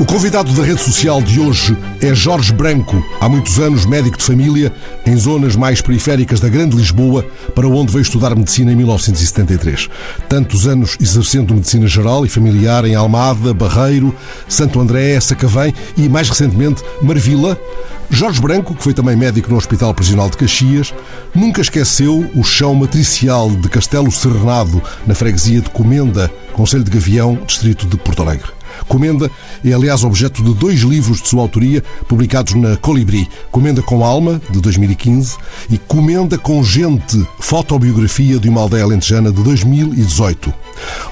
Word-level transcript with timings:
O 0.00 0.06
convidado 0.06 0.52
da 0.52 0.62
rede 0.62 0.80
social 0.80 1.20
de 1.20 1.40
hoje 1.40 1.76
é 2.00 2.14
Jorge 2.14 2.52
Branco, 2.52 3.04
há 3.20 3.28
muitos 3.28 3.58
anos 3.58 3.84
médico 3.84 4.16
de 4.16 4.22
família, 4.22 4.72
em 5.04 5.16
zonas 5.16 5.56
mais 5.56 5.80
periféricas 5.80 6.38
da 6.38 6.48
Grande 6.48 6.76
Lisboa, 6.76 7.26
para 7.52 7.66
onde 7.66 7.92
veio 7.92 8.02
estudar 8.02 8.32
medicina 8.36 8.70
em 8.70 8.76
1973. 8.76 9.88
Tantos 10.28 10.68
anos 10.68 10.96
exercendo 11.00 11.52
medicina 11.52 11.88
geral 11.88 12.24
e 12.24 12.28
familiar 12.28 12.84
em 12.84 12.94
Almada, 12.94 13.52
Barreiro, 13.52 14.14
Santo 14.48 14.78
André, 14.78 15.18
Sacavém 15.18 15.74
e, 15.96 16.08
mais 16.08 16.28
recentemente, 16.28 16.80
Marvila. 17.02 17.58
Jorge 18.08 18.40
Branco, 18.40 18.76
que 18.76 18.84
foi 18.84 18.94
também 18.94 19.16
médico 19.16 19.50
no 19.50 19.56
Hospital 19.56 19.92
Prisional 19.92 20.30
de 20.30 20.36
Caxias, 20.36 20.94
nunca 21.34 21.60
esqueceu 21.60 22.30
o 22.36 22.44
chão 22.44 22.72
matricial 22.72 23.50
de 23.50 23.68
Castelo 23.68 24.12
Serenado, 24.12 24.80
na 25.08 25.14
freguesia 25.16 25.60
de 25.60 25.70
Comenda, 25.70 26.30
Conselho 26.52 26.84
de 26.84 26.90
Gavião, 26.92 27.36
distrito 27.44 27.84
de 27.84 27.96
Porto 27.96 28.22
Alegre. 28.22 28.57
Comenda 28.86 29.30
é, 29.64 29.72
aliás, 29.72 30.04
objeto 30.04 30.42
de 30.42 30.54
dois 30.54 30.80
livros 30.80 31.20
de 31.20 31.28
sua 31.28 31.42
autoria, 31.42 31.82
publicados 32.06 32.54
na 32.54 32.76
Colibri. 32.76 33.28
Comenda 33.50 33.82
com 33.82 34.04
Alma, 34.04 34.40
de 34.50 34.60
2015, 34.60 35.36
e 35.70 35.78
Comenda 35.78 36.38
com 36.38 36.62
Gente, 36.62 37.26
fotobiografia 37.40 38.38
de 38.38 38.48
uma 38.48 38.60
aldeia 38.60 38.84
alentejana, 38.84 39.32
de 39.32 39.42
2018. 39.42 40.52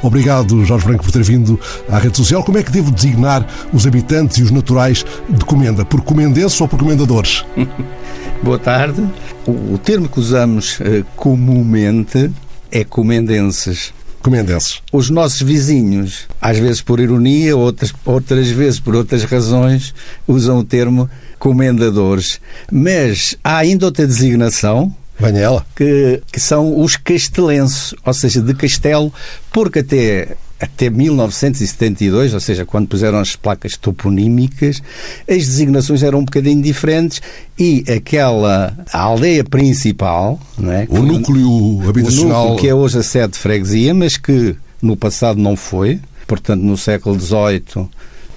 Obrigado, 0.03 0.65
Jorge 0.65 0.87
Branco, 0.87 1.05
por 1.05 1.13
ter 1.13 1.23
vindo 1.23 1.59
à 1.89 1.99
rede 1.99 2.17
social. 2.17 2.43
Como 2.43 2.59
é 2.59 2.63
que 2.63 2.71
devo 2.71 2.91
designar 2.91 3.47
os 3.73 3.87
habitantes 3.87 4.39
e 4.39 4.43
os 4.43 4.51
naturais 4.51 5.05
de 5.29 5.45
Comenda? 5.45 5.85
Por 5.85 6.01
comendenses 6.03 6.61
ou 6.61 6.69
por 6.69 6.79
comendadores? 6.79 7.45
Boa 8.43 8.59
tarde. 8.59 9.03
O 9.47 9.79
termo 9.79 10.09
que 10.09 10.21
usamos 10.21 10.79
uh, 10.81 11.05
comumente 11.17 12.31
é 12.71 12.85
comendenses 12.85 13.93
comendenses? 14.27 14.83
Os 14.93 15.09
nossos 15.09 15.41
vizinhos, 15.41 16.27
às 16.41 16.59
vezes 16.59 16.83
por 16.83 16.99
ironia, 16.99 17.57
outras, 17.57 17.95
outras 18.05 18.49
vezes 18.49 18.81
por 18.81 18.97
outras 18.97 19.23
razões, 19.23 19.95
usam 20.27 20.59
o 20.59 20.65
termo 20.65 21.09
comendadores. 21.39 22.41
Mas 22.71 23.37
há 23.45 23.59
ainda 23.59 23.87
outra 23.87 24.07
designação, 24.07 24.93
Venha 25.19 25.41
ela. 25.41 25.67
Que, 25.75 26.21
que 26.31 26.39
são 26.39 26.79
os 26.79 26.97
castelenses, 26.97 27.95
ou 28.05 28.13
seja, 28.13 28.43
de 28.43 28.53
castelo, 28.53 29.11
porque 29.51 29.79
até 29.79 30.37
até 30.61 30.89
1972, 30.89 32.35
ou 32.35 32.41
seja, 32.41 32.65
quando 32.65 32.89
puseram 32.89 33.19
as 33.19 33.37
placas 33.37 33.77
toponímicas, 33.77 34.83
as 35.29 35.47
designações 35.47 36.03
eram 36.03 36.21
um 36.21 36.25
bocadinho 36.25 36.63
diferentes 36.63 37.21
e 37.59 37.85
aquela 37.91 38.77
aldeia 38.93 39.45
principal, 39.45 40.41
não 40.59 40.73
é? 40.73 40.87
o 40.89 41.03
núcleo 41.03 41.89
habitacional, 41.89 42.47
o 42.47 42.49
núcleo 42.51 42.61
que 42.61 42.69
é 42.69 42.75
hoje 42.75 42.99
a 42.99 43.03
sede 43.03 43.35
de 43.35 43.39
freguesia, 43.39 43.93
mas 43.93 44.17
que 44.17 44.57
no 44.81 44.97
passado 44.97 45.41
não 45.41 45.57
foi, 45.57 46.01
portanto 46.27 46.63
no 46.63 46.77
século 46.77 47.19
XVIII 47.21 47.89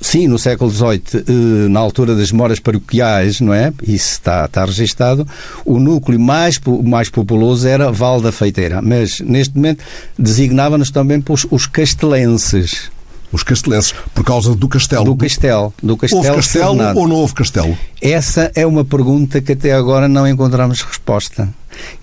Sim, 0.02 0.28
no 0.28 0.40
século 0.40 0.72
XVIII, 0.72 1.02
eh, 1.16 1.68
na 1.68 1.80
altura 1.80 2.16
das 2.16 2.32
moras 2.32 2.60
paroquiais, 2.60 3.42
não 3.42 3.54
é? 3.54 3.74
Isso 3.84 4.14
está, 4.14 4.46
está 4.46 4.64
registado. 4.64 5.28
O 5.66 5.78
núcleo 5.80 6.20
mais, 6.20 6.60
mais 6.84 7.10
populoso 7.10 7.68
era 7.68 7.92
Val 7.92 8.22
da 8.22 8.32
Feiteira, 8.32 8.82
mas 8.82 9.20
neste 9.20 9.56
momento 9.56 9.84
designava-nos 10.18 10.90
também 10.90 11.20
por 11.20 11.38
os 11.52 11.66
castelenses. 11.68 12.90
Os 13.32 13.44
castelenses, 13.44 13.94
por 14.16 14.24
causa 14.24 14.56
do 14.56 14.68
castelo. 14.68 15.04
Do 15.04 15.16
castelo. 15.16 15.74
Do 15.84 15.96
castelo 15.96 16.24
houve 16.24 16.36
castelo 16.38 16.76
Fernado. 16.76 17.00
ou 17.00 17.08
não 17.08 17.18
houve 17.18 17.36
castelo? 17.36 17.78
Essa 18.02 18.52
é 18.56 18.66
uma 18.66 18.84
pergunta 18.84 19.40
que 19.40 19.52
até 19.52 19.72
agora 19.72 20.08
não 20.08 20.28
encontramos 20.28 20.82
resposta. 20.82 21.48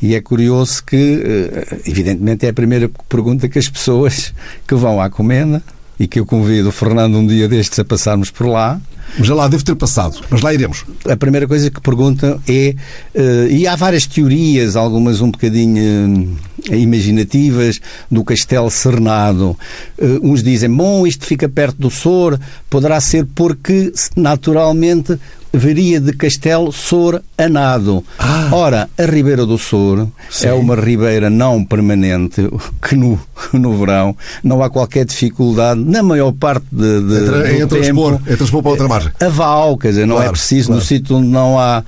E 0.00 0.14
é 0.14 0.20
curioso 0.20 0.84
que, 0.84 1.22
eh, 1.24 1.80
evidentemente, 1.84 2.46
é 2.46 2.50
a 2.50 2.52
primeira 2.52 2.88
pergunta 3.08 3.48
que 3.48 3.58
as 3.58 3.68
pessoas 3.68 4.32
que 4.68 4.74
vão 4.74 5.00
à 5.00 5.10
comenda 5.10 5.62
e 5.98 6.06
que 6.06 6.20
eu 6.20 6.26
convido 6.26 6.68
o 6.68 6.72
Fernando 6.72 7.16
um 7.16 7.26
dia 7.26 7.48
destes 7.48 7.78
a 7.78 7.84
passarmos 7.84 8.30
por 8.30 8.46
lá. 8.46 8.80
Já 9.20 9.34
lá 9.34 9.46
deve 9.48 9.62
ter 9.62 9.74
passado, 9.76 10.20
mas 10.28 10.42
lá 10.42 10.52
iremos. 10.52 10.84
A 11.08 11.16
primeira 11.16 11.46
coisa 11.46 11.70
que 11.70 11.80
perguntam 11.80 12.40
é, 12.48 12.74
uh, 13.14 13.46
e 13.48 13.66
há 13.66 13.76
várias 13.76 14.04
teorias, 14.04 14.76
algumas 14.76 15.20
um 15.20 15.30
bocadinho 15.30 16.36
uh, 16.68 16.74
imaginativas, 16.74 17.80
do 18.10 18.24
Castelo 18.24 18.70
Cernado. 18.70 19.56
Uh, 19.96 20.20
uns 20.22 20.42
dizem, 20.42 20.68
bom, 20.68 21.06
isto 21.06 21.24
fica 21.24 21.48
perto 21.48 21.76
do 21.78 21.90
Sor, 21.90 22.38
poderá 22.68 23.00
ser 23.00 23.26
porque 23.34 23.92
naturalmente 24.16 25.18
veria 25.56 26.00
de 26.00 26.12
Castelo 26.12 26.70
Sor 26.70 27.22
Anado. 27.38 28.04
Ah. 28.18 28.48
Ora, 28.52 28.88
a 28.98 29.04
Ribeira 29.04 29.46
do 29.46 29.56
Sor 29.56 30.08
Sim. 30.30 30.48
é 30.48 30.52
uma 30.52 30.74
ribeira 30.74 31.30
não 31.30 31.64
permanente, 31.64 32.48
que 32.86 32.94
no, 32.94 33.18
no 33.52 33.76
verão 33.78 34.16
não 34.44 34.62
há 34.62 34.68
qualquer 34.70 35.04
dificuldade, 35.04 35.80
na 35.80 36.02
maior 36.02 36.32
parte 36.32 36.66
de, 36.70 37.00
de, 37.00 37.34
é, 37.46 37.60
é 37.60 37.66
transpor, 37.66 38.20
é 38.26 38.36
transpor 38.36 38.62
para 38.62 38.70
outra 38.70 38.88
margem. 38.88 39.12
A 39.20 39.28
Val, 39.28 39.76
quer 39.78 39.88
dizer, 39.88 40.06
não 40.06 40.16
é 40.16 40.18
claro, 40.18 40.30
é 40.30 40.32
preciso, 40.32 40.66
claro. 40.68 40.80
no 40.80 40.86
sítio 40.86 41.16
onde 41.16 41.28
não 41.28 41.58
há, 41.58 41.82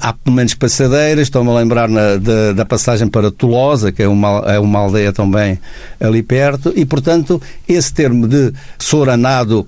há 0.00 0.12
pelo 0.12 0.36
menos 0.36 0.54
passadeiras, 0.54 1.22
estou-me 1.22 1.50
a 1.50 1.54
lembrar 1.54 1.88
na, 1.88 2.16
da, 2.16 2.52
da, 2.52 2.64
passagem 2.64 3.08
para 3.08 3.30
Tolosa, 3.30 3.92
que 3.92 4.02
é 4.02 4.08
uma, 4.08 4.42
é 4.46 4.58
uma 4.58 4.78
aldeia 4.80 5.12
também 5.12 5.58
ali 5.98 6.22
perto, 6.22 6.72
e 6.76 6.84
portanto 6.84 7.40
esse 7.66 7.92
termo 7.92 8.28
de 8.28 8.52
Sor 8.78 9.08
Anado 9.08 9.66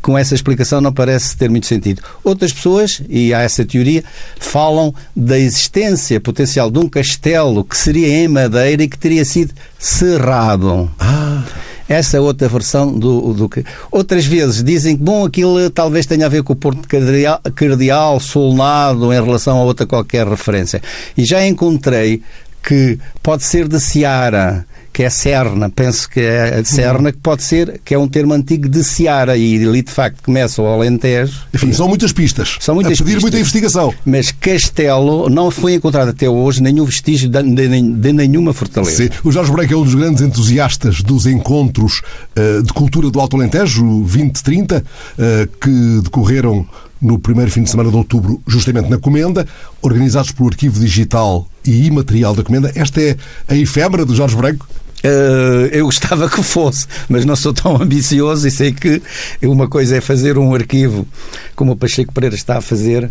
com 0.00 0.16
essa 0.16 0.34
explicação 0.34 0.80
não 0.80 0.92
parece 0.92 1.36
ter 1.36 1.50
muito 1.50 1.66
sentido. 1.66 2.02
Outras 2.22 2.52
pessoas, 2.52 3.02
e 3.08 3.34
há 3.34 3.40
essa 3.40 3.64
teoria, 3.64 4.04
falam 4.38 4.94
da 5.14 5.38
existência 5.38 6.20
potencial 6.20 6.70
de 6.70 6.78
um 6.78 6.88
castelo 6.88 7.64
que 7.64 7.76
seria 7.76 8.08
em 8.08 8.28
madeira 8.28 8.82
e 8.82 8.88
que 8.88 8.98
teria 8.98 9.24
sido 9.24 9.52
cerrado. 9.78 10.90
Ah. 10.98 11.44
Essa 11.88 12.16
é 12.16 12.20
outra 12.20 12.48
versão 12.48 12.92
do, 12.98 13.32
do 13.32 13.48
que. 13.48 13.64
Outras 13.92 14.24
vezes 14.26 14.62
dizem 14.62 14.96
que, 14.96 15.02
bom, 15.02 15.24
aquilo 15.24 15.70
talvez 15.70 16.04
tenha 16.04 16.26
a 16.26 16.28
ver 16.28 16.42
com 16.42 16.52
o 16.52 16.56
Porto 16.56 16.86
Cardeal, 16.88 17.40
Cardeal 17.54 18.18
Solnado 18.18 19.12
em 19.12 19.22
relação 19.22 19.58
a 19.58 19.62
outra 19.62 19.86
qualquer 19.86 20.26
referência. 20.26 20.82
E 21.16 21.24
já 21.24 21.46
encontrei 21.46 22.22
que 22.60 22.98
pode 23.22 23.44
ser 23.44 23.68
de 23.68 23.78
Seara 23.78 24.66
que 24.96 25.02
é 25.02 25.10
Serna, 25.10 25.68
penso 25.68 26.08
que 26.08 26.20
é 26.20 26.58
a 26.58 26.64
Serna, 26.64 27.12
que 27.12 27.18
pode 27.18 27.42
ser, 27.42 27.82
que 27.84 27.92
é 27.92 27.98
um 27.98 28.08
termo 28.08 28.32
antigo 28.32 28.66
de 28.66 28.82
Seara, 28.82 29.36
e 29.36 29.62
ali 29.62 29.82
de 29.82 29.92
facto 29.92 30.22
começa 30.22 30.62
o 30.62 30.66
Alentejo. 30.66 31.38
Enfim, 31.52 31.70
são 31.70 31.86
muitas 31.86 32.14
pistas. 32.14 32.56
São 32.60 32.74
muitas 32.74 32.94
a 32.94 33.04
pedir 33.04 33.16
pistas. 33.16 33.22
muita 33.22 33.38
investigação. 33.38 33.92
Mas 34.06 34.32
Castelo 34.32 35.28
não 35.28 35.50
foi 35.50 35.74
encontrado 35.74 36.08
até 36.08 36.30
hoje 36.30 36.62
nenhum 36.62 36.86
vestígio 36.86 37.28
de, 37.28 37.42
de, 37.42 37.82
de 37.92 38.12
nenhuma 38.14 38.54
fortaleza. 38.54 39.04
Sim. 39.04 39.10
O 39.22 39.30
Jorge 39.30 39.52
Branco 39.52 39.74
é 39.74 39.76
um 39.76 39.84
dos 39.84 39.94
grandes 39.94 40.22
entusiastas 40.22 41.02
dos 41.02 41.26
encontros 41.26 42.00
uh, 42.34 42.62
de 42.62 42.72
cultura 42.72 43.10
do 43.10 43.20
Alto 43.20 43.36
Alentejo, 43.36 43.84
2030, 43.84 44.78
uh, 44.78 45.58
que 45.60 46.00
decorreram 46.04 46.66
no 47.02 47.18
primeiro 47.18 47.50
fim 47.50 47.62
de 47.62 47.68
semana 47.68 47.90
de 47.90 47.96
outubro, 47.96 48.40
justamente 48.46 48.88
na 48.88 48.96
Comenda, 48.96 49.46
organizados 49.82 50.32
pelo 50.32 50.48
Arquivo 50.48 50.80
Digital 50.80 51.46
e 51.66 51.84
Imaterial 51.84 52.34
da 52.34 52.42
Comenda. 52.42 52.72
Esta 52.74 52.98
é 53.02 53.16
a 53.46 53.54
efêmera 53.54 54.06
do 54.06 54.14
Jorge 54.14 54.34
Branco? 54.34 54.66
Uh, 55.04 55.66
eu 55.72 55.84
gostava 55.84 56.28
que 56.28 56.42
fosse, 56.42 56.86
mas 57.08 57.24
não 57.24 57.36
sou 57.36 57.52
tão 57.52 57.80
ambicioso 57.80 58.48
e 58.48 58.50
sei 58.50 58.72
que 58.72 59.02
uma 59.42 59.68
coisa 59.68 59.96
é 59.96 60.00
fazer 60.00 60.38
um 60.38 60.54
arquivo 60.54 61.06
como 61.54 61.72
o 61.72 61.76
Pacheco 61.76 62.12
Pereira 62.12 62.34
está 62.34 62.58
a 62.58 62.60
fazer, 62.60 63.10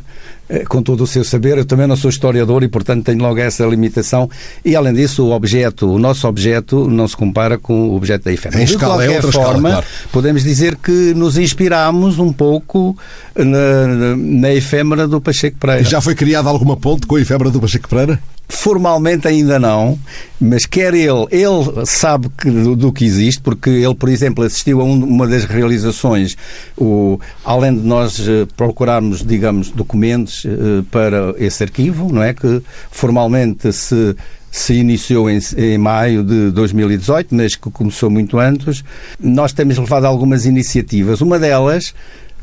com 0.67 0.81
todo 0.81 1.03
o 1.03 1.07
seu 1.07 1.23
saber. 1.23 1.57
Eu 1.57 1.65
também 1.65 1.87
não 1.87 1.95
sou 1.95 2.09
historiador 2.09 2.63
e, 2.63 2.67
portanto, 2.67 3.03
tenho 3.05 3.19
logo 3.19 3.39
essa 3.39 3.65
limitação. 3.65 4.29
E, 4.63 4.75
além 4.75 4.93
disso, 4.93 5.25
o 5.25 5.31
objeto, 5.31 5.91
o 5.91 5.99
nosso 5.99 6.27
objeto, 6.27 6.87
não 6.87 7.07
se 7.07 7.15
compara 7.15 7.57
com 7.57 7.89
o 7.89 7.95
objeto 7.95 8.25
da 8.25 8.33
efêmera. 8.33 8.65
De 8.65 8.77
qualquer 8.77 9.09
é 9.09 9.21
forma, 9.21 9.29
escala, 9.29 9.59
claro. 9.59 9.85
podemos 10.11 10.43
dizer 10.43 10.75
que 10.75 11.13
nos 11.15 11.37
inspirámos 11.37 12.19
um 12.19 12.31
pouco 12.31 12.97
na, 13.35 14.15
na 14.15 14.53
efêmera 14.53 15.07
do 15.07 15.19
Pacheco 15.19 15.57
Pereira. 15.57 15.83
Já 15.83 16.01
foi 16.01 16.15
criada 16.15 16.49
alguma 16.49 16.77
ponte 16.77 17.07
com 17.07 17.15
a 17.15 17.21
efêmera 17.21 17.49
do 17.49 17.59
Pacheco 17.59 17.89
Pereira? 17.89 18.19
Formalmente 18.47 19.27
ainda 19.27 19.57
não, 19.57 19.97
mas 20.39 20.67
quer 20.67 20.93
ele, 20.93 21.25
ele 21.31 21.85
sabe 21.85 22.29
que, 22.29 22.47
do, 22.47 22.75
do, 22.75 22.93
que 22.93 23.03
existe, 23.03 23.41
porque 23.41 23.71
ele, 23.71 23.95
por 23.95 24.07
exemplo, 24.07 24.43
assistiu 24.43 24.81
a 24.81 24.83
um, 24.83 25.03
uma 25.03 25.27
das 25.27 25.45
realizações, 25.45 26.37
o, 26.77 27.19
além 27.43 27.73
de 27.73 27.81
nós 27.81 28.19
uh, 28.19 28.47
procurarmos, 28.55 29.25
digamos, 29.25 29.71
documentos 29.71 30.34
uh, 30.43 30.83
para 30.91 31.33
esse 31.37 31.63
arquivo, 31.63 32.11
não 32.11 32.21
é? 32.21 32.33
Que 32.33 32.61
formalmente 32.91 33.71
se 33.71 34.15
se 34.55 34.73
iniciou 34.73 35.29
em, 35.29 35.37
em, 35.57 35.77
maio 35.77 36.23
de 36.23 36.49
2018, 36.51 37.35
mas 37.35 37.57
que 37.57 37.69
começou 37.69 38.09
muito 38.09 38.39
antes. 38.39 38.85
Nós 39.19 39.51
temos 39.51 39.77
levado 39.77 40.05
algumas 40.05 40.45
iniciativas. 40.45 41.19
Uma 41.19 41.37
delas 41.37 41.93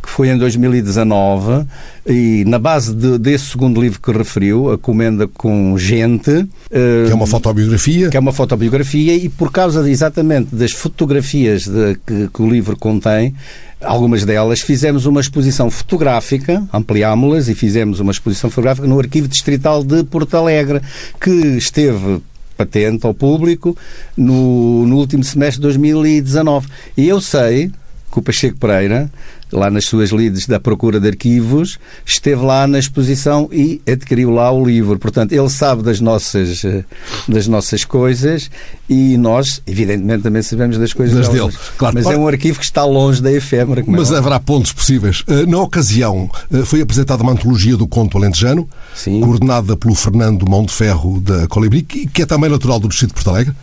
que 0.03 0.11
foi 0.11 0.29
em 0.29 0.37
2019, 0.37 1.65
e 2.07 2.45
na 2.47 2.59
base 2.59 2.93
de, 2.93 3.19
desse 3.19 3.51
segundo 3.51 3.81
livro 3.81 4.01
que 4.01 4.11
referiu, 4.11 4.73
A 4.73 4.79
Comenda 4.79 5.29
com 5.29 5.79
Gente. 5.79 6.47
Que 6.69 7.13
é 7.13 7.15
uma 7.15 7.27
fotobiografia. 7.27 8.09
Que 8.09 8.17
é 8.17 8.21
uma 8.21 8.33
fotobiografia, 8.33 9.15
e 9.15 9.29
por 9.29 9.53
causa 9.53 9.83
de, 9.83 9.91
exatamente 9.91 10.55
das 10.55 10.73
fotografias 10.73 11.67
de, 11.67 11.97
que, 12.05 12.29
que 12.29 12.43
o 12.43 12.51
livro 12.51 12.77
contém, 12.77 13.35
algumas 13.81 14.25
delas, 14.25 14.61
fizemos 14.61 15.07
uma 15.07 15.21
exposição 15.21 15.71
fotográfica, 15.71 16.67
ampliámos-las 16.73 17.49
e 17.49 17.55
fizemos 17.55 18.01
uma 18.01 18.11
exposição 18.11 18.51
fotográfica 18.51 18.87
no 18.87 18.99
Arquivo 18.99 19.29
Distrital 19.29 19.85
de 19.85 20.03
Porto 20.05 20.37
Alegre, 20.37 20.81
que 21.21 21.31
esteve 21.31 22.21
patente 22.57 23.07
ao 23.07 23.15
público 23.15 23.77
no, 24.17 24.87
no 24.87 24.97
último 24.97 25.25
semestre 25.25 25.57
de 25.57 25.63
2019. 25.63 26.69
E 26.97 27.09
eu 27.09 27.21
sei 27.21 27.71
que 28.11 28.19
o 28.19 28.23
Pacheco 28.23 28.59
Pereira 28.59 29.11
lá 29.53 29.71
nas 29.71 29.85
suas 29.85 30.11
lides 30.11 30.47
da 30.47 30.59
procura 30.59 30.99
de 30.99 31.09
arquivos, 31.09 31.79
esteve 32.05 32.43
lá 32.43 32.67
na 32.67 32.79
exposição 32.79 33.49
e 33.53 33.81
adquiriu 33.87 34.31
lá 34.31 34.51
o 34.51 34.65
livro. 34.65 34.99
Portanto, 34.99 35.33
ele 35.33 35.49
sabe 35.49 35.83
das 35.83 36.01
nossas, 36.01 36.65
eh, 36.65 36.85
das 37.29 37.47
nossas 37.47 37.85
coisas 37.85 38.51
e 38.93 39.17
nós, 39.17 39.63
evidentemente, 39.67 40.23
também 40.23 40.43
sabemos 40.43 40.77
das 40.77 40.93
coisas 40.93 41.17
das 41.17 41.29
dele. 41.29 41.53
Claro. 41.79 41.95
Mas 41.95 42.07
é 42.07 42.17
um 42.17 42.29
arquivo 42.29 42.59
que 42.59 42.65
está 42.65 42.85
longe 42.85 43.23
da 43.23 43.33
efêmera. 43.33 43.81
É 43.81 43.85
Mas 43.87 44.13
é 44.13 44.19
haverá 44.19 44.39
pontos 44.39 44.73
possíveis. 44.73 45.25
Eh, 45.27 45.47
na 45.47 45.59
ocasião, 45.59 46.31
eh, 46.53 46.65
foi 46.65 46.83
apresentada 46.83 47.23
uma 47.23 47.33
antologia 47.33 47.77
do 47.77 47.87
conto 47.87 48.19
alentejano, 48.19 48.69
Sim. 48.95 49.21
coordenada 49.21 49.77
pelo 49.77 49.95
Fernando 49.95 50.49
Monteferro 50.49 51.21
da 51.21 51.47
Colibri, 51.49 51.83
que 51.83 52.23
é 52.23 52.27
também 52.27 52.51
natural 52.51 52.79
do 52.79 52.89
Distrito 52.89 53.11
de 53.11 53.15
Porto 53.15 53.31
Alegre, 53.31 53.55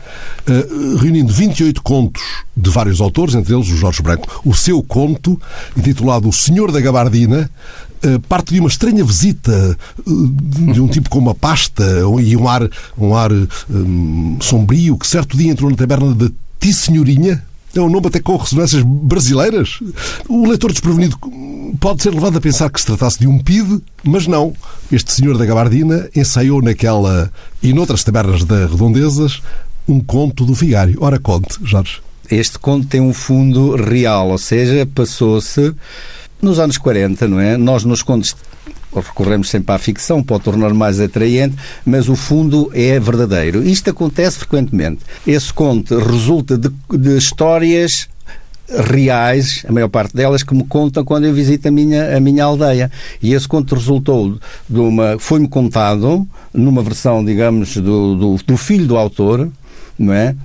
reunindo 0.99 1.31
28 1.31 1.81
contos 1.81 2.23
de 2.55 2.69
vários 2.69 2.99
autores, 2.99 3.35
entre 3.35 3.53
eles 3.53 3.67
o 3.69 3.77
Jorge 3.77 4.01
Branco. 4.01 4.41
O 4.43 4.53
seu 4.53 4.81
conto, 4.83 5.39
intitulado 5.77 6.27
O 6.27 6.33
Senhor 6.33 6.71
da 6.71 6.81
Gabardina, 6.81 7.49
eh, 7.49 7.88
parte 8.27 8.53
de 8.53 8.59
uma 8.59 8.69
estranha 8.69 9.03
visita 9.03 9.77
eh, 9.99 10.73
de 10.73 10.81
um 10.81 10.87
tipo 10.87 11.09
com 11.09 11.19
uma 11.19 11.35
pasta 11.35 11.83
e 12.21 12.35
um 12.35 12.47
ar, 12.47 12.69
um 12.97 13.15
ar 13.15 13.31
um, 13.69 14.37
sombrio 14.41 14.97
que 14.97 15.07
certo 15.07 15.37
dia 15.37 15.51
entrou 15.51 15.69
na 15.69 15.75
taberna 15.75 16.13
da 16.13 16.29
Ti 16.59 16.73
Senhorinha. 16.73 17.43
É 17.75 17.79
um 17.79 17.89
nome 17.89 18.07
até 18.07 18.19
com 18.19 18.35
ressonâncias 18.35 18.81
brasileiras. 18.83 19.79
O 20.27 20.47
leitor 20.47 20.71
desprevenido 20.71 21.15
pode 21.79 22.01
ser 22.01 22.11
levado 22.11 22.37
a 22.37 22.41
pensar 22.41 22.69
que 22.69 22.79
se 22.79 22.87
tratasse 22.87 23.19
de 23.19 23.27
um 23.27 23.37
PID, 23.37 23.79
mas 24.03 24.25
não. 24.25 24.53
Este 24.91 25.11
senhor 25.11 25.37
da 25.37 25.45
gabardina 25.45 26.09
ensaiou 26.15 26.63
naquela 26.63 27.31
e 27.61 27.71
noutras 27.71 28.03
tabernas 28.03 28.43
da 28.43 28.65
Redondezas 28.65 29.41
um 29.87 29.99
conto 29.99 30.45
do 30.45 30.53
vigário. 30.53 30.97
Ora, 30.99 31.19
conte, 31.19 31.59
Jorge 31.63 32.01
este 32.31 32.59
conto 32.59 32.87
tem 32.87 33.01
um 33.01 33.13
fundo 33.13 33.75
real, 33.75 34.29
ou 34.29 34.37
seja, 34.37 34.87
passou-se 34.93 35.73
nos 36.41 36.59
anos 36.59 36.77
40, 36.77 37.27
não 37.27 37.39
é? 37.39 37.57
Nós 37.57 37.83
nos 37.83 38.01
contos 38.01 38.35
recorremos 38.93 39.49
sempre 39.49 39.73
à 39.73 39.77
ficção 39.77 40.23
para 40.23 40.37
o 40.37 40.39
tornar 40.39 40.73
mais 40.73 40.99
atraente, 40.99 41.55
mas 41.85 42.09
o 42.09 42.15
fundo 42.15 42.71
é 42.73 42.99
verdadeiro. 42.99 43.63
Isto 43.63 43.91
acontece 43.91 44.39
frequentemente. 44.39 45.01
Esse 45.27 45.53
conto 45.53 45.97
resulta 45.99 46.57
de, 46.57 46.71
de 46.97 47.17
histórias 47.17 48.07
reais, 48.67 49.65
a 49.67 49.71
maior 49.71 49.89
parte 49.89 50.15
delas, 50.15 50.43
que 50.43 50.53
me 50.53 50.63
contam 50.63 51.03
quando 51.03 51.25
eu 51.25 51.33
visito 51.33 51.67
a 51.67 51.71
minha, 51.71 52.15
a 52.15 52.19
minha 52.19 52.43
aldeia. 52.43 52.91
E 53.21 53.33
esse 53.33 53.47
conto 53.47 53.75
resultou 53.75 54.37
de 54.69 54.79
uma. 54.79 55.17
foi-me 55.19 55.47
contado 55.47 56.27
numa 56.53 56.81
versão, 56.81 57.23
digamos, 57.23 57.75
do, 57.77 58.15
do, 58.15 58.35
do 58.45 58.57
filho 58.57 58.87
do 58.87 58.97
autor, 58.97 59.49
não 59.97 60.13
é? 60.13 60.35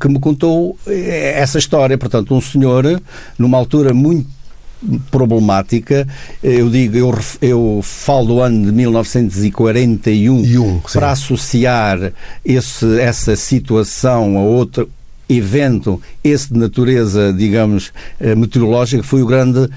que 0.00 0.08
me 0.08 0.18
contou 0.18 0.78
eh, 0.86 1.34
essa 1.36 1.58
história. 1.58 1.98
Portanto, 1.98 2.34
um 2.34 2.40
senhor, 2.40 3.00
numa 3.38 3.58
altura 3.58 3.92
muito 3.92 4.35
problemática. 5.10 6.06
Eu 6.42 6.68
digo, 6.70 6.96
eu, 6.96 7.18
eu 7.40 7.80
falo 7.82 8.26
do 8.26 8.40
ano 8.40 8.66
de 8.66 8.72
1941 8.72 10.60
um, 10.60 10.80
para 10.92 11.10
associar 11.10 12.12
esse, 12.44 13.00
essa 13.00 13.36
situação 13.36 14.38
a 14.38 14.42
outro 14.42 14.88
evento, 15.28 16.00
esse 16.22 16.52
de 16.52 16.58
natureza, 16.58 17.32
digamos, 17.32 17.92
eh, 18.20 18.36
meteorológica, 18.36 19.02
foi 19.02 19.22
o 19.22 19.26
grande, 19.26 19.58
uh, 19.58 19.68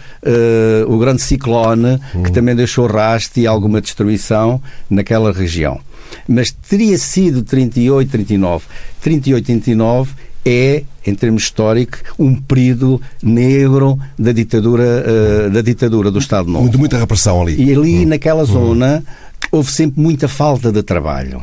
o 0.87 0.99
grande 0.99 1.23
ciclone 1.23 1.99
uhum. 2.13 2.21
que 2.21 2.31
também 2.31 2.55
deixou 2.55 2.85
rastro 2.85 3.41
e 3.41 3.47
alguma 3.47 3.81
destruição 3.81 4.61
naquela 4.87 5.31
região 5.31 5.81
mas 6.27 6.51
teria 6.51 6.97
sido 6.97 7.43
38, 7.43 8.09
39. 8.09 8.65
38, 9.01 9.61
39 9.61 10.11
é, 10.45 10.83
em 11.05 11.15
termos 11.15 11.43
históricos, 11.43 12.01
um 12.17 12.35
período 12.35 13.01
negro 13.21 13.99
da 14.17 14.31
ditadura, 14.31 14.83
uh, 14.83 15.49
da 15.49 15.61
ditadura 15.61 16.11
do 16.11 16.19
Estado 16.19 16.49
Novo. 16.49 16.63
Muito, 16.63 16.79
muita 16.79 16.97
repressão 16.97 17.41
ali. 17.41 17.61
E 17.61 17.73
ali, 17.73 18.05
hum. 18.05 18.09
naquela 18.09 18.43
hum. 18.43 18.45
zona, 18.45 19.03
houve 19.51 19.71
sempre 19.71 20.01
muita 20.01 20.27
falta 20.27 20.71
de 20.71 20.83
trabalho. 20.83 21.41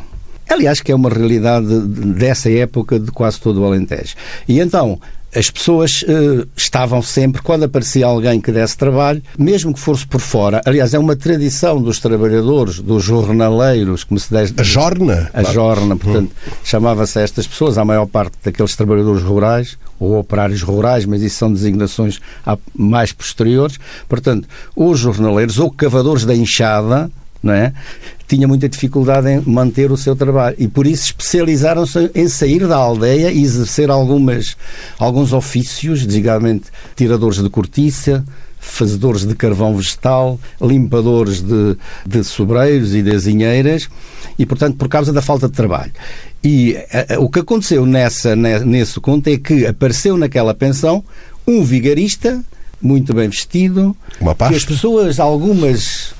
Aliás, 0.48 0.80
que 0.80 0.92
é 0.92 0.94
uma 0.94 1.08
realidade 1.08 1.80
dessa 1.80 2.50
época 2.50 3.00
de 3.00 3.10
quase 3.10 3.40
todo 3.40 3.60
o 3.60 3.64
Alentejo. 3.64 4.14
E 4.46 4.60
então, 4.60 5.00
as 5.36 5.50
pessoas 5.50 6.02
uh, 6.02 6.48
estavam 6.56 7.02
sempre, 7.02 7.42
quando 7.42 7.64
aparecia 7.64 8.06
alguém 8.06 8.40
que 8.40 8.50
desse 8.50 8.76
trabalho, 8.76 9.22
mesmo 9.38 9.74
que 9.74 9.80
fosse 9.80 10.06
por 10.06 10.20
fora, 10.20 10.62
aliás, 10.64 10.94
é 10.94 10.98
uma 10.98 11.14
tradição 11.14 11.80
dos 11.80 12.00
trabalhadores, 12.00 12.80
dos 12.80 13.04
jornaleiros, 13.04 14.02
como 14.02 14.18
se 14.18 14.34
diz. 14.34 14.54
A 14.56 14.62
jorna? 14.62 15.30
A 15.34 15.40
claro. 15.40 15.52
jorna, 15.52 15.96
portanto, 15.96 16.30
hum. 16.30 16.50
chamava-se 16.64 17.20
estas 17.20 17.46
pessoas, 17.46 17.76
a 17.76 17.84
maior 17.84 18.06
parte 18.06 18.36
daqueles 18.42 18.74
trabalhadores 18.74 19.22
rurais, 19.22 19.76
ou 20.00 20.18
operários 20.18 20.62
rurais, 20.62 21.04
mas 21.04 21.22
isso 21.22 21.36
são 21.36 21.52
designações 21.52 22.20
mais 22.74 23.12
posteriores. 23.12 23.78
Portanto, 24.08 24.48
os 24.74 24.98
jornaleiros 24.98 25.58
ou 25.58 25.70
cavadores 25.70 26.24
da 26.24 26.34
enxada, 26.34 27.10
não 27.42 27.52
é? 27.52 27.72
tinha 28.26 28.48
muita 28.48 28.68
dificuldade 28.68 29.28
em 29.28 29.40
manter 29.40 29.92
o 29.92 29.96
seu 29.96 30.16
trabalho 30.16 30.56
e 30.58 30.66
por 30.66 30.86
isso 30.86 31.04
especializaram-se 31.04 32.10
em 32.14 32.28
sair 32.28 32.66
da 32.66 32.76
aldeia 32.76 33.30
e 33.30 33.42
exercer 33.42 33.90
algumas, 33.90 34.56
alguns 34.98 35.32
ofícios, 35.32 36.04
designadamente 36.04 36.64
tiradores 36.96 37.40
de 37.40 37.48
cortiça, 37.48 38.24
fazedores 38.58 39.24
de 39.24 39.34
carvão 39.34 39.76
vegetal, 39.76 40.40
limpadores 40.60 41.40
de, 41.40 41.76
de 42.04 42.24
sobreiros 42.24 42.94
e 42.94 43.02
de 43.02 43.14
azinheiras, 43.14 43.88
e, 44.38 44.44
portanto, 44.44 44.76
por 44.76 44.88
causa 44.88 45.12
da 45.12 45.22
falta 45.22 45.48
de 45.48 45.54
trabalho. 45.54 45.92
E 46.42 46.76
a, 46.92 47.14
a, 47.14 47.20
o 47.20 47.30
que 47.30 47.40
aconteceu 47.40 47.86
nessa, 47.86 48.34
nesse 48.34 48.98
conto 49.00 49.28
é 49.28 49.36
que 49.36 49.66
apareceu 49.66 50.16
naquela 50.16 50.52
pensão 50.52 51.04
um 51.46 51.62
vigarista 51.62 52.44
muito 52.82 53.14
bem 53.14 53.28
vestido, 53.28 53.96
Uma 54.20 54.34
que 54.34 54.54
as 54.54 54.64
pessoas, 54.64 55.18
algumas 55.18 56.12
eh, 56.12 56.15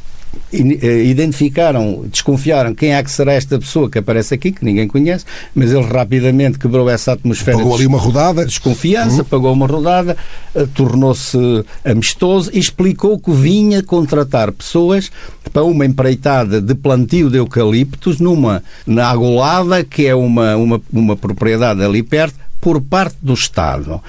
identificaram, 0.53 2.05
desconfiaram 2.11 2.75
quem 2.75 2.94
é 2.94 3.03
que 3.03 3.11
será 3.11 3.33
esta 3.33 3.59
pessoa 3.59 3.91
que 3.91 3.99
aparece 3.99 4.35
aqui, 4.35 4.53
que 4.53 4.65
ninguém 4.65 4.87
conhece, 4.88 5.25
mas 5.55 5.73
ele 5.73 5.85
rapidamente 5.85 6.59
quebrou 6.59 6.88
essa 6.88 7.12
atmosfera. 7.12 7.59
Pagou 7.59 7.75
ali 7.75 7.87
uma 7.87 7.99
rodada. 7.99 8.44
Desconfiança, 8.44 9.19
uhum. 9.19 9.25
pagou 9.25 9.53
uma 9.53 9.67
rodada, 9.67 10.17
eh, 10.55 10.67
tornou-se 10.75 11.38
amistoso 11.85 12.50
e 12.53 12.59
explicou 12.59 13.19
que 13.19 13.33
vinha 13.33 13.83
contratar 13.83 14.53
pessoas 14.53 15.11
para 15.53 15.65
uma 15.65 15.85
empreitada 15.85 16.61
de 16.61 16.75
plantio 16.75 17.31
de 17.31 17.39
eucaliptos 17.39 18.19
numa, 18.21 18.62
na 18.87 19.09
Agolada, 19.09 19.85
que 19.85 20.06
é 20.06 20.15
uma, 20.15 20.56
uma, 20.56 20.81
uma 20.93 21.17
propriedade 21.17 21.82
ali 21.82 22.03
perto, 22.03 22.37
por 22.61 22.81
parte 22.81 23.17
do 23.23 23.35
Estado 23.35 24.00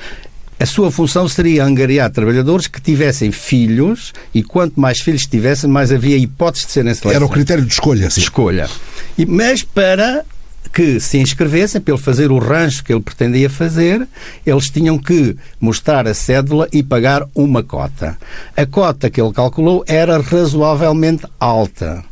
a 0.60 0.66
sua 0.66 0.92
função 0.92 1.28
seria 1.28 1.64
angariar 1.64 2.10
trabalhadores 2.10 2.68
que 2.68 2.82
tivessem 2.82 3.32
filhos 3.32 4.14
e 4.34 4.42
quanto 4.42 4.80
mais 4.80 5.00
filhos 5.00 5.26
tivessem, 5.26 5.70
mais 5.70 5.92
havia 5.92 6.18
hipótese 6.18 6.66
de 6.66 6.72
serem 6.72 6.94
selecionados. 6.94 7.16
Era 7.16 7.26
o 7.26 7.30
critério 7.30 7.66
de 7.66 7.72
escolha, 7.72 8.10
sim. 8.10 8.20
De 8.20 8.26
escolha. 8.26 8.70
E, 9.18 9.26
mas 9.26 9.64
para 9.64 10.26
que 10.74 11.00
se 11.00 11.18
inscrevessem, 11.18 11.82
para 11.82 11.94
ele 11.94 12.04
fazer 12.04 12.32
o 12.32 12.38
rancho 12.38 12.84
que 12.84 12.94
ele 12.94 13.02
pretendia 13.02 13.50
fazer, 13.50 14.08
eles 14.46 14.70
tinham 14.70 14.98
que 14.98 15.36
mostrar 15.60 16.08
a 16.08 16.14
cédula 16.14 16.68
e 16.72 16.84
pagar 16.84 17.24
uma 17.34 17.64
cota. 17.64 18.18
A 18.56 18.66
cota 18.66 19.10
que 19.10 19.22
ele 19.22 19.34
calculou 19.34 19.84
era 19.88 20.20
razoavelmente 20.20 21.26
alta. 21.40 22.04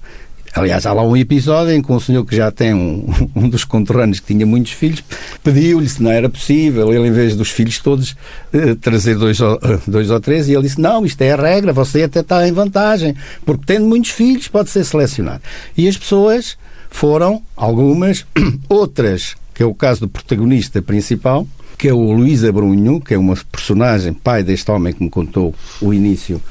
Aliás, 0.55 0.85
há 0.85 0.93
lá 0.93 1.03
um 1.03 1.17
episódio 1.17 1.73
em 1.73 1.81
que 1.81 1.91
um 1.91 1.99
senhor 1.99 2.25
que 2.25 2.33
já 2.33 2.49
tem 2.49 2.73
um, 2.73 3.05
um 3.35 3.49
dos 3.49 3.65
conterrâneos 3.65 4.21
que 4.21 4.27
tinha 4.27 4.45
muitos 4.45 4.71
filhos 4.71 5.03
pediu-lhe 5.43 5.89
se 5.89 6.01
não 6.01 6.09
era 6.09 6.29
possível, 6.29 6.93
ele 6.93 7.09
em 7.09 7.11
vez 7.11 7.35
dos 7.35 7.49
filhos 7.49 7.77
todos 7.79 8.15
eh, 8.53 8.73
trazer 8.79 9.17
dois 9.17 9.41
ou, 9.41 9.59
eh, 9.61 9.79
dois 9.85 10.09
ou 10.09 10.19
três, 10.21 10.47
e 10.47 10.53
ele 10.53 10.63
disse: 10.63 10.79
Não, 10.79 11.05
isto 11.05 11.21
é 11.21 11.33
a 11.33 11.35
regra, 11.35 11.73
você 11.73 12.03
até 12.03 12.21
está 12.21 12.47
em 12.47 12.53
vantagem, 12.53 13.13
porque 13.45 13.65
tendo 13.65 13.85
muitos 13.85 14.11
filhos 14.11 14.47
pode 14.47 14.69
ser 14.69 14.85
selecionado. 14.85 15.41
E 15.75 15.89
as 15.89 15.97
pessoas 15.97 16.57
foram, 16.89 17.43
algumas, 17.53 18.25
outras, 18.69 19.35
que 19.53 19.61
é 19.61 19.65
o 19.65 19.75
caso 19.75 20.01
do 20.01 20.07
protagonista 20.07 20.81
principal, 20.81 21.45
que 21.77 21.89
é 21.89 21.93
o 21.93 22.13
Luís 22.13 22.45
Abrunho, 22.45 23.01
que 23.01 23.13
é 23.13 23.17
uma 23.17 23.35
personagem, 23.51 24.13
pai 24.13 24.41
deste 24.41 24.71
homem 24.71 24.93
que 24.93 25.03
me 25.03 25.09
contou 25.09 25.53
o 25.81 25.93
início 25.93 26.41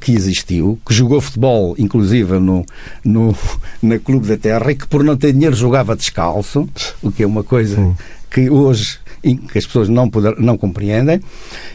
que 0.00 0.12
existiu, 0.12 0.78
que 0.86 0.94
jogou 0.94 1.20
futebol, 1.20 1.74
inclusive, 1.78 2.38
no, 2.38 2.64
no, 3.04 3.36
na 3.82 3.98
Clube 3.98 4.26
da 4.26 4.36
Terra 4.36 4.72
e 4.72 4.74
que, 4.74 4.86
por 4.86 5.04
não 5.04 5.16
ter 5.16 5.32
dinheiro, 5.32 5.54
jogava 5.54 5.96
descalço, 5.96 6.68
o 7.02 7.10
que 7.10 7.22
é 7.22 7.26
uma 7.26 7.44
coisa 7.44 7.76
Sim. 7.76 7.96
que 8.30 8.50
hoje 8.50 8.98
que 9.32 9.58
as 9.58 9.64
pessoas 9.64 9.88
não, 9.88 10.08
poder, 10.10 10.38
não 10.38 10.58
compreendem, 10.58 11.20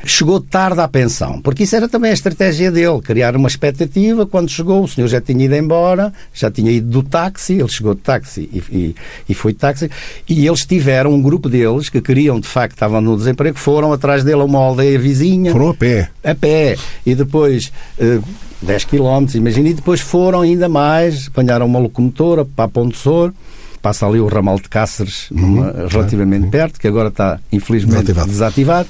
chegou 0.05 0.39
tarde 0.39 0.79
à 0.79 0.87
pensão, 0.87 1.41
porque 1.41 1.63
isso 1.63 1.75
era 1.75 1.89
também 1.89 2.11
a 2.11 2.13
estratégia 2.13 2.71
dele, 2.71 3.01
criar 3.01 3.35
uma 3.35 3.47
expectativa. 3.47 4.25
Quando 4.25 4.49
chegou, 4.49 4.83
o 4.83 4.87
senhor 4.87 5.07
já 5.07 5.19
tinha 5.19 5.45
ido 5.45 5.55
embora, 5.55 6.13
já 6.33 6.51
tinha 6.51 6.71
ido 6.71 6.87
do 6.87 7.03
táxi, 7.03 7.53
ele 7.53 7.67
chegou 7.67 7.95
de 7.95 8.01
táxi 8.01 8.49
e, 8.53 8.57
e, 8.71 8.95
e 9.29 9.33
foi 9.33 9.53
de 9.53 9.59
táxi, 9.59 9.89
e 10.27 10.45
eles 10.45 10.65
tiveram 10.65 11.13
um 11.13 11.21
grupo 11.21 11.49
deles 11.49 11.89
que 11.89 11.99
queriam, 12.01 12.39
de 12.39 12.47
facto, 12.47 12.73
estavam 12.73 13.01
no 13.01 13.17
desemprego, 13.17 13.57
foram 13.57 13.91
atrás 13.91 14.23
dele 14.23 14.41
a 14.41 14.45
uma 14.45 14.59
aldeia 14.59 14.99
vizinha. 14.99 15.51
Foram 15.51 15.69
a 15.69 15.73
pé. 15.73 16.09
A 16.23 16.35
pé. 16.35 16.75
E 17.05 17.15
depois. 17.15 17.71
Uh, 17.99 18.23
10 18.61 18.85
km, 18.85 19.25
imagina, 19.35 19.69
e 19.69 19.73
depois 19.73 20.01
foram 20.01 20.41
ainda 20.41 20.67
mais, 20.67 21.27
apanharam 21.27 21.65
uma 21.65 21.79
locomotora 21.79 22.43
para 22.43 22.65
a 22.65 22.67
Ponte 22.67 22.97
Sor, 22.97 23.33
passa 23.81 24.05
ali 24.05 24.19
o 24.19 24.27
ramal 24.27 24.57
de 24.57 24.69
Cáceres, 24.69 25.27
numa, 25.31 25.71
uhum. 25.71 25.87
relativamente 25.87 26.45
uhum. 26.45 26.51
perto, 26.51 26.79
que 26.79 26.87
agora 26.87 27.09
está 27.09 27.39
infelizmente 27.51 28.05
desativado. 28.05 28.29
desativado. 28.29 28.89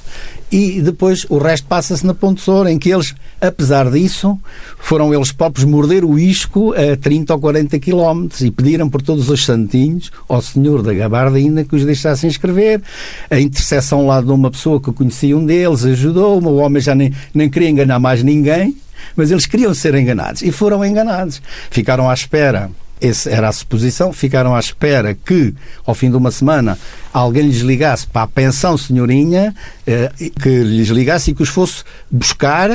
E 0.52 0.82
depois 0.82 1.24
o 1.28 1.38
resto 1.38 1.66
passa-se 1.68 2.04
na 2.04 2.12
Ponte 2.12 2.40
Soura, 2.40 2.72
em 2.72 2.78
que 2.78 2.90
eles, 2.90 3.14
apesar 3.40 3.88
disso, 3.88 4.38
foram 4.78 5.14
eles 5.14 5.30
próprios 5.30 5.64
morder 5.64 6.04
o 6.04 6.18
isco 6.18 6.74
a 6.74 6.96
30 6.96 7.34
ou 7.34 7.40
40 7.40 7.78
quilómetros 7.78 8.40
e 8.40 8.50
pediram 8.50 8.90
por 8.90 9.00
todos 9.00 9.30
os 9.30 9.44
santinhos 9.44 10.10
ao 10.28 10.42
senhor 10.42 10.82
da 10.82 10.92
gabardina 10.92 11.64
que 11.64 11.76
os 11.76 11.84
deixassem 11.84 12.28
escrever. 12.28 12.82
A 13.30 13.38
intercessão 13.38 14.06
lá 14.06 14.20
de 14.20 14.30
uma 14.32 14.50
pessoa 14.50 14.80
que 14.80 14.92
conhecia 14.92 15.36
um 15.36 15.46
deles 15.46 15.84
ajudou-me, 15.84 16.48
o 16.48 16.56
homem 16.56 16.82
já 16.82 16.96
nem, 16.96 17.14
nem 17.32 17.48
queria 17.48 17.70
enganar 17.70 18.00
mais 18.00 18.22
ninguém, 18.24 18.76
mas 19.14 19.30
eles 19.30 19.46
queriam 19.46 19.72
ser 19.72 19.94
enganados 19.94 20.42
e 20.42 20.50
foram 20.50 20.84
enganados. 20.84 21.40
Ficaram 21.70 22.10
à 22.10 22.14
espera 22.14 22.70
essa 23.00 23.30
era 23.30 23.48
a 23.48 23.52
suposição. 23.52 24.12
Ficaram 24.12 24.54
à 24.54 24.60
espera 24.60 25.14
que, 25.14 25.54
ao 25.84 25.94
fim 25.94 26.10
de 26.10 26.16
uma 26.16 26.30
semana, 26.30 26.78
alguém 27.12 27.44
lhes 27.44 27.60
ligasse 27.60 28.06
para 28.06 28.22
a 28.22 28.26
pensão 28.26 28.76
senhorinha, 28.76 29.54
eh, 29.86 30.10
que 30.18 30.62
lhes 30.62 30.88
ligasse 30.88 31.30
e 31.30 31.34
que 31.34 31.42
os 31.42 31.48
fosse 31.48 31.84
buscar 32.10 32.70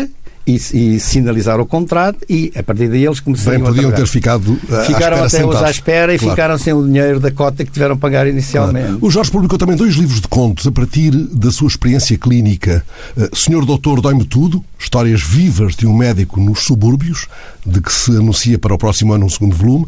e, 0.47 0.55
e, 0.55 0.99
sinalizar 0.99 1.59
o 1.59 1.65
contrato 1.65 2.19
e 2.29 2.51
a 2.55 2.61
partir 2.61 2.87
daí 2.87 3.05
eles 3.05 3.19
começaram 3.19 3.57
Bem, 3.57 3.67
podiam 3.67 3.89
a 3.89 3.93
ter 3.93 4.07
ficado 4.07 4.59
à 4.71 4.83
Ficaram 4.83 5.17
até 5.17 5.29
sentados. 5.29 5.55
hoje 5.55 5.65
à 5.65 5.71
espera 5.71 6.13
e 6.13 6.19
claro. 6.19 6.35
ficaram 6.35 6.57
sem 6.57 6.73
o 6.73 6.85
dinheiro 6.85 7.19
da 7.19 7.31
cota 7.31 7.65
que 7.65 7.71
tiveram 7.71 7.95
a 7.95 7.97
pagar 7.97 8.27
inicialmente. 8.27 8.87
Claro. 8.87 8.99
O 9.01 9.09
Jorge 9.09 9.31
publicou 9.31 9.57
também 9.57 9.75
dois 9.75 9.95
livros 9.95 10.21
de 10.21 10.27
contos 10.27 10.67
a 10.67 10.71
partir 10.71 11.11
da 11.11 11.51
sua 11.51 11.67
experiência 11.67 12.17
clínica. 12.17 12.85
Eh, 13.17 13.29
Senhor 13.33 13.65
Doutor 13.65 14.01
Dói-me 14.01 14.25
Tudo, 14.25 14.63
histórias 14.77 15.21
vivas 15.21 15.75
de 15.75 15.87
um 15.87 15.95
médico 15.95 16.39
nos 16.39 16.59
subúrbios, 16.59 17.27
de 17.65 17.81
que 17.81 17.91
se 17.91 18.11
anuncia 18.11 18.59
para 18.59 18.73
o 18.73 18.77
próximo 18.77 19.13
ano 19.13 19.25
um 19.25 19.29
segundo 19.29 19.55
volume, 19.55 19.87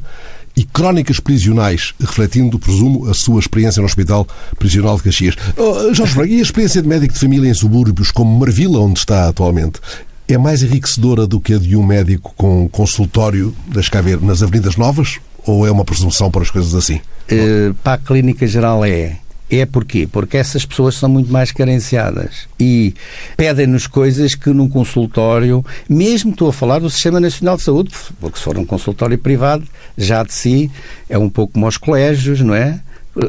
e 0.56 0.64
Crónicas 0.64 1.20
Prisionais, 1.20 1.94
refletindo, 2.00 2.58
presumo, 2.58 3.08
a 3.08 3.14
sua 3.14 3.40
experiência 3.40 3.80
no 3.80 3.86
Hospital 3.86 4.28
Prisional 4.58 4.98
de 4.98 5.04
Caxias. 5.04 5.36
Oh, 5.56 5.94
Jorge 5.94 6.16
Braga, 6.16 6.34
e 6.34 6.40
a 6.40 6.42
experiência 6.42 6.82
de 6.82 6.88
médico 6.88 7.14
de 7.14 7.20
família 7.20 7.48
em 7.48 7.54
subúrbios 7.54 8.10
como 8.10 8.40
Marvila, 8.40 8.80
onde 8.80 8.98
está 8.98 9.28
atualmente? 9.28 9.80
É 10.28 10.38
mais 10.38 10.62
enriquecedora 10.62 11.26
do 11.26 11.40
que 11.40 11.54
a 11.54 11.58
de 11.58 11.76
um 11.76 11.84
médico 11.84 12.34
com 12.36 12.68
consultório, 12.70 13.56
das 13.68 13.88
cá 13.88 14.02
ver, 14.02 14.22
nas 14.22 14.44
Avenidas 14.44 14.76
Novas? 14.76 15.20
Ou 15.46 15.66
é 15.66 15.72
uma 15.72 15.86
presunção 15.86 16.30
para 16.30 16.42
as 16.42 16.52
coisas 16.52 16.76
assim? 16.76 17.00
Uh, 17.32 17.74
para 17.76 17.94
a 17.94 17.98
clínica 17.98 18.46
geral 18.46 18.84
é. 18.84 19.18
É 19.50 19.66
porquê? 19.66 20.06
Porque 20.12 20.36
essas 20.36 20.66
pessoas 20.66 20.96
são 20.96 21.08
muito 21.08 21.32
mais 21.32 21.54
carenciadas 21.54 22.50
e 22.60 22.94
pedem-nos 23.38 23.88
coisas 23.88 24.36
que 24.36 24.50
num 24.50 24.68
consultório, 24.68 25.64
mesmo 25.88 26.32
estou 26.32 26.50
a 26.50 26.54
falar 26.54 26.80
do 26.80 26.90
Sistema 26.90 27.18
Nacional 27.18 27.56
de 27.56 27.64
Saúde, 27.64 27.94
porque 28.20 28.38
se 28.38 28.44
for 28.44 28.58
um 28.58 28.66
consultório 28.66 29.18
privado, 29.18 29.66
já 29.98 30.22
de 30.22 30.34
si 30.34 30.70
é 31.10 31.18
um 31.18 31.30
pouco 31.30 31.54
como 31.54 31.66
aos 31.66 31.78
colégios, 31.78 32.42
não 32.42 32.54
é? 32.54 32.82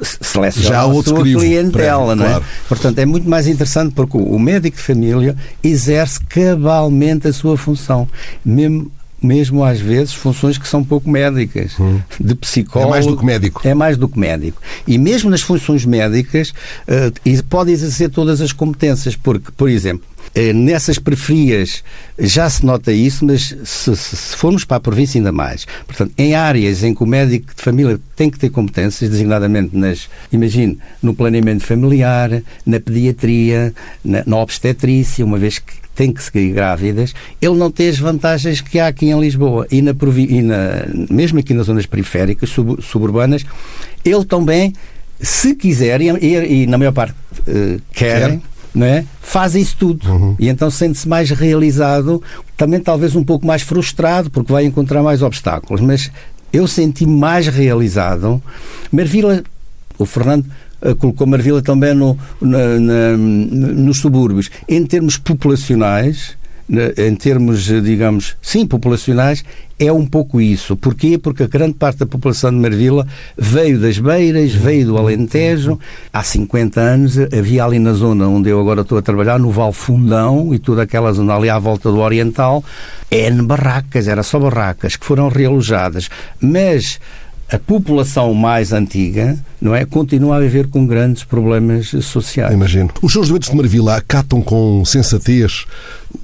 Seleciona 0.02 0.68
Já 0.68 0.82
a 0.82 1.02
sua 1.02 1.22
clientela, 1.22 2.14
não 2.14 2.24
é? 2.24 2.28
Claro. 2.28 2.44
Portanto, 2.68 2.98
é 2.98 3.06
muito 3.06 3.28
mais 3.28 3.46
interessante 3.46 3.94
porque 3.94 4.16
o 4.16 4.38
médico 4.38 4.76
de 4.76 4.82
família 4.82 5.36
exerce 5.62 6.20
cabalmente 6.20 7.28
a 7.28 7.32
sua 7.32 7.56
função, 7.56 8.08
mesmo 8.44 8.90
mesmo 9.22 9.64
às 9.64 9.80
vezes 9.80 10.14
funções 10.14 10.58
que 10.58 10.68
são 10.68 10.84
pouco 10.84 11.10
médicas, 11.10 11.78
hum. 11.78 12.00
de 12.20 12.34
psicólogo. 12.34 12.90
É 12.90 12.92
mais 12.92 13.06
do 13.06 13.16
que 13.16 13.24
médico. 13.24 13.60
É 13.64 13.74
mais 13.74 13.96
do 13.96 14.08
que 14.08 14.18
médico. 14.18 14.62
E 14.86 14.98
mesmo 14.98 15.30
nas 15.30 15.42
funções 15.42 15.84
médicas, 15.84 16.50
uh, 16.86 17.42
pode 17.48 17.72
exercer 17.72 18.10
todas 18.10 18.40
as 18.40 18.52
competências, 18.52 19.16
porque, 19.16 19.50
por 19.56 19.68
exemplo, 19.68 20.06
eh, 20.34 20.52
nessas 20.52 20.98
periferias 20.98 21.82
já 22.18 22.48
se 22.48 22.64
nota 22.64 22.92
isso, 22.92 23.24
mas 23.24 23.56
se, 23.64 23.96
se, 23.96 24.36
formos 24.36 24.64
para 24.64 24.76
a 24.76 24.80
província 24.80 25.18
ainda 25.18 25.32
mais. 25.32 25.66
Portanto, 25.86 26.12
em 26.18 26.34
áreas 26.34 26.82
em 26.82 26.94
que 26.94 27.02
o 27.02 27.06
médico 27.06 27.54
de 27.54 27.62
família 27.62 27.98
tem 28.14 28.30
que 28.30 28.38
ter 28.38 28.50
competências, 28.50 29.10
designadamente 29.10 29.76
nas, 29.76 30.08
imagine, 30.32 30.78
no 31.02 31.14
planeamento 31.14 31.64
familiar, 31.64 32.42
na 32.66 32.80
pediatria, 32.80 33.72
na, 34.04 34.22
na 34.26 34.36
obstetrícia, 34.36 35.24
uma 35.24 35.38
vez 35.38 35.58
que 35.58 35.72
tem 35.98 36.12
que 36.12 36.22
seguir 36.22 36.52
grávidas, 36.52 37.12
ele 37.42 37.56
não 37.56 37.72
tem 37.72 37.88
as 37.88 37.98
vantagens 37.98 38.60
que 38.60 38.78
há 38.78 38.86
aqui 38.86 39.06
em 39.06 39.18
Lisboa 39.18 39.66
e, 39.68 39.82
na, 39.82 39.90
e 40.16 40.42
na, 40.42 40.86
mesmo 41.10 41.40
aqui 41.40 41.52
nas 41.52 41.66
zonas 41.66 41.86
periféricas, 41.86 42.50
sub, 42.50 42.80
suburbanas, 42.80 43.44
ele 44.04 44.24
também, 44.24 44.72
se 45.20 45.56
quiserem, 45.56 46.16
e, 46.22 46.62
e 46.62 46.66
na 46.68 46.78
maior 46.78 46.92
parte 46.92 47.16
uh, 47.40 47.82
querem, 47.92 48.40
não 48.72 48.86
é? 48.86 49.04
faz 49.20 49.56
isso 49.56 49.74
tudo. 49.76 50.08
Uhum. 50.08 50.36
E 50.38 50.48
então 50.48 50.70
sente-se 50.70 51.08
mais 51.08 51.30
realizado, 51.30 52.22
também 52.56 52.78
talvez 52.78 53.16
um 53.16 53.24
pouco 53.24 53.44
mais 53.44 53.62
frustrado, 53.62 54.30
porque 54.30 54.52
vai 54.52 54.64
encontrar 54.64 55.02
mais 55.02 55.20
obstáculos. 55.20 55.80
Mas 55.80 56.12
eu 56.52 56.68
senti-me 56.68 57.16
mais 57.16 57.48
realizado. 57.48 58.40
Marvila, 58.92 59.42
o 59.98 60.06
Fernando 60.06 60.46
colocou 60.98 61.26
Marvila 61.26 61.62
também 61.62 61.94
no, 61.94 62.16
na, 62.40 62.78
na, 62.78 63.16
nos 63.16 63.98
subúrbios. 63.98 64.50
Em 64.68 64.84
termos 64.86 65.16
populacionais, 65.16 66.36
em 66.98 67.14
termos, 67.14 67.64
digamos, 67.82 68.36
sim, 68.42 68.66
populacionais, 68.66 69.42
é 69.78 69.90
um 69.90 70.04
pouco 70.04 70.38
isso. 70.38 70.76
Porquê? 70.76 71.16
Porque 71.16 71.44
a 71.44 71.46
grande 71.46 71.74
parte 71.74 72.00
da 72.00 72.06
população 72.06 72.50
de 72.50 72.56
Marvila 72.56 73.06
veio 73.38 73.78
das 73.78 73.98
Beiras, 73.98 74.52
veio 74.52 74.86
do 74.86 74.98
Alentejo. 74.98 75.78
Há 76.12 76.22
50 76.22 76.80
anos 76.80 77.18
havia 77.18 77.64
ali 77.64 77.78
na 77.78 77.94
zona 77.94 78.28
onde 78.28 78.50
eu 78.50 78.60
agora 78.60 78.82
estou 78.82 78.98
a 78.98 79.02
trabalhar, 79.02 79.38
no 79.38 79.50
Val 79.50 79.72
Fundão 79.72 80.52
e 80.52 80.58
toda 80.58 80.82
aquela 80.82 81.10
zona 81.12 81.36
ali 81.36 81.48
à 81.48 81.58
volta 81.58 81.90
do 81.90 82.00
Oriental, 82.00 82.62
N 83.10 83.42
barracas, 83.42 84.06
era 84.06 84.22
só 84.22 84.38
barracas 84.38 84.94
que 84.94 85.06
foram 85.06 85.28
realojadas. 85.28 86.10
Mas 86.38 87.00
a 87.50 87.58
população 87.58 88.34
mais 88.34 88.72
antiga, 88.72 89.38
não 89.60 89.74
é, 89.74 89.84
continua 89.84 90.36
a 90.36 90.40
viver 90.40 90.68
com 90.68 90.86
grandes 90.86 91.24
problemas 91.24 91.88
sociais. 92.02 92.52
Imagino. 92.52 92.90
Os 93.00 93.12
seus 93.12 93.28
doentes 93.28 93.50
de 93.50 93.56
Marvila 93.56 93.96
acatam 93.96 94.42
com 94.42 94.84
sensatez 94.84 95.64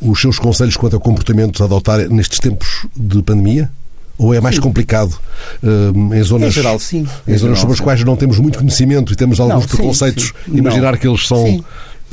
os 0.00 0.20
seus 0.20 0.38
conselhos 0.38 0.76
quanto 0.76 0.94
ao 0.94 1.00
comportamento 1.00 1.62
a 1.62 1.66
adotar 1.66 2.08
nestes 2.08 2.38
tempos 2.38 2.86
de 2.94 3.22
pandemia? 3.22 3.70
Ou 4.16 4.32
é 4.32 4.40
mais 4.40 4.56
sim. 4.56 4.60
complicado 4.60 5.18
uh, 5.60 6.14
em 6.14 6.22
zonas, 6.22 6.48
em 6.48 6.52
geral, 6.52 6.78
sim. 6.78 7.04
Em, 7.26 7.32
em 7.32 7.36
zonas 7.36 7.58
sobre 7.58 7.74
as 7.74 7.80
quais 7.80 8.04
não 8.04 8.14
temos 8.14 8.38
muito 8.38 8.58
conhecimento 8.58 9.12
e 9.12 9.16
temos 9.16 9.40
alguns 9.40 9.62
não, 9.62 9.68
preconceitos, 9.68 10.26
sim, 10.26 10.52
sim. 10.52 10.58
imaginar 10.58 10.92
não. 10.92 10.98
que 10.98 11.08
eles 11.08 11.26
são 11.26 11.64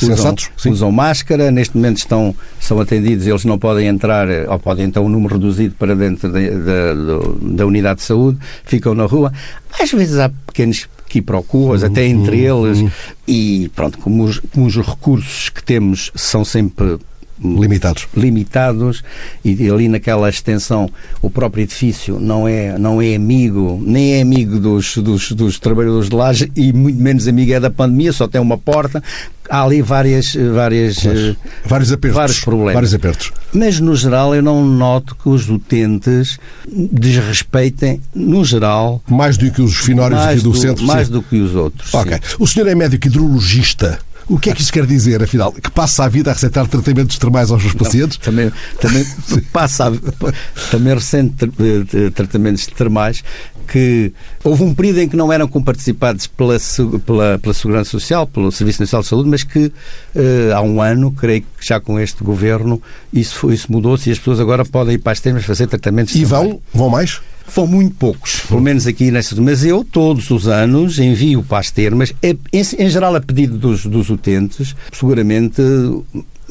sensatos? 0.05 0.49
Usam, 0.57 0.71
usam, 0.71 0.91
máscara, 0.91 1.51
neste 1.51 1.75
momento 1.75 1.97
estão, 1.97 2.35
são 2.59 2.79
atendidos, 2.79 3.27
eles 3.27 3.45
não 3.45 3.57
podem 3.57 3.87
entrar, 3.87 4.27
ou 4.49 4.59
podem 4.59 4.85
então 4.85 5.05
um 5.05 5.09
número 5.09 5.35
reduzido 5.35 5.75
para 5.77 5.95
dentro 5.95 6.31
de, 6.31 6.49
de, 6.49 6.55
de, 6.55 7.55
da 7.55 7.65
unidade 7.65 7.99
de 7.99 8.05
saúde, 8.05 8.37
ficam 8.63 8.93
na 8.93 9.05
rua. 9.05 9.31
Às 9.79 9.91
vezes 9.91 10.17
há 10.17 10.29
pequenos 10.29 10.87
quiproquos, 11.07 11.81
uhum, 11.81 11.87
até 11.87 12.05
entre 12.05 12.49
uhum, 12.49 12.65
eles, 12.65 12.79
uhum. 12.79 12.91
e 13.27 13.71
pronto, 13.75 13.97
como 13.97 14.23
os, 14.23 14.39
como 14.39 14.65
os 14.65 14.75
recursos 14.77 15.49
que 15.49 15.63
temos 15.63 16.11
são 16.15 16.45
sempre 16.45 16.97
limitados. 17.43 18.07
limitados 18.15 19.03
e 19.43 19.69
ali 19.69 19.87
naquela 19.87 20.29
extensão 20.29 20.89
o 21.21 21.29
próprio 21.29 21.63
edifício 21.63 22.19
não 22.19 22.47
é 22.47 22.77
não 22.77 23.01
é 23.01 23.15
amigo 23.15 23.81
nem 23.83 24.13
é 24.15 24.21
amigo 24.21 24.59
dos, 24.59 24.97
dos, 24.97 25.31
dos 25.31 25.59
trabalhadores 25.59 26.09
de 26.09 26.15
laje 26.15 26.51
e 26.55 26.71
muito 26.71 26.99
menos 26.99 27.27
amigo 27.27 27.51
é 27.51 27.59
da 27.59 27.69
pandemia 27.69 28.13
só 28.13 28.27
tem 28.27 28.39
uma 28.39 28.57
porta 28.57 29.03
há 29.49 29.63
ali 29.63 29.81
várias 29.81 30.35
várias 30.35 30.97
uh, 31.03 31.35
vários 31.65 31.91
apertos 31.91 32.15
vários 32.15 32.39
problemas 32.39 32.73
vários 32.73 32.93
apertos 32.93 33.31
mas 33.51 33.79
no 33.79 33.95
geral 33.95 34.35
eu 34.35 34.41
não 34.41 34.63
noto 34.65 35.15
que 35.15 35.27
os 35.27 35.49
utentes 35.49 36.37
desrespeitem 36.67 38.01
no 38.13 38.45
geral 38.45 39.01
mais 39.09 39.37
do 39.37 39.49
que 39.51 39.61
os 39.61 39.75
finórios 39.75 40.21
aqui 40.21 40.41
do, 40.41 40.51
do 40.51 40.57
centro 40.57 40.85
mais 40.85 41.07
sim. 41.07 41.13
do 41.13 41.21
que 41.21 41.39
os 41.39 41.55
outros 41.55 41.93
ok 41.93 42.13
sim. 42.13 42.35
o 42.39 42.47
senhor 42.47 42.67
é 42.67 42.75
médico 42.75 43.07
hidrologista 43.07 43.99
o 44.31 44.39
que 44.39 44.49
é 44.49 44.53
que 44.53 44.61
isso 44.61 44.71
quer 44.71 44.85
dizer, 44.85 45.21
afinal? 45.21 45.51
Que 45.51 45.69
passa 45.69 46.05
a 46.05 46.07
vida 46.07 46.31
a 46.31 46.33
receitar 46.33 46.65
tratamentos 46.65 47.17
termais 47.17 47.51
aos 47.51 47.61
seus 47.61 47.73
pacientes? 47.73 48.17
Não, 48.17 48.23
também, 48.25 48.51
também 48.79 49.05
passa 49.51 49.89
a, 49.89 50.71
também 50.71 50.93
recente 50.93 51.45
eh, 51.45 52.09
tratamentos 52.11 52.65
termais 52.67 53.23
que 53.67 54.11
houve 54.43 54.63
um 54.63 54.73
período 54.73 54.99
em 54.99 55.09
que 55.09 55.15
não 55.15 55.31
eram 55.31 55.47
comparticipados 55.47 56.27
pela, 56.27 56.57
pela, 57.05 57.39
pela 57.39 57.53
Segurança 57.53 57.91
Social, 57.91 58.27
pelo 58.27 58.51
Serviço 58.51 58.81
Nacional 58.81 59.03
de 59.03 59.09
Saúde, 59.09 59.29
mas 59.29 59.43
que 59.43 59.67
uh, 59.67 60.53
há 60.55 60.61
um 60.61 60.81
ano, 60.81 61.11
creio 61.11 61.41
que 61.41 61.65
já 61.65 61.79
com 61.79 61.97
este 61.99 62.21
governo, 62.23 62.81
isso, 63.13 63.51
isso 63.51 63.71
mudou-se 63.71 64.09
e 64.09 64.11
as 64.11 64.17
pessoas 64.19 64.41
agora 64.41 64.65
podem 64.65 64.95
ir 64.95 64.97
para 64.97 65.13
as 65.13 65.21
termas 65.21 65.45
fazer 65.45 65.67
tratamentos 65.67 66.15
E 66.15 66.25
vão? 66.25 66.59
Vão 66.73 66.89
mais? 66.89 67.21
Vão 67.53 67.67
muito 67.67 67.95
poucos, 67.95 68.41
pelo 68.47 68.61
menos 68.61 68.87
aqui 68.87 69.11
nesta. 69.11 69.39
Mas 69.41 69.65
eu, 69.65 69.83
todos 69.83 70.29
os 70.31 70.47
anos, 70.47 70.99
envio 70.99 71.43
para 71.43 71.59
as 71.59 71.71
termas, 71.71 72.13
em, 72.23 72.37
em 72.53 72.89
geral 72.89 73.15
a 73.15 73.21
pedido 73.21 73.57
dos, 73.57 73.85
dos 73.85 74.09
utentes, 74.09 74.75
seguramente 74.91 75.61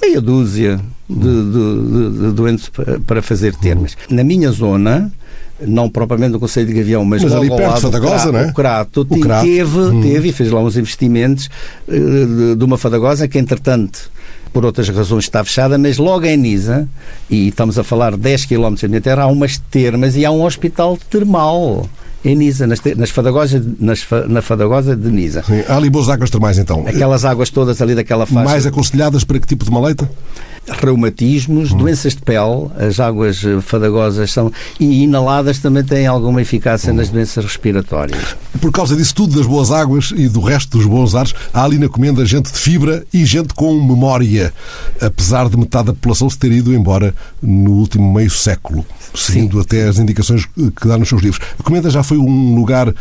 meia 0.00 0.20
dúzia 0.20 0.80
de, 1.09 1.16
de, 1.16 2.11
de, 2.11 2.18
de 2.18 2.32
doentes 2.32 2.70
para 3.06 3.23
fazer 3.23 3.54
termas. 3.56 3.97
Na 4.09 4.25
minha 4.25 4.50
zona, 4.50 5.12
não 5.61 5.88
propriamente 5.88 6.32
no 6.32 6.40
Conselho 6.40 6.66
de 6.66 6.75
Gavião, 6.75 7.04
mas, 7.04 7.23
mas 7.23 7.32
ali 7.32 7.49
perto 7.49 7.75
de 7.75 7.80
Fadagosa, 7.82 8.32
não 8.32 8.38
é? 8.38 8.47
O 8.47 8.54
Crato, 8.54 9.06
o 9.09 9.20
Crato. 9.20 9.44
Teve, 9.44 9.78
hum. 9.78 10.00
teve 10.00 10.28
e 10.28 10.32
fez 10.32 10.50
lá 10.50 10.61
uns 10.61 10.76
investimentos 10.76 11.49
uh, 11.87 11.92
de, 11.92 12.56
de, 12.56 12.64
uma 12.64 12.78
Fadagosa 12.78 13.28
que, 13.28 13.38
entretanto, 13.38 14.11
por 14.52 14.64
outras 14.64 14.88
razões 14.88 15.25
está 15.25 15.42
fechada, 15.45 15.78
mas 15.78 15.99
logo 15.99 16.26
em 16.26 16.37
Nisa, 16.37 16.88
e 17.28 17.49
estamos 17.49 17.78
a 17.78 17.85
falar 17.85 18.16
10 18.16 18.47
km 18.47 18.75
da 18.80 18.88
minha 18.88 19.00
terra, 19.00 19.23
há 19.23 19.26
umas 19.26 19.59
termas 19.71 20.16
e 20.16 20.25
há 20.25 20.30
um 20.30 20.45
hospital 20.45 20.99
termal 21.09 21.88
em 22.25 22.37
Nisa, 22.37 22.66
nas, 22.66 22.80
nas 22.97 23.11
Fadagosas, 23.11 23.62
nas, 23.78 24.07
na 24.28 24.42
Fadagosa 24.42 24.95
de 24.95 25.09
Nisa. 25.11 25.42
Sim, 25.42 25.62
há 25.66 25.76
ali 25.76 25.88
boas 25.88 26.09
águas 26.09 26.30
termais, 26.30 26.59
então. 26.59 26.87
Aquelas 26.87 27.25
águas 27.25 27.50
todas 27.50 27.80
ali 27.80 27.95
daquela 27.95 28.26
faixa. 28.26 28.45
Mais 28.45 28.66
aconselhadas 28.66 29.25
para 29.25 29.40
que 29.40 29.47
tipo 29.47 29.64
de 29.64 29.71
maleita? 29.71 30.11
Reumatismos, 30.69 31.73
hum. 31.73 31.79
doenças 31.79 32.14
de 32.14 32.23
pele, 32.23 32.71
as 32.79 33.00
águas 33.00 33.43
eh, 33.45 33.61
fadagosas 33.61 34.31
são 34.31 34.52
e 34.79 35.02
inaladas 35.02 35.59
também 35.59 35.83
têm 35.83 36.07
alguma 36.07 36.40
eficácia 36.43 36.93
hum. 36.93 36.97
nas 36.97 37.09
doenças 37.09 37.45
respiratórias. 37.45 38.37
Por 38.61 38.71
causa 38.71 38.95
disso 38.95 39.14
tudo, 39.14 39.37
das 39.37 39.47
boas 39.47 39.71
águas 39.71 40.12
e 40.14 40.29
do 40.29 40.40
resto 40.40 40.76
dos 40.76 40.87
bons 40.87 41.14
ares, 41.14 41.35
há 41.52 41.64
ali 41.64 41.79
na 41.79 41.88
comenda 41.88 42.25
gente 42.25 42.52
de 42.52 42.59
fibra 42.59 43.05
e 43.12 43.25
gente 43.25 43.55
com 43.55 43.73
memória, 43.83 44.52
apesar 45.00 45.49
de 45.49 45.57
metade 45.57 45.87
da 45.87 45.93
população 45.93 46.29
se 46.29 46.38
ter 46.38 46.52
ido 46.52 46.75
embora 46.75 47.14
no 47.43 47.73
último 47.73 48.12
meio 48.12 48.31
século, 48.31 48.85
seguindo 49.14 49.57
Sim. 49.57 49.61
até 49.62 49.88
as 49.88 49.99
indicações 49.99 50.47
que 50.47 50.87
dá 50.87 50.99
nos 50.99 51.09
seus 51.09 51.23
livros. 51.23 51.40
A 51.59 51.62
comenda 51.62 51.90
já 51.90 52.02
foi 52.02 52.19
um 52.19 52.55
lugar 52.55 52.88
eh, 52.88 52.95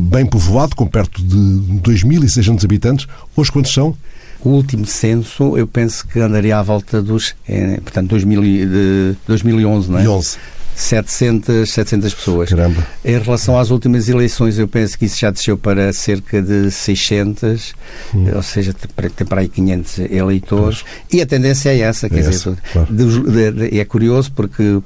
bem 0.00 0.26
povoado, 0.26 0.76
com 0.76 0.86
perto 0.86 1.22
de 1.22 1.36
2.600 1.82 2.64
habitantes. 2.64 3.06
Hoje 3.36 3.50
quantos 3.50 3.72
são? 3.72 3.96
O 4.42 4.50
último 4.50 4.86
censo, 4.86 5.56
eu 5.56 5.66
penso 5.66 6.06
que 6.06 6.18
andaria 6.18 6.58
à 6.58 6.62
volta 6.62 7.02
dos, 7.02 7.34
eh, 7.48 7.78
portanto, 7.82 8.08
2000, 8.08 8.42
de 8.42 9.16
2011, 9.26 9.90
não 9.90 9.98
é? 9.98 10.08
11. 10.08 10.38
700, 10.80 11.70
700 11.70 12.14
pessoas. 12.14 12.48
Caramba. 12.48 12.86
Em 13.04 13.18
relação 13.18 13.58
às 13.58 13.70
últimas 13.70 14.08
eleições, 14.08 14.58
eu 14.58 14.66
penso 14.66 14.98
que 14.98 15.04
isso 15.04 15.18
já 15.18 15.30
desceu 15.30 15.58
para 15.58 15.92
cerca 15.92 16.40
de 16.40 16.70
600, 16.70 17.74
hum. 18.14 18.26
ou 18.34 18.42
seja, 18.42 18.72
tem 18.72 19.26
para 19.26 19.40
aí 19.40 19.48
500 19.48 19.98
eleitores. 20.10 20.84
E 21.12 21.20
a 21.20 21.26
tendência 21.26 21.70
é 21.70 21.80
essa, 21.80 22.08
quer 22.08 22.16
é 22.16 22.18
dizer, 22.20 22.30
essa, 22.30 22.58
claro. 22.72 22.92
dos, 22.92 23.22
de, 23.22 23.52
de, 23.52 23.78
é 23.78 23.84
curioso 23.84 24.32
porque 24.32 24.80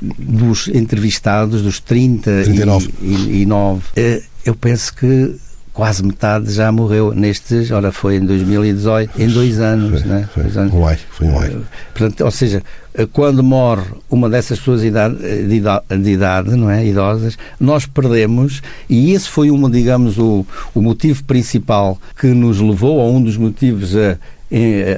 dos 0.00 0.68
entrevistados, 0.68 1.62
dos 1.62 1.80
30 1.80 2.44
39. 2.44 2.94
e, 3.02 3.42
e 3.42 3.46
9, 3.46 3.82
eh, 3.96 4.22
eu 4.44 4.54
penso 4.54 4.94
que 4.94 5.34
quase 5.80 6.04
metade 6.04 6.52
já 6.52 6.70
morreu 6.70 7.14
nestes, 7.14 7.70
ora 7.70 7.90
foi 7.90 8.16
em 8.16 8.26
2018, 8.26 9.18
em 9.18 9.28
dois 9.28 9.58
anos, 9.60 10.02
foi, 10.02 10.10
né? 10.10 10.28
Foi, 10.34 10.42
dois 10.42 10.56
anos. 10.58 10.74
Um 10.74 10.86
ai, 10.86 10.98
foi 11.10 11.26
um 11.26 11.38
ai. 11.38 11.48
Eh, 11.48 11.58
portanto, 11.94 12.20
ou 12.22 12.30
seja, 12.30 12.62
eh, 12.92 13.08
quando 13.10 13.42
morre 13.42 13.86
uma 14.10 14.28
dessas 14.28 14.58
pessoas 14.58 14.82
de 14.82 14.88
idade, 14.88 15.16
eh, 15.22 15.36
de 15.36 15.54
idade, 15.54 15.84
de 15.88 16.10
idade, 16.10 16.50
não 16.50 16.70
é, 16.70 16.84
idosas, 16.84 17.38
nós 17.58 17.86
perdemos 17.86 18.60
e 18.90 19.12
esse 19.12 19.26
foi 19.26 19.50
uma, 19.50 19.70
digamos, 19.70 20.18
o, 20.18 20.44
o 20.74 20.82
motivo 20.82 21.24
principal 21.24 21.98
que 22.14 22.26
nos 22.26 22.60
levou, 22.60 22.98
ou 22.98 23.16
um 23.16 23.22
dos 23.22 23.38
motivos 23.38 23.96
a, 23.96 24.18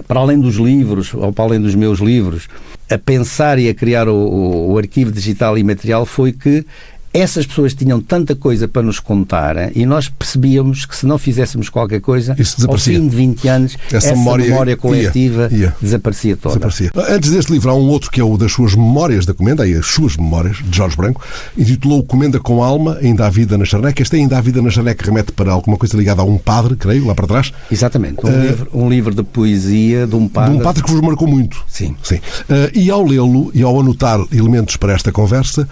para 0.09 0.19
além 0.19 0.41
dos 0.41 0.57
livros, 0.57 1.15
ou 1.15 1.33
para 1.33 1.45
além 1.45 1.61
dos 1.61 1.77
meus 1.77 2.01
livros, 2.01 2.49
a 2.91 2.99
pensar 2.99 3.57
e 3.57 3.69
a 3.69 3.75
criar 3.75 4.09
o, 4.09 4.15
o, 4.15 4.73
o 4.73 4.79
arquivo 4.79 5.12
digital 5.12 5.57
e 5.57 5.62
material 5.62 6.05
foi 6.05 6.33
que 6.33 6.67
essas 7.12 7.47
pessoas 7.47 7.75
tinham 7.75 8.00
tanta 8.00 8.35
coisa 8.35 8.66
para 8.66 8.83
nos 8.83 8.99
contar 8.99 9.76
e 9.76 9.85
nós 9.85 10.09
percebíamos 10.09 10.87
que 10.87 10.97
se 10.97 11.07
não 11.07 11.19
fizéssemos 11.19 11.69
qualquer 11.69 12.00
coisa, 12.00 12.37
ao 12.66 12.78
fim 12.78 13.09
de 13.09 13.14
20 13.14 13.49
anos, 13.49 13.78
essa, 13.87 13.97
essa 13.97 14.16
memória, 14.16 14.47
memória, 14.47 14.76
coletiva 14.76 15.49
ia, 15.52 15.59
ia. 15.59 15.76
desaparecia 15.81 16.37
toda. 16.37 16.54
Desaparecia. 16.54 16.90
Antes 17.14 17.31
deste 17.31 17.52
livro, 17.52 17.71
há 17.71 17.75
um 17.75 17.88
outro 17.88 18.11
que 18.11 18.21
é 18.21 18.25
o 18.25 18.37
das 18.37 18.52
suas 18.52 18.75
memórias 18.75 19.26
da 19.26 19.35
Comenda, 19.35 19.64
aí 19.64 19.75
as 19.75 19.87
suas 19.87 20.16
memórias, 20.16 20.57
de 20.57 20.76
Jorge 20.76 20.97
Branco, 20.97 21.21
intitulou 21.57 22.02
Comenda 22.02 22.40
com 22.40 22.62
Alma, 22.62 22.99
Ainda 23.02 23.26
há 23.26 23.31
Vida 23.31 23.59
na 23.59 23.64
Charneca. 23.64 24.02
Este 24.02 24.16
Ainda 24.16 24.38
há 24.38 24.40
Vida 24.40 24.62
na 24.62 24.71
Charneca 24.71 25.04
remete 25.04 25.33
para 25.33 25.52
alguma 25.52 25.76
coisa 25.76 25.97
ligada 25.97 26.23
a 26.23 26.25
um 26.25 26.38
padre, 26.38 26.76
creio, 26.76 27.07
lá 27.07 27.14
para 27.14 27.26
trás. 27.26 27.52
Exatamente. 27.71 28.25
Um, 28.25 28.28
uh, 28.28 28.42
livro, 28.42 28.69
um 28.73 28.88
livro 28.88 29.14
de 29.14 29.23
poesia 29.23 30.07
de 30.07 30.14
um 30.14 30.28
padre. 30.28 30.52
De 30.52 30.61
um 30.61 30.62
padre 30.62 30.83
que 30.83 30.90
vos 30.90 31.00
marcou 31.00 31.28
muito. 31.28 31.62
Sim. 31.69 31.95
Sim. 32.02 32.16
Uh, 32.16 32.71
e 32.75 32.90
ao 32.90 33.04
lê-lo 33.04 33.50
e 33.54 33.62
ao 33.62 33.78
anotar 33.78 34.21
elementos 34.33 34.76
para 34.76 34.92
esta 34.92 35.12
conversa, 35.12 35.69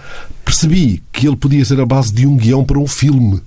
percebi 0.51 1.01
que 1.13 1.25
ele 1.25 1.37
podia 1.37 1.63
ser 1.63 1.79
a 1.79 1.85
base 1.85 2.13
de 2.13 2.27
um 2.27 2.35
guião 2.35 2.65
para 2.65 2.77
um 2.77 2.85
filme, 2.85 3.41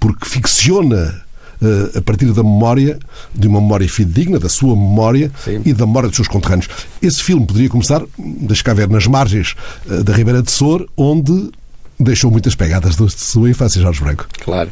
porque 0.00 0.28
ficciona 0.28 1.22
uh, 1.62 1.98
a 1.98 2.02
partir 2.02 2.26
da 2.32 2.42
memória, 2.42 2.98
de 3.32 3.46
uma 3.46 3.60
memória 3.60 3.88
fidedigna, 3.88 4.40
da 4.40 4.48
sua 4.48 4.74
memória 4.74 5.30
Sim. 5.44 5.62
e 5.64 5.72
da 5.72 5.86
memória 5.86 6.08
dos 6.08 6.16
seus 6.16 6.26
conterrâneos. 6.26 6.68
Esse 7.00 7.22
filme 7.22 7.46
poderia 7.46 7.68
começar, 7.68 8.02
deixa 8.18 8.64
cá 8.64 8.74
ver, 8.74 8.88
nas 8.88 9.06
margens 9.06 9.54
uh, 9.86 10.02
da 10.02 10.12
Ribeira 10.12 10.42
de 10.42 10.50
Sor, 10.50 10.84
onde 10.96 11.50
deixou 12.00 12.28
muitas 12.28 12.56
pegadas 12.56 12.96
da 12.96 13.08
sua 13.08 13.50
infância, 13.50 13.80
Jorge 13.80 14.00
Branco. 14.00 14.26
Claro. 14.40 14.70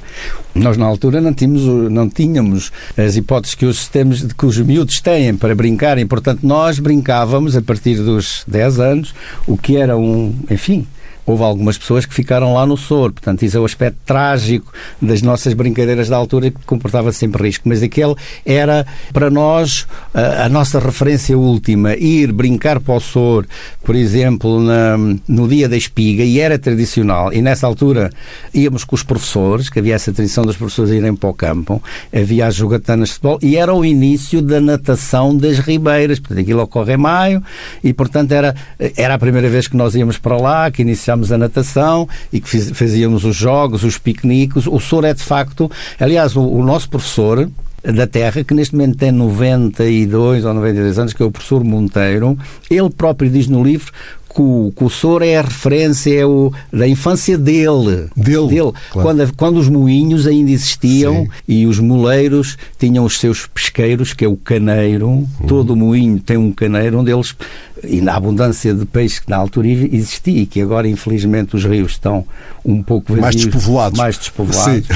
Nós, 0.57 0.77
na 0.77 0.87
altura, 0.87 1.21
não 1.21 1.33
tínhamos, 1.33 1.93
não 1.93 2.09
tínhamos 2.09 2.73
as 2.97 3.15
hipóteses 3.15 3.55
que 3.55 3.65
os, 3.65 3.87
temos, 3.87 4.25
que 4.25 4.47
os 4.47 4.59
miúdos 4.59 5.01
têm 5.01 5.37
para 5.37 5.55
brincarem. 5.55 6.05
Portanto, 6.05 6.41
nós 6.43 6.81
brincávamos, 6.81 7.57
a 7.57 7.63
partir 7.63 7.97
dos 7.97 8.43
10 8.49 8.81
anos, 8.81 9.15
o 9.47 9.57
que 9.57 9.77
era 9.77 9.97
um, 9.97 10.35
enfim, 10.51 10.85
houve 11.27 11.43
algumas 11.43 11.77
pessoas 11.77 12.07
que 12.07 12.15
ficaram 12.15 12.55
lá 12.55 12.65
no 12.65 12.77
soro. 12.77 13.13
Portanto, 13.13 13.43
isso 13.43 13.57
é 13.57 13.61
o 13.61 13.65
aspecto 13.65 13.99
trágico 14.07 14.73
das 15.03 15.21
nossas 15.21 15.53
brincadeiras 15.53 16.09
da 16.09 16.17
altura 16.17 16.51
que 16.51 16.65
comportava 16.65 17.13
sempre 17.13 17.43
risco. 17.43 17.69
Mas 17.69 17.83
aquele 17.83 18.15
era, 18.45 18.87
para 19.13 19.29
nós, 19.29 19.87
a, 20.15 20.45
a 20.45 20.49
nossa 20.49 20.79
referência 20.79 21.37
última. 21.37 21.95
Ir 21.97 22.33
brincar 22.33 22.79
para 22.79 22.95
o 22.95 23.01
soro, 23.01 23.47
por 23.83 23.97
exemplo, 23.97 24.61
na, 24.61 24.97
no 25.27 25.49
dia 25.49 25.69
da 25.69 25.77
espiga, 25.77 26.23
e 26.23 26.39
era 26.39 26.59
tradicional. 26.59 27.33
E 27.33 27.43
nessa 27.43 27.67
altura 27.67 28.11
íamos 28.55 28.85
com 28.85 28.95
os 28.95 29.03
professores, 29.03 29.69
que 29.69 29.81
havia 29.81 29.95
essa 29.95 30.13
tradição 30.13 30.45
dos 30.45 30.57
professores 30.57 30.93
irem 30.93 31.15
para 31.17 31.29
o 31.29 31.35
campo, 31.35 31.83
havia 32.15 32.47
as 32.47 32.55
jogatanas 32.55 33.09
de 33.09 33.15
futebol, 33.15 33.39
e 33.43 33.57
era 33.57 33.75
o 33.75 33.85
início 33.85 34.41
da 34.41 34.61
natação 34.61 35.37
das 35.37 35.59
ribeiras. 35.59 36.21
Portanto, 36.21 36.41
aquilo 36.41 36.63
ocorre 36.63 36.95
em 36.95 36.97
maio, 36.97 37.43
e, 37.83 37.93
portanto, 37.93 38.31
era, 38.31 38.55
era 38.97 39.15
a 39.15 39.19
primeira 39.19 39.49
vez 39.49 39.67
que 39.67 39.77
nós 39.77 39.95
íamos 39.95 40.19
para 40.19 40.37
lá, 40.37 40.71
que 40.71 40.83
iniciamos 40.83 41.16
praticarmos 41.17 41.33
a 41.33 41.39
natação 41.39 42.09
e 42.33 42.41
que 42.41 42.75
fazíamos 42.75 43.25
os 43.25 43.35
jogos, 43.35 43.83
os 43.83 43.99
piqueniques. 43.99 44.67
O 44.67 44.79
Sor 44.79 45.05
é 45.05 45.15
de 45.15 45.23
facto, 45.23 45.71
aliás, 45.99 46.37
o, 46.37 46.43
o 46.43 46.65
nosso 46.65 46.89
professor, 46.89 47.49
da 47.83 48.07
Terra, 48.07 48.43
que 48.43 48.53
neste 48.53 48.75
momento 48.75 48.99
tem 48.99 49.13
92 49.13 50.45
ou 50.45 50.55
93 50.55 50.99
anos, 50.99 51.13
que 51.13 51.23
é 51.23 51.27
o 51.27 51.31
professor 51.31 51.63
Monteiro, 51.63 52.37
ele 52.69 52.91
próprio 52.91 53.31
diz 53.31 53.47
no 53.47 53.63
livro 53.63 53.93
que 54.37 54.43
o, 54.43 54.71
que 54.77 54.85
o 54.85 54.91
Sor 54.91 55.23
é 55.23 55.39
a 55.39 55.43
referência 55.43 56.15
é 56.15 56.27
o, 56.27 56.53
da 56.71 56.87
infância 56.87 57.39
dele. 57.39 58.11
Dele. 58.15 58.49
dele. 58.49 58.73
Claro. 58.91 59.09
Quando, 59.09 59.35
quando 59.35 59.57
os 59.57 59.69
moinhos 59.71 60.27
ainda 60.27 60.51
existiam 60.51 61.23
Sim. 61.23 61.29
e 61.49 61.67
os 61.67 61.79
moleiros 61.79 62.59
tinham 62.79 63.07
os 63.07 63.19
seus 63.19 63.47
pesqueiros, 63.47 64.13
que 64.13 64.27
é 64.27 64.29
o 64.29 64.37
caneiro. 64.37 65.09
Uhum. 65.09 65.27
Todo 65.49 65.75
moinho 65.75 66.21
tem 66.21 66.37
um 66.37 66.53
caneiro 66.53 66.99
onde 66.99 67.11
eles 67.11 67.35
e 67.83 68.01
na 68.01 68.15
abundância 68.15 68.75
de 68.75 68.85
peixe 68.87 69.21
que 69.21 69.31
na 69.31 69.37
altura 69.37 69.69
existia 69.69 70.43
e 70.43 70.47
que 70.47 70.61
agora 70.61 70.89
infelizmente 70.89 71.55
os 71.57 71.65
rios 71.65 71.93
estão 71.93 72.25
um 72.65 72.83
pouco 72.83 73.15
vazios, 73.15 73.23
mais 73.23 73.37
despovoados, 73.37 73.99
mais 73.99 74.19
despovoados. 74.19 74.89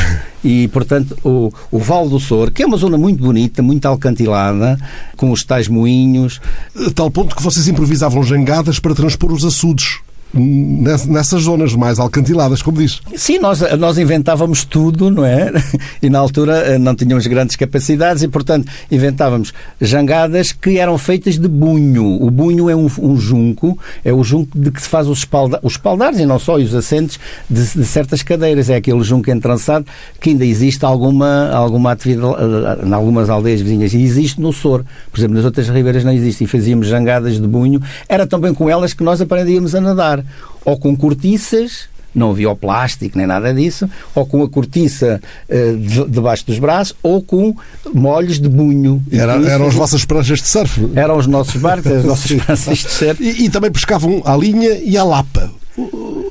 E 0.45 0.69
portanto 0.69 1.17
o, 1.25 1.53
o 1.71 1.79
Val 1.79 2.09
do 2.09 2.19
Sor, 2.19 2.51
que 2.51 2.63
é 2.63 2.67
uma 2.67 2.77
zona 2.77 2.97
muito 2.97 3.23
bonita, 3.23 3.63
muito 3.63 3.87
alcantilada, 3.87 4.79
com 5.17 5.31
os 5.31 5.45
tais 5.45 5.69
moinhos. 5.69 6.41
A 6.87 6.91
tal 6.91 7.11
ponto 7.11 7.37
que 7.37 7.43
vocês 7.43 7.69
improvisavam 7.69 8.23
jangadas 8.23 8.79
para 8.79 8.95
transpor 8.95 9.33
os 9.33 9.45
açudes 9.45 10.01
nessas 10.33 11.43
zonas 11.43 11.75
mais 11.75 11.99
alcantiladas, 11.99 12.63
como 12.63 12.79
diz. 12.79 13.01
Sim, 13.17 13.39
nós, 13.39 13.61
nós 13.79 13.99
inventávamos 13.99 14.65
tudo, 14.65 15.11
não 15.11 15.25
é? 15.25 15.51
E 16.03 16.09
na 16.09 16.19
altura 16.19 16.57
eh, 16.59 16.79
não 16.79 16.95
tínhamos 16.95 17.27
grandes 17.27 17.57
capacidades 17.57 18.23
e, 18.23 18.29
portanto, 18.29 18.71
inventávamos 18.91 19.53
jangadas 19.81 20.53
que 20.53 20.79
eram 20.79 20.97
feitas 20.97 21.39
de 21.39 21.49
bunho. 21.49 22.23
O 22.23 22.31
bunho 22.31 22.71
é 22.71 22.77
um, 22.77 22.89
um 23.01 23.17
junco, 23.17 23.79
é 24.05 24.13
o 24.13 24.23
junco 24.23 24.59
de 24.59 24.71
que 24.71 24.81
se 24.81 24.89
faz 24.89 25.09
os, 25.09 25.19
espalda, 25.19 25.59
os 25.63 25.73
espaldares 25.73 26.19
e 26.19 26.27
não 26.27 26.39
só, 26.39 26.59
e 26.59 26.65
os 26.65 26.75
assentos 26.75 27.19
de, 27.49 27.63
de, 27.63 27.85
certas 27.85 28.23
cadeiras. 28.23 28.71
É 28.71 28.77
aquele 28.77 29.03
junco 29.03 29.31
entrançado 29.31 29.85
que 30.21 30.31
ainda 30.31 30.45
existe 30.45 30.85
alguma, 30.85 31.51
alguma 31.51 31.93
atividade 31.93 32.37
eh, 32.39 32.87
em 32.87 32.93
algumas 32.93 33.29
aldeias 33.29 33.61
vizinhas. 33.61 33.93
E 33.93 34.03
existe 34.03 34.41
no 34.41 34.53
Sor. 34.53 34.85
Por 35.11 35.19
exemplo, 35.19 35.37
nas 35.37 35.45
outras 35.45 35.69
ribeiras 35.69 36.05
não 36.05 36.13
existe. 36.13 36.45
E 36.45 36.47
fazíamos 36.47 36.87
jangadas 36.87 37.41
de 37.41 37.47
bunho. 37.47 37.83
Era 38.09 38.27
também 38.27 38.55
com 38.55 38.71
elas 38.71 38.95
que 38.95 39.03
nós 39.03 39.21
aprendíamos 39.21 39.75
a 39.75 39.81
nadar 39.81 40.20
ou 40.65 40.79
com 40.79 40.97
cortiças, 40.97 41.89
não 42.15 42.31
havia 42.31 42.51
o 42.51 42.57
plástico 42.57 43.17
nem 43.17 43.27
nada 43.27 43.53
disso, 43.55 43.89
ou 44.15 44.27
com 44.27 44.43
a 44.43 44.49
cortiça 44.49 45.21
uh, 45.49 46.07
debaixo 46.09 46.47
dos 46.47 46.59
braços, 46.59 46.95
ou 47.03 47.23
com 47.23 47.55
molhos 47.95 48.41
de 48.41 48.49
bunho. 48.49 49.03
Era, 49.11 49.35
eram 49.49 49.69
as 49.69 49.75
vossas 49.75 50.05
pranchas 50.05 50.41
de 50.41 50.49
surf? 50.49 50.91
Eram 50.95 51.17
os 51.17 51.27
nossos 51.27 51.61
barcos, 51.61 51.91
as 51.91 52.05
nossas 52.05 52.33
pranchas 52.33 52.79
de 52.85 52.91
surf. 52.91 53.23
E, 53.23 53.45
e, 53.45 53.51
também 53.51 53.71
pescavam 53.71 54.23
a 54.25 54.37
linha 54.37 54.79
e 54.83 54.97
a 54.97 55.05
lapa. 55.05 55.51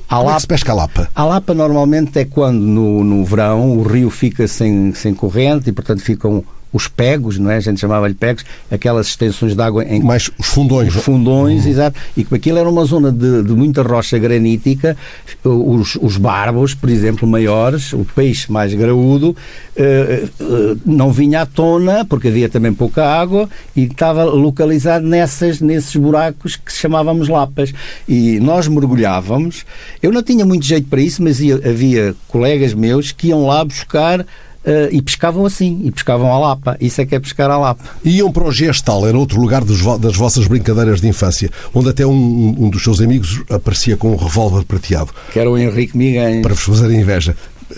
A 0.08 0.16
Como 0.16 0.28
lapa, 0.28 0.30
é 0.30 0.34
que 0.34 0.40
se 0.40 0.46
pesca 0.46 0.72
a 0.72 0.74
lapa? 0.74 1.08
A 1.14 1.24
lapa 1.24 1.54
normalmente 1.54 2.18
é 2.18 2.24
quando 2.24 2.60
no, 2.60 3.02
no 3.02 3.24
verão 3.24 3.78
o 3.78 3.82
rio 3.82 4.10
fica 4.10 4.46
sem, 4.46 4.92
sem 4.92 5.14
corrente 5.14 5.70
e, 5.70 5.72
portanto, 5.72 6.02
ficam 6.02 6.44
os 6.72 6.88
pegos, 6.88 7.38
não 7.38 7.50
é? 7.50 7.56
A 7.56 7.60
gente 7.60 7.80
chamava-lhe 7.80 8.14
pegos, 8.14 8.44
aquelas 8.70 9.08
extensões 9.08 9.54
de 9.54 9.62
água 9.62 9.84
em. 9.84 10.02
Mais 10.02 10.30
os 10.38 10.46
fundões. 10.46 10.94
Os 10.94 11.02
fundões, 11.02 11.64
uhum. 11.64 11.70
exato. 11.70 11.98
E 12.16 12.24
como 12.24 12.36
aquilo 12.36 12.58
era 12.58 12.68
uma 12.68 12.84
zona 12.84 13.10
de, 13.10 13.42
de 13.42 13.52
muita 13.52 13.82
rocha 13.82 14.18
granítica, 14.18 14.96
os, 15.44 15.96
os 16.00 16.16
barbos, 16.16 16.74
por 16.74 16.88
exemplo, 16.88 17.26
maiores, 17.26 17.92
o 17.92 18.06
peixe 18.14 18.50
mais 18.50 18.72
graúdo, 18.74 19.36
eh, 19.76 20.28
eh, 20.40 20.76
não 20.86 21.12
vinha 21.12 21.42
à 21.42 21.46
tona, 21.46 22.04
porque 22.04 22.28
havia 22.28 22.48
também 22.48 22.72
pouca 22.72 23.04
água, 23.04 23.48
e 23.74 23.84
estava 23.84 24.24
localizado 24.24 25.06
nessas, 25.06 25.60
nesses 25.60 25.94
buracos 25.96 26.56
que 26.56 26.72
chamávamos 26.72 27.28
lapas. 27.28 27.72
E 28.08 28.38
nós 28.40 28.68
mergulhávamos. 28.68 29.64
Eu 30.02 30.12
não 30.12 30.22
tinha 30.22 30.44
muito 30.44 30.64
jeito 30.64 30.88
para 30.88 31.00
isso, 31.00 31.22
mas 31.22 31.40
ia, 31.40 31.56
havia 31.56 32.14
colegas 32.28 32.74
meus 32.74 33.12
que 33.12 33.28
iam 33.28 33.46
lá 33.46 33.64
buscar 33.64 34.24
Uh, 34.62 34.92
e 34.92 35.00
pescavam 35.00 35.46
assim, 35.46 35.80
e 35.84 35.90
pescavam 35.90 36.32
à 36.32 36.38
Lapa. 36.38 36.76
Isso 36.80 37.00
é 37.00 37.06
que 37.06 37.14
é 37.14 37.20
pescar 37.20 37.50
à 37.50 37.56
Lapa. 37.56 37.82
Iam 38.04 38.30
para 38.30 38.44
o 38.44 38.52
Gestal, 38.52 39.08
era 39.08 39.18
outro 39.18 39.40
lugar 39.40 39.64
dos, 39.64 39.80
das 39.98 40.16
vossas 40.16 40.46
brincadeiras 40.46 41.00
de 41.00 41.08
infância, 41.08 41.50
onde 41.72 41.88
até 41.88 42.06
um, 42.06 42.54
um 42.58 42.68
dos 42.68 42.82
seus 42.82 43.00
amigos 43.00 43.42
aparecia 43.48 43.96
com 43.96 44.12
um 44.12 44.16
revólver 44.16 44.64
prateado. 44.64 45.12
Que 45.32 45.38
era 45.38 45.50
o 45.50 45.56
Henrique 45.56 45.96
Miguel. 45.96 46.42
Para 46.42 46.52
vos 46.52 46.62
fazer 46.62 46.90
inveja. 46.90 47.34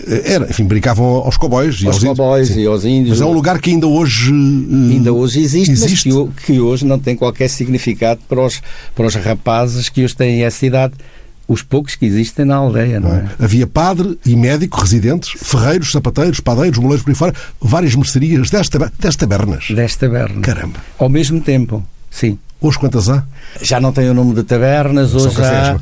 Eh, 0.07 0.33
era, 0.33 0.49
enfim, 0.49 0.65
brincavam 0.65 1.05
aos 1.05 1.37
cowboys 1.37 1.81
e 1.81 1.87
aos, 1.87 2.03
aos 2.03 2.17
cowboys 2.17 2.49
índios. 2.49 2.63
e 2.63 2.67
aos 2.67 2.85
índios. 2.85 3.09
Mas 3.19 3.21
é 3.21 3.25
um 3.25 3.33
lugar 3.33 3.59
que 3.59 3.69
ainda 3.69 3.87
hoje 3.87 4.31
uh, 4.31 4.91
ainda 4.91 5.13
hoje 5.13 5.41
existe, 5.41 5.71
existe. 5.71 6.09
mas 6.09 6.29
que, 6.35 6.53
que, 6.53 6.59
hoje 6.59 6.85
não 6.85 6.99
tem 6.99 7.15
qualquer 7.15 7.47
significado 7.47 8.19
para 8.27 8.43
os, 8.45 8.61
para 8.95 9.05
os 9.05 9.15
rapazes 9.15 9.89
que 9.89 10.03
hoje 10.03 10.15
têm 10.15 10.43
essa 10.43 10.65
idade 10.65 10.95
os 11.47 11.61
poucos 11.61 11.95
que 11.95 12.05
existem 12.05 12.45
na 12.45 12.55
aldeia, 12.55 12.99
não, 12.99 13.09
não 13.09 13.15
é? 13.15 13.19
é? 13.39 13.43
Havia 13.43 13.67
padre 13.67 14.17
e 14.25 14.35
médico 14.35 14.79
residentes, 14.79 15.31
ferreiros, 15.41 15.91
sapateiros, 15.91 16.39
padeiros, 16.39 16.79
moleiros 16.79 17.03
por 17.03 17.11
aí 17.11 17.15
fora, 17.15 17.33
várias 17.59 17.95
mercearias, 17.95 18.49
dez, 18.49 18.69
dez 18.99 19.15
tabernas. 19.15 19.65
Dez 19.69 19.95
tabernas. 19.95 20.41
Caramba. 20.41 20.79
Ao 20.97 21.09
mesmo 21.09 21.41
tempo, 21.41 21.83
sim. 22.09 22.37
Hoje 22.61 22.79
quantas 22.79 23.09
há? 23.09 23.25
Já 23.61 23.81
não 23.81 23.91
tem 23.91 24.09
o 24.09 24.13
nome 24.13 24.33
de 24.33 24.43
tabernas, 24.43 25.13
hoje 25.13 25.41
há 25.41 25.77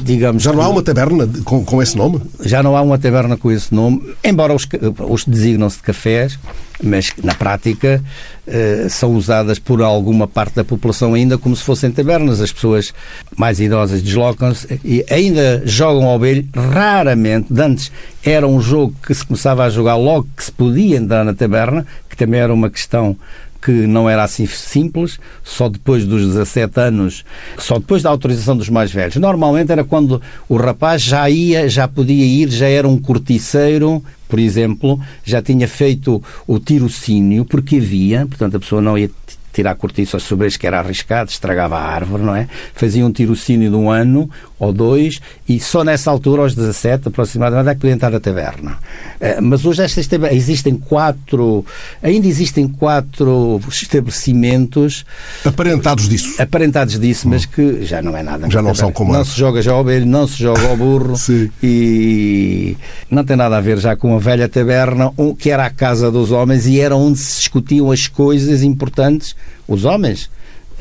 digamos. 0.00 0.42
Já 0.42 0.52
não 0.52 0.62
há 0.62 0.68
uma 0.68 0.82
taberna 0.82 1.28
com, 1.44 1.64
com 1.64 1.82
esse 1.82 1.96
nome? 1.96 2.20
Já 2.44 2.62
não 2.62 2.76
há 2.76 2.82
uma 2.82 2.98
taberna 2.98 3.36
com 3.36 3.50
esse 3.50 3.74
nome, 3.74 4.14
embora 4.22 4.54
os, 4.54 4.66
os 5.08 5.24
designam-se 5.24 5.78
de 5.78 5.82
cafés, 5.82 6.38
mas 6.82 7.12
na 7.22 7.34
prática 7.34 8.02
eh, 8.46 8.86
são 8.90 9.14
usadas 9.14 9.58
por 9.58 9.80
alguma 9.82 10.26
parte 10.26 10.56
da 10.56 10.64
população 10.64 11.14
ainda 11.14 11.38
como 11.38 11.54
se 11.54 11.62
fossem 11.62 11.90
tabernas. 11.90 12.40
As 12.40 12.52
pessoas 12.52 12.92
mais 13.36 13.60
idosas 13.60 14.02
deslocam-se 14.02 14.80
e 14.84 15.04
ainda 15.08 15.62
jogam 15.64 16.04
ao 16.04 16.18
belho, 16.18 16.46
raramente. 16.54 17.46
Antes 17.58 17.90
era 18.24 18.46
um 18.46 18.60
jogo 18.60 18.94
que 19.04 19.14
se 19.14 19.24
começava 19.24 19.64
a 19.64 19.70
jogar 19.70 19.96
logo 19.96 20.28
que 20.36 20.44
se 20.44 20.52
podia 20.52 20.96
entrar 20.96 21.24
na 21.24 21.34
taberna, 21.34 21.86
que 22.08 22.16
também 22.16 22.40
era 22.40 22.52
uma 22.52 22.68
questão 22.68 23.16
que 23.62 23.70
não 23.70 24.10
era 24.10 24.24
assim 24.24 24.44
simples, 24.44 25.20
só 25.44 25.68
depois 25.68 26.04
dos 26.04 26.26
17 26.26 26.80
anos, 26.80 27.24
só 27.56 27.78
depois 27.78 28.02
da 28.02 28.10
autorização 28.10 28.56
dos 28.56 28.68
mais 28.68 28.90
velhos. 28.90 29.16
Normalmente 29.16 29.70
era 29.70 29.84
quando 29.84 30.20
o 30.48 30.56
rapaz 30.56 31.00
já 31.00 31.30
ia, 31.30 31.68
já 31.68 31.86
podia 31.86 32.24
ir, 32.24 32.50
já 32.50 32.66
era 32.66 32.88
um 32.88 32.98
corticeiro, 32.98 34.02
por 34.28 34.40
exemplo, 34.40 35.00
já 35.24 35.40
tinha 35.40 35.68
feito 35.68 36.22
o 36.46 36.58
tirocínio, 36.58 37.44
porque 37.44 37.76
havia, 37.76 38.26
portanto 38.26 38.56
a 38.56 38.60
pessoa 38.60 38.82
não 38.82 38.98
ia 38.98 39.10
tirar 39.52 39.74
cortiça 39.74 40.16
aos 40.16 40.24
sobreiros, 40.24 40.56
que 40.56 40.66
era 40.66 40.78
arriscado, 40.78 41.30
estragava 41.30 41.76
a 41.76 41.82
árvore, 41.82 42.22
não 42.22 42.34
é? 42.34 42.48
Fazia 42.74 43.04
um 43.04 43.12
tirocínio 43.12 43.70
de 43.70 43.76
um 43.76 43.90
ano 43.90 44.28
ou 44.62 44.72
dois 44.72 45.20
e 45.48 45.58
só 45.58 45.82
nessa 45.82 46.08
altura, 46.08 46.42
aos 46.42 46.54
17 46.54 47.08
aproximadamente, 47.08 47.68
é 47.68 47.74
que 47.74 47.80
podia 47.80 47.94
entrar 47.94 48.14
a 48.14 48.20
taberna. 48.20 48.78
Eh, 49.20 49.40
mas 49.40 49.64
hoje 49.64 49.82
estas 49.82 50.08
existem 50.30 50.76
quatro, 50.76 51.66
ainda 52.00 52.28
existem 52.28 52.68
quatro 52.68 53.60
estabelecimentos 53.68 55.04
aparentados 55.44 56.08
disso. 56.08 56.40
Aparentados 56.40 56.98
disso, 57.00 57.28
mas 57.28 57.44
que 57.44 57.84
já 57.84 58.00
não 58.00 58.16
é 58.16 58.22
nada. 58.22 58.48
Já 58.48 58.62
não 58.62 58.72
são 58.72 58.92
como 58.92 59.12
Não 59.12 59.24
se 59.24 59.36
joga 59.36 59.60
já 59.60 59.72
ao 59.72 59.80
abelho, 59.80 60.06
não 60.06 60.28
se 60.28 60.38
joga 60.38 60.68
ao 60.68 60.76
burro 60.76 61.14
e 61.60 62.76
não 63.10 63.24
tem 63.24 63.36
nada 63.36 63.56
a 63.56 63.60
ver 63.60 63.78
já 63.78 63.96
com 63.96 64.14
a 64.14 64.20
velha 64.20 64.48
taberna, 64.48 65.12
que 65.38 65.50
era 65.50 65.66
a 65.66 65.70
casa 65.70 66.08
dos 66.08 66.30
homens 66.30 66.66
e 66.66 66.78
era 66.78 66.94
onde 66.94 67.18
se 67.18 67.40
discutiam 67.40 67.90
as 67.90 68.06
coisas 68.06 68.62
importantes 68.62 69.34
os 69.66 69.84
homens. 69.84 70.30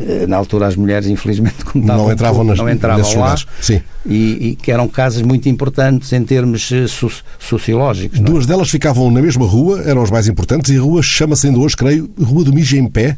Eh, 0.08 0.26
na 0.28 0.38
altura 0.38 0.68
as 0.68 0.76
mulheres, 0.76 1.08
infelizmente, 1.08 1.58
não 1.76 2.12
entravam, 2.12 2.44
nas, 2.44 2.58
não 2.58 2.70
entravam 2.70 3.20
lá 3.20 3.36
Sim. 3.62 3.82
E, 4.06 4.50
e, 4.50 4.56
que 4.56 4.72
eram 4.72 4.88
casas 4.88 5.22
muito 5.22 5.48
importantes 5.48 6.12
em 6.12 6.24
termos 6.24 6.72
eh, 6.72 6.88
so, 6.88 7.12
sociológicos. 7.38 8.20
É? 8.20 8.24
Duas 8.24 8.46
é? 8.46 8.48
delas 8.48 8.70
ficavam 8.70 9.12
na 9.12 9.22
mesma 9.22 9.46
rua, 9.46 9.82
eram 9.86 10.02
as 10.02 10.10
mais 10.10 10.28
importantes, 10.28 10.72
e 10.72 10.78
a 10.78 10.82
rua 10.82 11.04
chama-se 11.04 11.48
ainda 11.48 11.60
hoje, 11.60 11.78
creio, 11.78 12.10
Rua 12.20 12.44
do 12.44 12.54
Mija 12.54 12.78
em 12.78 12.88
Pé. 12.88 13.16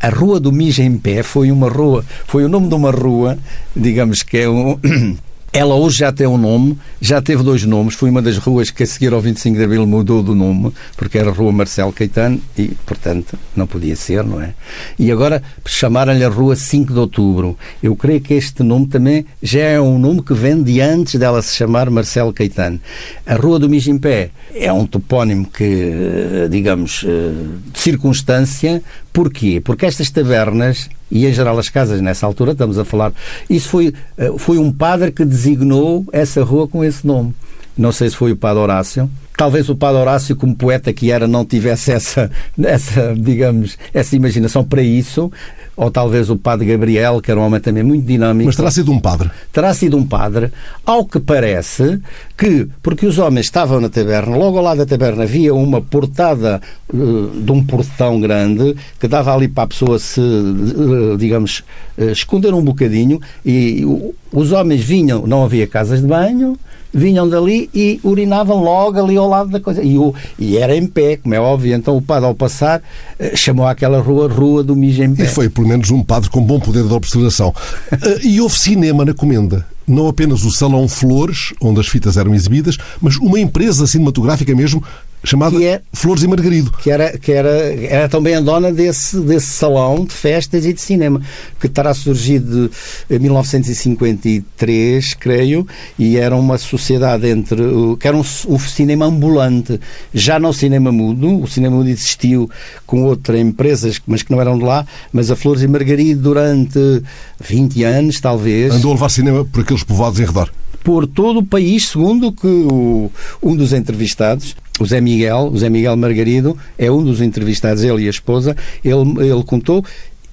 A 0.00 0.08
Rua 0.08 0.40
do 0.40 0.50
Mija 0.50 0.82
em 0.82 0.96
Pé 0.98 1.22
foi 1.22 1.52
uma 1.52 1.68
rua, 1.68 2.04
foi 2.26 2.44
o 2.44 2.48
nome 2.48 2.68
de 2.68 2.74
uma 2.74 2.90
rua, 2.90 3.38
digamos 3.76 4.22
que 4.22 4.38
é 4.38 4.48
um 4.48 4.78
Ela 5.56 5.76
hoje 5.76 5.98
já 5.98 6.10
tem 6.10 6.26
um 6.26 6.36
nome, 6.36 6.76
já 7.00 7.22
teve 7.22 7.44
dois 7.44 7.64
nomes. 7.64 7.94
Foi 7.94 8.10
uma 8.10 8.20
das 8.20 8.38
ruas 8.38 8.72
que 8.72 8.82
a 8.82 8.86
seguir 8.86 9.12
ao 9.12 9.20
25 9.20 9.56
de 9.56 9.62
Abril 9.62 9.86
mudou 9.86 10.20
do 10.20 10.34
nome, 10.34 10.72
porque 10.96 11.16
era 11.16 11.30
a 11.30 11.32
Rua 11.32 11.52
Marcelo 11.52 11.92
Caetano 11.92 12.42
e, 12.58 12.72
portanto, 12.84 13.38
não 13.54 13.64
podia 13.64 13.94
ser, 13.94 14.24
não 14.24 14.42
é? 14.42 14.52
E 14.98 15.12
agora 15.12 15.40
chamaram-lhe 15.64 16.24
a 16.24 16.28
Rua 16.28 16.56
5 16.56 16.92
de 16.92 16.98
Outubro. 16.98 17.56
Eu 17.80 17.94
creio 17.94 18.20
que 18.20 18.34
este 18.34 18.64
nome 18.64 18.88
também 18.88 19.24
já 19.40 19.60
é 19.60 19.80
um 19.80 19.96
nome 19.96 20.24
que 20.24 20.34
vem 20.34 20.60
de 20.60 20.80
antes 20.80 21.20
dela 21.20 21.40
se 21.40 21.54
chamar 21.54 21.88
Marcelo 21.88 22.32
Caetano. 22.32 22.80
A 23.24 23.36
Rua 23.36 23.60
do 23.60 23.68
Mijimpé 23.68 24.30
é 24.52 24.72
um 24.72 24.84
topónimo 24.84 25.46
que, 25.46 25.62
eh, 25.62 26.48
digamos, 26.50 27.04
eh, 27.06 27.30
de 27.72 27.78
circunstância. 27.78 28.82
Porquê? 29.14 29.60
Porque 29.64 29.86
estas 29.86 30.10
tabernas 30.10 30.90
e 31.08 31.24
em 31.24 31.32
geral 31.32 31.56
as 31.56 31.68
casas 31.68 32.00
nessa 32.00 32.26
altura, 32.26 32.50
estamos 32.50 32.76
a 32.80 32.84
falar, 32.84 33.12
isso 33.48 33.68
foi, 33.68 33.94
eh, 34.18 34.32
foi 34.36 34.58
um 34.58 34.72
padre 34.72 35.12
que 35.12 35.24
designou 35.24 36.04
essa 36.12 36.42
rua 36.42 36.66
com 36.66 36.84
esse 36.84 37.06
nome. 37.06 37.32
Não 37.78 37.92
sei 37.92 38.10
se 38.10 38.16
foi 38.16 38.32
o 38.32 38.36
padre 38.36 38.60
Horácio, 38.60 39.08
talvez 39.36 39.68
o 39.68 39.76
padre 39.76 40.00
Horácio, 40.00 40.34
como 40.34 40.56
poeta 40.56 40.92
que 40.92 41.12
era, 41.12 41.28
não 41.28 41.44
tivesse 41.44 41.92
essa, 41.92 42.28
essa, 42.60 43.14
digamos, 43.16 43.78
essa 43.92 44.16
imaginação 44.16 44.64
para 44.64 44.82
isso, 44.82 45.30
ou 45.76 45.90
talvez 45.90 46.30
o 46.30 46.36
padre 46.36 46.66
Gabriel, 46.66 47.20
que 47.20 47.30
era 47.30 47.40
um 47.40 47.44
homem 47.44 47.60
também 47.60 47.82
muito 47.82 48.06
dinâmico. 48.06 48.46
Mas 48.46 48.56
terá 48.56 48.70
sido 48.70 48.92
um 48.92 49.00
padre? 49.00 49.30
Terá 49.52 49.74
sido 49.74 49.96
um 49.96 50.06
padre, 50.06 50.50
ao 50.84 51.04
que 51.04 51.18
parece 51.18 52.00
que, 52.36 52.68
porque 52.82 53.06
os 53.06 53.18
homens 53.18 53.46
estavam 53.46 53.80
na 53.80 53.88
taberna, 53.88 54.36
logo 54.36 54.58
ao 54.58 54.64
lado 54.64 54.78
da 54.78 54.86
taberna 54.86 55.24
havia 55.24 55.54
uma 55.54 55.80
portada 55.80 56.60
uh, 56.92 57.40
de 57.40 57.52
um 57.52 57.64
portão 57.64 58.20
grande 58.20 58.76
que 58.98 59.08
dava 59.08 59.34
ali 59.34 59.48
para 59.48 59.64
a 59.64 59.66
pessoa 59.68 59.98
se, 59.98 60.20
uh, 60.20 61.16
digamos, 61.18 61.64
uh, 61.98 62.10
esconder 62.10 62.54
um 62.54 62.62
bocadinho 62.62 63.20
e 63.44 63.84
os 64.32 64.52
homens 64.52 64.82
vinham, 64.82 65.26
não 65.26 65.44
havia 65.44 65.66
casas 65.66 66.00
de 66.00 66.06
banho, 66.06 66.56
vinham 66.94 67.28
dali 67.28 67.68
e 67.74 68.00
urinavam 68.04 68.62
logo 68.62 68.98
ali 68.98 69.16
ao 69.16 69.28
lado 69.28 69.50
da 69.50 69.60
coisa. 69.60 69.82
E, 69.82 69.98
o, 69.98 70.14
e 70.38 70.56
era 70.56 70.76
em 70.76 70.86
pé, 70.86 71.16
como 71.16 71.34
é 71.34 71.40
óbvio. 71.40 71.74
Então 71.74 71.96
o 71.96 72.02
padre, 72.02 72.26
ao 72.26 72.34
passar, 72.34 72.82
eh, 73.18 73.34
chamou 73.34 73.66
aquela 73.66 74.00
rua 74.00 74.28
Rua 74.28 74.62
do 74.62 74.76
Mijo 74.76 75.02
em 75.02 75.14
Pé. 75.14 75.24
E 75.24 75.26
foi, 75.26 75.48
pelo 75.48 75.66
menos, 75.66 75.90
um 75.90 76.02
padre 76.02 76.30
com 76.30 76.40
bom 76.40 76.60
poder 76.60 76.84
de 76.84 76.92
observação. 76.92 77.52
Eh, 78.04 78.26
e 78.26 78.40
houve 78.40 78.58
cinema 78.58 79.04
na 79.04 79.14
comenda 79.14 79.64
não 79.86 80.08
apenas 80.08 80.44
o 80.44 80.50
Salão 80.50 80.88
Flores, 80.88 81.52
onde 81.60 81.80
as 81.80 81.86
fitas 81.86 82.16
eram 82.16 82.34
exibidas, 82.34 82.78
mas 83.00 83.16
uma 83.16 83.38
empresa 83.38 83.86
cinematográfica 83.86 84.54
mesmo 84.54 84.82
chamada 85.24 85.62
é, 85.62 85.80
Flores 85.92 86.22
e 86.22 86.28
Margarido. 86.28 86.70
Que 86.72 86.90
era, 86.90 87.18
que 87.18 87.32
era, 87.32 87.50
era 87.82 88.08
também 88.08 88.34
a 88.34 88.40
dona 88.40 88.72
desse, 88.72 89.18
desse 89.20 89.46
salão 89.46 90.04
de 90.04 90.12
festas 90.12 90.66
e 90.66 90.72
de 90.72 90.80
cinema, 90.80 91.20
que 91.58 91.68
terá 91.68 91.94
surgido 91.94 92.70
em 93.10 93.18
1953, 93.18 95.14
creio, 95.14 95.66
e 95.98 96.16
era 96.16 96.36
uma 96.36 96.58
sociedade 96.58 97.28
entre. 97.28 97.62
que 97.98 98.06
era 98.06 98.16
um, 98.16 98.24
um 98.48 98.58
cinema 98.58 99.06
ambulante. 99.06 99.80
Já 100.12 100.38
não 100.38 100.52
cinema 100.52 100.92
mudo, 100.92 101.42
o 101.42 101.46
cinema 101.48 101.76
mudo 101.76 101.88
existiu 101.88 102.50
com 102.86 103.02
outras 103.04 103.40
empresas, 103.40 104.00
mas 104.06 104.22
que 104.22 104.30
não 104.30 104.40
eram 104.40 104.58
de 104.58 104.64
lá, 104.64 104.86
mas 105.12 105.30
a 105.30 105.36
Flores 105.36 105.62
e 105.62 105.66
Margarido 105.66 106.22
durante 106.22 107.02
20 107.40 107.82
anos, 107.84 108.20
talvez. 108.20 108.72
Andou 108.72 108.92
a 108.92 108.94
levar 108.94 109.08
cinema 109.08 109.44
por 109.44 109.62
aqueles 109.62 109.82
povoados 109.82 110.20
em 110.20 110.24
redor 110.24 110.50
por 110.84 111.06
todo 111.06 111.38
o 111.38 111.44
país, 111.44 111.88
segundo 111.88 112.30
que 112.30 112.46
o, 112.46 113.10
um 113.42 113.56
dos 113.56 113.72
entrevistados, 113.72 114.54
o 114.78 114.84
Zé 114.84 115.00
Miguel, 115.00 115.50
o 115.52 115.58
Zé 115.58 115.70
Miguel 115.70 115.96
Margarido, 115.96 116.56
é 116.78 116.90
um 116.90 117.02
dos 117.02 117.22
entrevistados, 117.22 117.82
ele 117.82 118.04
e 118.04 118.06
a 118.06 118.10
esposa, 118.10 118.54
ele, 118.84 119.26
ele 119.26 119.42
contou, 119.44 119.82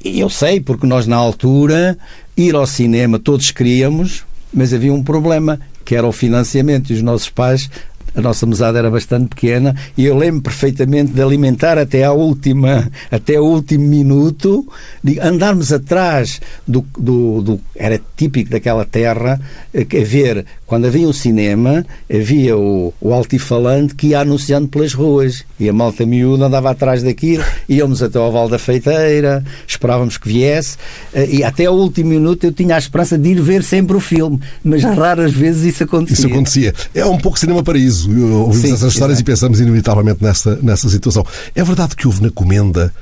eu 0.04 0.30
sei, 0.30 0.60
porque 0.60 0.86
nós 0.86 1.08
na 1.08 1.16
altura, 1.16 1.98
ir 2.36 2.54
ao 2.54 2.68
cinema 2.68 3.18
todos 3.18 3.50
queríamos, 3.52 4.26
mas 4.54 4.74
havia 4.74 4.94
um 4.94 5.02
problema, 5.02 5.58
que 5.86 5.96
era 5.96 6.06
o 6.06 6.12
financiamento, 6.12 6.92
e 6.92 6.96
os 6.96 7.02
nossos 7.02 7.30
pais 7.30 7.70
a 8.16 8.22
nossa 8.22 8.46
mesada 8.46 8.80
era 8.80 8.90
bastante 8.90 9.30
pequena 9.30 9.76
e 9.98 10.06
eu 10.06 10.18
lembro 10.18 10.42
perfeitamente 10.42 11.12
de 11.12 11.22
alimentar 11.22 11.78
até 11.78 12.04
à 12.04 12.12
última, 12.12 12.90
até 13.10 13.40
o 13.40 13.44
último 13.44 13.88
minuto, 13.88 14.68
de 15.04 15.20
andarmos 15.20 15.72
atrás 15.72 16.42
do, 16.68 16.86
do, 16.98 17.42
do 17.42 17.60
era 17.76 18.00
típico 18.16 18.50
daquela 18.50 18.86
terra, 18.86 19.40
eh, 19.74 19.86
a 20.00 20.04
ver, 20.04 20.46
quando 20.66 20.86
havia 20.86 21.08
um 21.08 21.14
cinema, 21.14 21.86
havia 22.10 22.58
o, 22.58 22.94
o 23.00 23.14
altifalante 23.14 23.96
que 23.96 24.08
ia 24.08 24.20
anunciando 24.20 24.68
pelas 24.68 24.94
ruas 24.94 25.44
e 25.60 25.68
a 25.68 25.74
malta 25.74 26.06
miúda 26.06 26.46
andava 26.46 26.72
atrás 26.72 27.04
daquilo, 27.04 27.44
íamos 27.68 28.02
até 28.04 28.18
ao 28.18 28.32
Val 28.32 28.50
da 28.50 28.60
Feiteira, 28.60 29.44
esperávamos 29.68 30.18
que 30.18 30.28
viesse 30.28 30.78
eh, 31.14 31.28
e 31.30 31.44
até 31.44 31.66
ao 31.66 31.76
último 31.76 32.10
minuto 32.10 32.44
eu 32.44 32.52
tinha 32.52 32.76
a 32.76 32.80
esperança 32.80 33.18
de 33.18 33.30
ir 33.30 33.42
ver 33.42 33.64
sempre 33.64 33.96
o 33.96 34.00
filme, 34.00 34.40
mas 34.64 34.84
raras 34.84 35.34
vezes 35.34 35.76
isso 35.76 35.84
acontecia. 35.84 36.14
Isso 36.14 36.28
acontecia. 36.28 36.74
É 36.94 37.06
um 37.06 37.18
pouco 37.18 37.40
cinema 37.40 37.64
paraíso. 37.64 38.01
Ouvimos 38.06 38.58
Sim, 38.58 38.74
essas 38.74 38.94
histórias 38.94 39.20
e 39.20 39.24
pensamos 39.24 39.60
inevitavelmente 39.60 40.24
nessa, 40.24 40.58
nessa 40.62 40.90
situação. 40.90 41.26
É 41.56 41.64
verdade 41.64 41.96
que 41.96 42.08
houve 42.08 42.22
na 42.22 42.30
comenda 42.30 42.94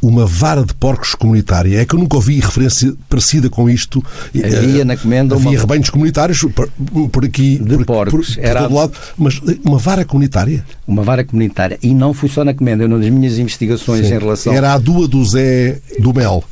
uma 0.00 0.26
vara 0.26 0.64
de 0.64 0.74
porcos 0.74 1.14
comunitária. 1.14 1.80
É 1.80 1.84
que 1.84 1.94
eu 1.94 1.98
nunca 1.98 2.16
ouvi 2.16 2.40
referência 2.40 2.94
parecida 3.08 3.50
com 3.50 3.68
isto. 3.68 4.02
Havia 4.34 4.84
na 4.84 4.96
comenda 4.96 5.34
Havia 5.34 5.50
uma... 5.50 5.58
rebanhos 5.58 5.90
comunitários 5.90 6.44
por, 6.54 6.68
por 7.10 7.24
aqui, 7.24 7.58
de 7.58 7.76
por, 7.78 7.84
porcos. 7.84 8.34
Por, 8.34 8.44
Era... 8.44 8.62
todo 8.62 8.74
lado, 8.74 8.92
mas 9.16 9.40
uma 9.64 9.78
vara 9.78 10.04
comunitária? 10.04 10.64
Uma 10.86 11.02
vara 11.02 11.24
comunitária. 11.24 11.78
E 11.82 11.92
não 11.94 12.14
fui 12.14 12.28
só 12.28 12.44
na 12.44 12.54
comenda. 12.54 12.84
Eu, 12.84 12.88
nas 12.88 13.08
minhas 13.08 13.38
investigações 13.38 14.06
Sim. 14.06 14.14
em 14.14 14.18
relação... 14.18 14.52
Era 14.52 14.74
a 14.74 14.78
dua 14.78 15.08
do 15.08 15.24
Zé 15.24 15.80
do 15.98 16.14
Mel. 16.14 16.44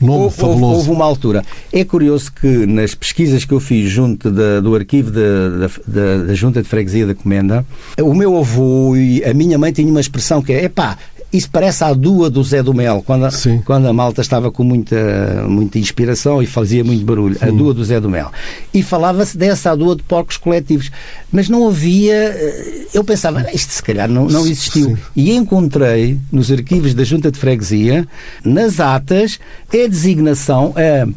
Nome 0.00 0.24
houve, 0.24 0.36
fabuloso. 0.36 0.76
Houve 0.76 0.90
uma 0.90 1.04
altura. 1.04 1.44
É 1.72 1.84
curioso 1.84 2.32
que 2.32 2.46
nas 2.66 2.94
pesquisas 2.94 3.44
que 3.44 3.52
eu 3.52 3.60
fiz 3.60 3.90
junto 3.90 4.30
da, 4.30 4.60
do 4.60 4.74
arquivo 4.74 5.10
da, 5.10 5.68
da, 5.86 6.24
da, 6.24 6.34
Junta 6.34 6.62
de 6.62 6.68
Freguesia 6.68 7.06
da 7.06 7.14
Comenda, 7.14 7.64
o 8.00 8.14
meu 8.14 8.36
avô 8.38 8.96
e 8.96 9.22
a 9.24 9.34
minha 9.34 9.58
mãe 9.58 9.72
tinham 9.72 9.90
uma 9.90 10.00
expressão 10.00 10.40
que 10.42 10.52
é: 10.52 10.64
epá, 10.64 10.96
isso 11.32 11.48
parece 11.50 11.84
a 11.84 11.92
dua 11.92 12.28
do 12.28 12.42
Zé 12.42 12.62
do 12.62 12.74
Mel, 12.74 13.02
quando, 13.06 13.24
a, 13.24 13.30
quando 13.64 13.86
a 13.86 13.92
malta 13.92 14.20
estava 14.20 14.50
com 14.50 14.64
muita, 14.64 15.44
muita 15.48 15.78
inspiração 15.78 16.42
e 16.42 16.46
fazia 16.46 16.82
muito 16.82 17.04
barulho. 17.04 17.36
A 17.40 17.46
dua 17.46 17.72
do 17.72 17.84
Zé 17.84 18.00
do 18.00 18.10
Mel. 18.10 18.32
E 18.74 18.82
falava-se 18.82 19.38
dessa 19.38 19.70
a 19.70 19.76
dua 19.76 19.94
de 19.94 20.02
porcos 20.02 20.36
coletivos. 20.36 20.90
Mas 21.30 21.48
não 21.48 21.68
havia. 21.68 22.14
Eh, 22.14 22.86
eu 22.92 23.04
pensava, 23.04 23.46
isto 23.52 23.72
se 23.72 23.82
calhar 23.82 24.08
não, 24.08 24.26
não 24.26 24.40
existiu. 24.40 24.88
Sim. 24.88 24.98
E 25.14 25.32
encontrei 25.32 26.18
nos 26.32 26.50
arquivos 26.50 26.94
da 26.94 27.04
Junta 27.04 27.30
de 27.30 27.38
Freguesia, 27.38 28.08
nas 28.44 28.80
atas, 28.80 29.38
a 29.72 29.88
designação. 29.88 30.74
A, 30.76 31.08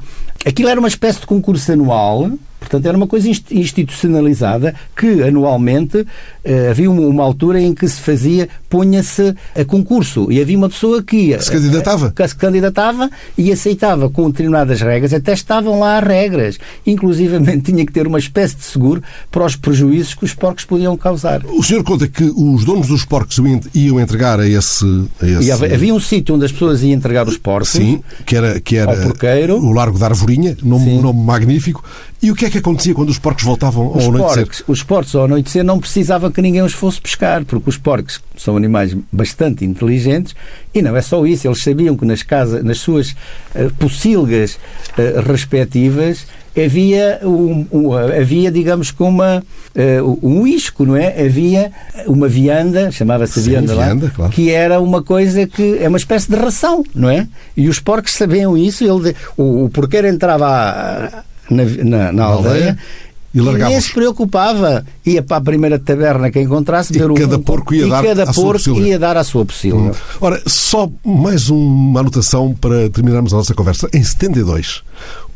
aquilo 0.48 0.70
era 0.70 0.80
uma 0.80 0.90
espécie 0.90 1.22
de 1.22 1.26
concurso 1.26 1.72
anual 1.72 2.32
Portanto, 2.64 2.86
era 2.86 2.98
uma 2.98 3.08
coisa 3.08 3.30
institucionalizada 3.52 4.74
que, 4.96 5.22
anualmente, 5.22 6.06
eh, 6.44 6.70
havia 6.72 6.90
uma 6.90 7.24
altura 7.24 7.60
em 7.62 7.74
que 7.74 7.88
se 7.88 8.00
fazia, 8.00 8.48
punha-se 8.70 9.36
a 9.54 9.66
concurso 9.66 10.32
e 10.32 10.42
havia 10.42 10.58
uma 10.58 10.70
pessoa 10.70 11.04
que 11.04 11.18
ia, 11.18 11.42
se 11.42 11.52
candidatava. 11.52 12.12
Que 12.12 12.28
se 12.28 12.36
candidatava 12.36 13.10
e 13.38 13.52
aceitava 13.52 14.10
com 14.10 14.30
determinadas 14.30 14.82
regras, 14.82 15.14
até 15.14 15.34
estavam 15.34 15.80
lá 15.80 15.98
as 15.98 16.04
regras. 16.06 16.58
Inclusivamente 16.88 17.64
tinha 17.72 17.86
que 17.86 17.92
ter 17.92 18.08
uma 18.08 18.18
espécie 18.20 18.56
de 18.56 18.64
seguro 18.64 19.04
para 19.30 19.46
os 19.46 19.56
prejuízos 19.56 20.14
que 20.14 20.24
os 20.24 20.34
porcos 20.34 20.64
podiam 20.64 20.96
causar. 20.96 21.46
O 21.46 21.62
senhor 21.62 21.84
conta 21.84 22.08
que 22.08 22.24
os 22.24 22.64
donos 22.64 22.88
dos 22.88 23.04
porcos 23.04 23.38
iam 23.74 24.00
entregar 24.00 24.40
a 24.40 24.48
esse... 24.48 24.86
A 25.22 25.28
esse... 25.28 25.52
havia 25.52 25.94
um 25.94 26.00
sítio 26.00 26.36
onde 26.36 26.46
as 26.46 26.52
pessoas 26.52 26.82
iam 26.82 26.94
entregar 26.94 27.28
os 27.28 27.38
porcos. 27.38 27.70
Sim, 27.70 28.02
que 28.26 28.36
era, 28.36 28.60
que 28.60 28.78
era 28.78 28.94
o 29.54 29.72
Largo 29.72 30.00
da 30.00 30.08
Arvorinha, 30.08 30.58
nome, 30.64 30.98
nome 31.00 31.24
magnífico, 31.24 31.84
e 32.24 32.32
o 32.32 32.36
que 32.36 32.46
é 32.46 32.50
que 32.50 32.58
acontecia 32.60 32.96
quando 32.96 33.10
os 33.10 33.20
porcos 33.20 33.44
voltavam 33.44 33.88
ao 33.88 33.98
os 33.98 34.08
anoitecer? 34.08 34.46
Porcos, 34.46 34.64
os 34.66 34.82
porcos 34.82 35.14
ao 35.14 35.26
anoitecer 35.26 35.62
não 35.62 35.78
precisavam 35.78 36.32
que 36.32 36.42
ninguém 36.42 36.62
os 36.62 36.72
fosse 36.72 37.02
pescar, 37.02 37.44
porque 37.44 37.70
os 37.70 37.78
porcos 37.78 38.22
são 38.38 38.56
animais 38.56 38.96
bastante 39.12 39.66
inteligentes 39.66 40.34
e 40.74 40.82
não 40.82 40.96
é 40.96 41.02
só 41.02 41.26
isso, 41.26 41.46
eles 41.46 41.62
sabiam 41.62 41.98
que 41.98 42.06
nas, 42.06 42.24
casas, 42.24 42.64
nas 42.64 42.78
suas 42.78 43.10
uh, 43.10 43.70
pocilgas 43.78 44.58
uh, 44.98 45.22
respectivas 45.30 46.26
havia, 46.56 47.20
um, 47.24 47.66
um, 47.70 47.94
havia 47.94 48.50
digamos 48.50 48.90
que 48.90 49.04
uma, 49.04 49.44
uh, 49.76 50.20
um 50.24 50.48
isco, 50.48 50.86
não 50.86 50.96
é? 50.96 51.26
Havia 51.26 51.74
uma 52.08 52.30
vianda, 52.30 52.90
chamava-se 52.90 53.42
vianda, 53.42 53.76
vianda 53.76 54.06
lá, 54.06 54.12
claro. 54.12 54.32
que 54.32 54.50
era 54.50 54.80
uma 54.80 55.04
coisa 55.04 55.46
que 55.46 55.78
é 55.78 55.90
uma 55.90 55.98
espécie 55.98 56.32
de 56.32 56.38
ração, 56.38 56.86
não 56.96 57.10
é? 57.10 57.28
E 57.58 57.68
os 57.68 57.80
porcos 57.80 58.14
sabiam 58.14 58.58
isso, 58.58 58.86
ele, 58.86 59.14
o, 59.36 59.66
o 59.66 59.70
porqueiro 59.70 60.08
entrava 60.08 60.48
a, 60.48 61.24
na, 61.54 61.64
na, 61.84 62.12
na 62.12 62.24
aldeia. 62.24 62.78
E, 63.34 63.40
e 63.40 63.42
nem 63.42 63.82
se 63.82 63.92
preocupava. 63.92 64.86
Ia 65.06 65.24
para 65.24 65.38
a 65.38 65.42
primeira 65.42 65.80
taberna 65.80 66.30
que 66.30 66.40
encontrasse 66.40 66.94
ver 66.94 67.12
cada 67.14 67.38
um, 67.38 67.42
porco 67.42 67.74
ia 67.74 67.88
dar 67.88 68.04
cada 68.04 68.24
a 68.24 68.34
porco 68.34 68.60
sua 68.60 68.80
ia 68.80 69.00
dar 69.00 69.18
a 69.18 69.24
sua 69.24 69.46
pocilga. 69.46 69.92
Hum. 69.92 69.96
Ora, 70.22 70.42
só 70.46 70.90
mais 71.04 71.50
uma 71.50 72.02
anotação 72.02 72.54
para 72.54 72.90
terminarmos 72.90 73.34
a 73.34 73.38
nossa 73.38 73.56
conversa. 73.56 73.90
Em 73.92 74.04
72, 74.04 74.84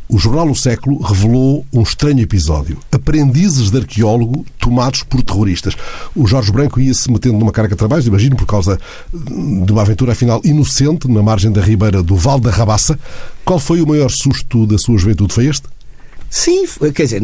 o 0.10 0.18
jornal 0.18 0.50
O 0.50 0.56
Século 0.56 1.02
revelou 1.02 1.66
um 1.74 1.82
estranho 1.82 2.22
episódio. 2.22 2.78
Aprendizes 2.92 3.72
de 3.72 3.78
arqueólogo 3.78 4.46
tomados 4.58 5.04
por 5.04 5.22
terroristas. 5.22 5.76
O 6.16 6.26
Jorge 6.26 6.52
Branco 6.52 6.80
ia-se 6.80 7.12
metendo 7.12 7.38
numa 7.38 7.52
carga 7.52 7.76
de 7.76 7.80
trabalhos, 7.80 8.08
imagino, 8.08 8.36
por 8.36 8.46
causa 8.46 8.80
de 9.12 9.72
uma 9.72 9.82
aventura, 9.82 10.14
afinal, 10.14 10.40
inocente, 10.46 11.10
na 11.10 11.22
margem 11.22 11.52
da 11.52 11.62
ribeira 11.62 12.02
do 12.02 12.16
Val 12.16 12.40
da 12.40 12.52
Rabaça. 12.52 12.98
Qual 13.44 13.60
foi 13.60 13.82
o 13.82 13.88
maior 13.88 14.10
susto 14.10 14.66
da 14.66 14.78
sua 14.78 14.98
juventude? 14.98 15.34
Foi 15.34 15.46
este? 15.48 15.68
Sim, 16.30 16.66
quer 16.94 17.04
dizer, 17.04 17.22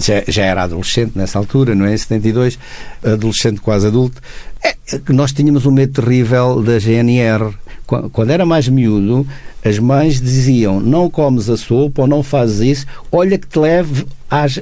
já, 0.00 0.22
já 0.28 0.44
era 0.44 0.62
adolescente 0.62 1.12
nessa 1.16 1.38
altura, 1.38 1.74
não 1.74 1.84
é? 1.84 1.94
Em 1.94 1.98
72, 1.98 2.58
adolescente 3.02 3.60
quase 3.60 3.86
adulto. 3.86 4.20
É, 4.62 4.74
nós 5.08 5.32
tínhamos 5.32 5.66
um 5.66 5.72
medo 5.72 6.00
terrível 6.00 6.62
da 6.62 6.78
GNR. 6.78 7.54
Quando 7.86 8.30
era 8.30 8.46
mais 8.46 8.66
miúdo, 8.66 9.26
as 9.64 9.78
mães 9.78 10.20
diziam: 10.20 10.80
não 10.80 11.10
comes 11.10 11.50
a 11.50 11.56
sopa 11.56 12.02
ou 12.02 12.08
não 12.08 12.22
fazes 12.22 12.60
isso, 12.60 12.86
olha 13.10 13.36
que 13.36 13.46
te 13.46 13.58
leve, 13.58 14.06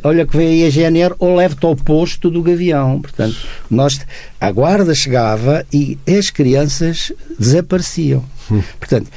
olha 0.02 0.26
que 0.26 0.36
vem 0.36 0.48
aí 0.48 0.66
a 0.66 0.70
GNR 0.70 1.14
ou 1.18 1.36
leve-te 1.36 1.64
ao 1.64 1.76
posto 1.76 2.30
do 2.30 2.42
gavião. 2.42 3.00
Portanto, 3.00 3.36
nós, 3.70 4.00
a 4.40 4.50
guarda 4.50 4.94
chegava 4.94 5.64
e 5.72 5.98
as 6.08 6.30
crianças 6.30 7.12
desapareciam. 7.38 8.24
Hum. 8.50 8.62
Portanto, 8.78 9.08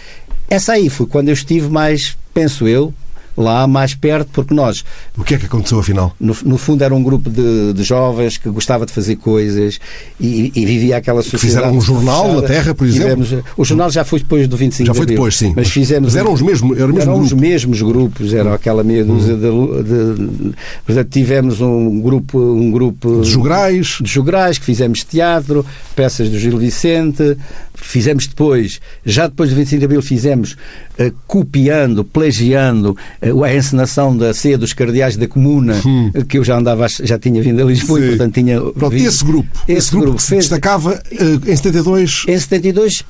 essa 0.50 0.74
aí 0.74 0.90
foi 0.90 1.08
quando 1.08 1.30
eu 1.30 1.34
estive 1.34 1.70
mais, 1.70 2.16
penso 2.34 2.68
eu, 2.68 2.94
lá 3.38 3.68
mais 3.68 3.94
perto, 3.94 4.30
porque 4.32 4.54
nós. 4.54 4.84
O 5.18 5.24
que 5.24 5.36
é 5.36 5.38
que 5.38 5.46
aconteceu 5.46 5.80
afinal? 5.80 6.16
No, 6.20 6.36
no 6.46 6.58
fundo 6.58 6.84
era 6.84 6.94
um 6.94 7.04
grupo 7.04 7.30
de, 7.30 7.74
de, 7.74 7.84
jovens 7.84 8.38
que 8.38 8.50
gostava 8.50 8.86
de 8.86 8.92
fazer 8.92 9.18
coisas 9.18 9.80
e, 10.20 10.52
e 10.56 10.66
vivia 10.66 10.98
aquela 10.98 11.22
sociedade. 11.22 11.48
Fizeram 11.48 11.78
um 11.78 11.82
jornal 11.82 12.24
fechada. 12.24 12.42
na 12.42 12.48
Terra, 12.48 12.76
por 12.76 12.88
exemplo? 12.88 13.24
Tivemos, 13.24 13.46
o 13.58 13.66
jornal 13.66 13.90
já 13.90 14.04
foi 14.04 14.20
depois 14.20 14.48
do 14.48 14.58
25 14.58 14.88
Já 14.88 14.94
foi 14.94 15.06
depois, 15.06 15.36
sim. 15.36 15.54
Mas, 15.56 15.70
fizemos. 15.70 16.14
Mas 16.14 16.16
eram 16.16 16.34
os 16.34 16.42
mesmos, 16.42 16.78
eram, 16.78 16.98
eram 16.98 17.20
os 17.20 17.34
mesmos 17.34 17.82
grupos, 17.82 18.34
eram 18.34 18.54
aquela 18.54 18.84
meia 18.84 19.04
dúzia 19.04 19.36
hum. 19.36 19.84
de, 19.84 20.94
de, 20.94 21.04
Tivemos 21.06 21.62
um 21.62 22.00
grupo. 22.02 22.40
Um 22.40 22.72
grupo 22.72 23.22
de 23.22 23.30
jograis. 23.30 23.98
De 24.02 24.10
jograis, 24.10 24.58
que 24.58 24.66
fizemos 24.66 25.04
teatro, 25.04 25.66
peças 25.96 26.30
do 26.30 26.38
Gil 26.40 26.58
Vicente, 26.58 27.38
fizemos 27.76 28.28
depois, 28.28 28.80
já 29.06 29.28
depois 29.28 29.50
do 29.50 29.56
25 29.56 29.80
de 29.80 29.86
Abril, 29.86 30.02
fizemos 30.02 30.54
uh, 30.54 31.14
copiando, 31.28 32.04
plagiando 32.04 32.98
uh, 33.22 33.44
a 33.44 33.54
encenação 33.54 34.16
da 34.16 34.34
ceia 34.34 34.58
dos 34.58 34.74
cardeais 34.74 35.18
da 35.18 35.28
Comuna, 35.28 35.82
hum. 35.86 36.12
uh, 36.14 36.26
que 36.26 36.38
eu 36.38 36.44
já 36.44 36.58
andava, 36.58 36.88
já 36.88 37.18
tinha 37.18 37.42
vindo 37.42 37.62
a 37.62 37.66
Lisboa 37.66 38.00
Sim. 38.00 38.06
e, 38.06 38.10
portanto, 38.10 38.34
tinha. 38.34 38.62
Pronto, 38.62 38.96
esse 38.96 39.24
grupo, 39.24 39.50
esse, 39.68 39.78
esse 39.78 39.92
grupo, 39.92 40.06
grupo 40.08 40.22
fez, 40.22 40.46
destacava 40.46 41.02
em 41.12 41.56
72. 41.56 42.26
Em 42.28 42.40
72 42.40 43.04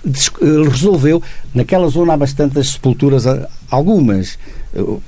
resolveu, 0.69 1.21
naquela 1.54 1.88
zona 1.88 2.13
há 2.13 2.17
bastantes 2.17 2.71
sepulturas, 2.71 3.25
algumas 3.69 4.38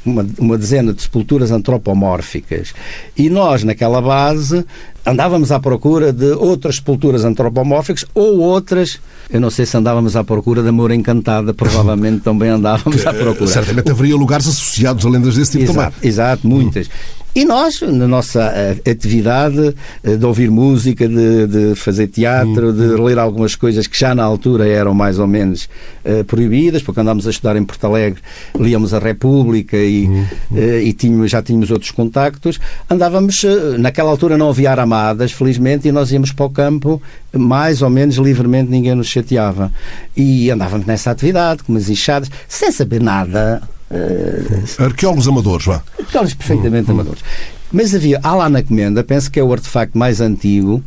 uma, 0.06 0.26
uma 0.38 0.58
dezena 0.58 0.94
de 0.94 1.02
sepulturas 1.02 1.52
antropomórficas. 1.52 2.74
E 3.16 3.30
nós, 3.30 3.64
naquela 3.64 4.02
base, 4.02 4.66
andávamos 5.06 5.52
à 5.52 5.60
procura 5.60 6.12
de 6.14 6.32
outras 6.32 6.76
sepulturas 6.76 7.24
antropomórficas 7.24 8.06
ou 8.14 8.40
outras. 8.40 9.00
Eu 9.30 9.42
não 9.42 9.50
sei 9.50 9.66
se 9.66 9.76
andávamos 9.76 10.16
à 10.16 10.24
procura 10.24 10.64
da 10.64 10.72
Moura 10.72 10.96
Encantada, 10.96 11.54
provavelmente 11.54 12.22
também 12.22 12.50
andávamos 12.50 13.06
à 13.06 13.12
procura. 13.14 13.48
Certamente 13.48 13.92
haveria 13.92 14.16
lugares 14.16 14.48
associados 14.48 15.06
a 15.06 15.10
lendas 15.10 15.36
desse 15.36 15.52
tipo 15.60 15.72
exato, 15.72 15.96
também. 15.96 16.10
Exato, 16.10 16.48
muitas. 16.48 16.90
E 17.38 17.46
nós, 17.46 17.80
na 17.84 18.08
nossa 18.08 18.52
eh, 18.56 18.90
atividade 18.90 19.76
eh, 20.04 20.16
de 20.16 20.26
ouvir 20.26 20.50
música, 20.50 21.08
de, 21.08 21.46
de 21.46 21.76
fazer 21.76 22.08
teatro, 22.08 22.74
de 22.74 23.00
ler 23.00 23.20
algumas 23.20 23.54
coisas 23.54 23.86
que 23.86 23.96
já 23.96 24.16
na 24.16 24.24
altura 24.24 24.68
eram 24.68 24.92
mais 24.96 25.20
ou 25.20 25.28
menos 25.28 25.70
uh, 26.04 26.24
proibidas, 26.24 26.82
porque 26.82 27.00
andámos 27.00 27.28
a 27.28 27.30
estudar 27.30 27.56
em 27.56 27.64
Porto 27.64 27.86
Alegre, 27.86 28.24
líamos 28.60 28.92
a 28.92 28.98
República 28.98 29.78
e, 29.78 30.08
uh, 30.08 30.80
e 30.84 30.92
tínhamos, 30.94 31.30
já 31.30 31.40
tínhamos 31.44 31.70
outros 31.70 31.92
contactos, 31.92 32.60
andávamos, 32.90 33.44
uh, 33.44 33.78
naquela 33.78 34.10
altura 34.10 34.36
não 34.36 34.50
havia 34.50 34.72
aramadas, 34.72 35.32
felizmente, 35.32 35.88
e 35.88 35.92
nós 35.92 36.12
íamos 36.12 36.32
para 36.32 36.46
o 36.48 36.50
campo 36.50 37.00
mais 37.32 37.84
ou 37.84 37.90
menos 37.92 38.16
livremente, 38.16 38.72
ninguém 38.72 38.96
nos 38.96 39.10
chateava. 39.10 39.72
E 40.16 40.50
andávamos 40.50 40.88
nessa 40.88 41.12
atividade, 41.12 41.62
com 41.62 41.72
umas 41.72 41.88
enxadas, 41.88 42.32
sem 42.48 42.72
saber 42.72 43.00
nada 43.00 43.62
Uh, 43.90 44.84
Arqueólogos 44.84 45.28
amadores, 45.28 45.66
vá. 45.66 45.82
Arqueólogos 46.00 46.34
perfeitamente 46.34 46.90
hum, 46.90 46.94
amadores. 46.94 47.24
Mas 47.72 47.94
havia, 47.94 48.20
há 48.24 48.36
lá 48.36 48.50
na 48.50 48.62
comenda, 48.64 49.04
penso 49.04 49.30
que 49.32 49.40
é 49.40 49.44
o 49.44 49.52
artefacto 49.52 49.98
mais 49.98 50.22
antigo, 50.22 50.84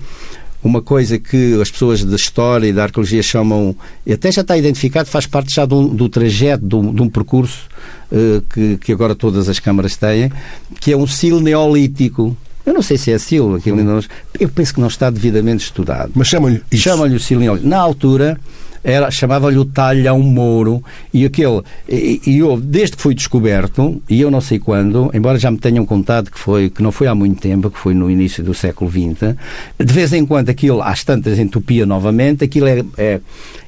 uma 0.63 0.83
coisa 0.83 1.19
que 1.19 1.59
as 1.61 1.71
pessoas 1.71 2.05
da 2.05 2.17
história 2.17 2.67
e 2.67 2.73
da 2.73 2.85
arqueologia 2.85 3.23
chamam, 3.23 3.75
e 4.05 4.13
até 4.13 4.31
já 4.31 4.43
está 4.43 4.57
identificado, 4.57 5.09
faz 5.09 5.27
parte 5.27 5.55
já 5.55 5.65
do, 5.65 5.89
do 5.89 6.09
trajeto, 6.09 6.65
do, 6.65 6.93
de 6.93 7.03
um 7.03 7.09
percurso 7.09 7.67
uh, 8.13 8.43
que, 8.53 8.77
que 8.77 8.93
agora 8.93 9.15
todas 9.15 9.49
as 9.49 9.59
câmaras 9.59 9.97
têm, 9.97 10.31
que 10.79 10.93
é 10.93 10.97
um 10.97 11.07
silo 11.07 11.41
neolítico. 11.41 12.37
Eu 12.65 12.75
não 12.75 12.83
sei 12.83 12.99
se 12.99 13.11
é 13.11 13.19
silo, 13.19 13.55
aquilo 13.57 13.83
não, 13.83 14.03
eu 14.39 14.49
penso 14.51 14.75
que 14.75 14.81
não 14.81 14.89
está 14.89 15.09
devidamente 15.09 15.65
estudado. 15.65 16.13
Mas 16.15 16.29
chamam-lhe 16.29 16.63
Chamam-lhe 16.73 17.17
o 17.17 17.21
silo 17.21 17.41
neolítico. 17.41 17.69
Na 17.69 17.79
altura, 17.79 18.39
era 18.83 19.11
chamava-lhe 19.11 19.59
o 19.59 19.65
talhão 19.65 20.21
Mouro 20.21 20.83
e 21.13 21.25
aquele 21.25 21.63
e, 21.89 22.21
e 22.27 22.39
eu 22.39 22.59
desde 22.59 22.97
que 22.97 23.03
foi 23.03 23.15
descoberto 23.15 24.01
e 24.09 24.21
eu 24.21 24.31
não 24.31 24.41
sei 24.41 24.59
quando 24.59 25.11
embora 25.13 25.39
já 25.39 25.51
me 25.51 25.59
tenham 25.59 25.85
contado 25.85 26.31
que 26.31 26.39
foi 26.39 26.71
que 26.71 26.83
não 26.83 26.91
foi 26.91 27.07
há 27.07 27.15
muito 27.15 27.41
tempo 27.41 27.71
que 27.71 27.79
foi 27.79 27.95
no 27.95 28.11
início 28.11 28.43
do 28.43 28.55
século 28.55 28.91
XX 28.91 29.37
de 29.79 29.93
vez 29.93 30.13
em 30.13 30.25
quando 30.25 30.49
aquilo 30.49 30.83
às 30.83 31.05
tantas 31.05 31.39
entupia 31.39 31.87
novamente. 31.87 32.45
Aquilo 32.45 32.67
é, 32.67 32.85
é, 32.97 33.21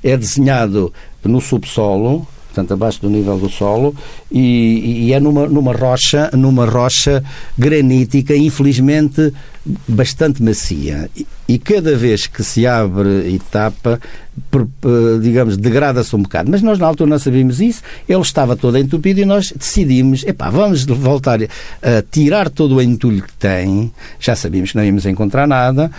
é 0.02 0.16
desenhado 0.16 0.92
no 1.24 1.40
subsolo 1.40 2.26
portanto 2.46 2.74
abaixo 2.74 3.00
do 3.00 3.08
nível 3.08 3.38
do 3.38 3.48
solo 3.48 3.94
e, 4.30 5.06
e, 5.06 5.12
é 5.12 5.18
numa, 5.18 5.46
numa 5.46 5.72
rocha 5.72 6.30
numa 6.34 6.66
rocha 6.66 7.24
granítica 7.56 8.36
infelizmente 8.36 9.32
bastante 9.88 10.42
macia 10.42 11.08
e, 11.54 11.58
cada 11.58 11.96
vez 11.96 12.26
que 12.26 12.42
se 12.42 12.66
abre 12.66 13.28
e 13.28 13.38
tapa 13.38 14.00
digamos 15.20 15.56
degrada-se 15.56 16.14
um 16.16 16.22
bocado 16.22 16.50
mas 16.50 16.62
nós 16.62 16.78
na 16.78 16.86
altura 16.86 17.10
não 17.10 17.18
sabíamos 17.18 17.60
isso 17.60 17.82
ele 18.08 18.20
estava 18.20 18.56
todo 18.56 18.78
entupido 18.78 19.20
e 19.20 19.24
nós 19.24 19.52
decidimos 19.54 20.24
epá, 20.24 20.48
vamos 20.48 20.84
voltar 20.84 21.40
a 21.42 22.02
tirar 22.10 22.48
todo 22.48 22.76
o 22.76 22.82
entulho 22.82 23.22
que 23.22 23.32
tem 23.34 23.92
já 24.18 24.34
sabíamos 24.34 24.72
que 24.72 24.76
não 24.76 24.84
íamos 24.84 25.06
encontrar 25.06 25.46
nada 25.46 25.90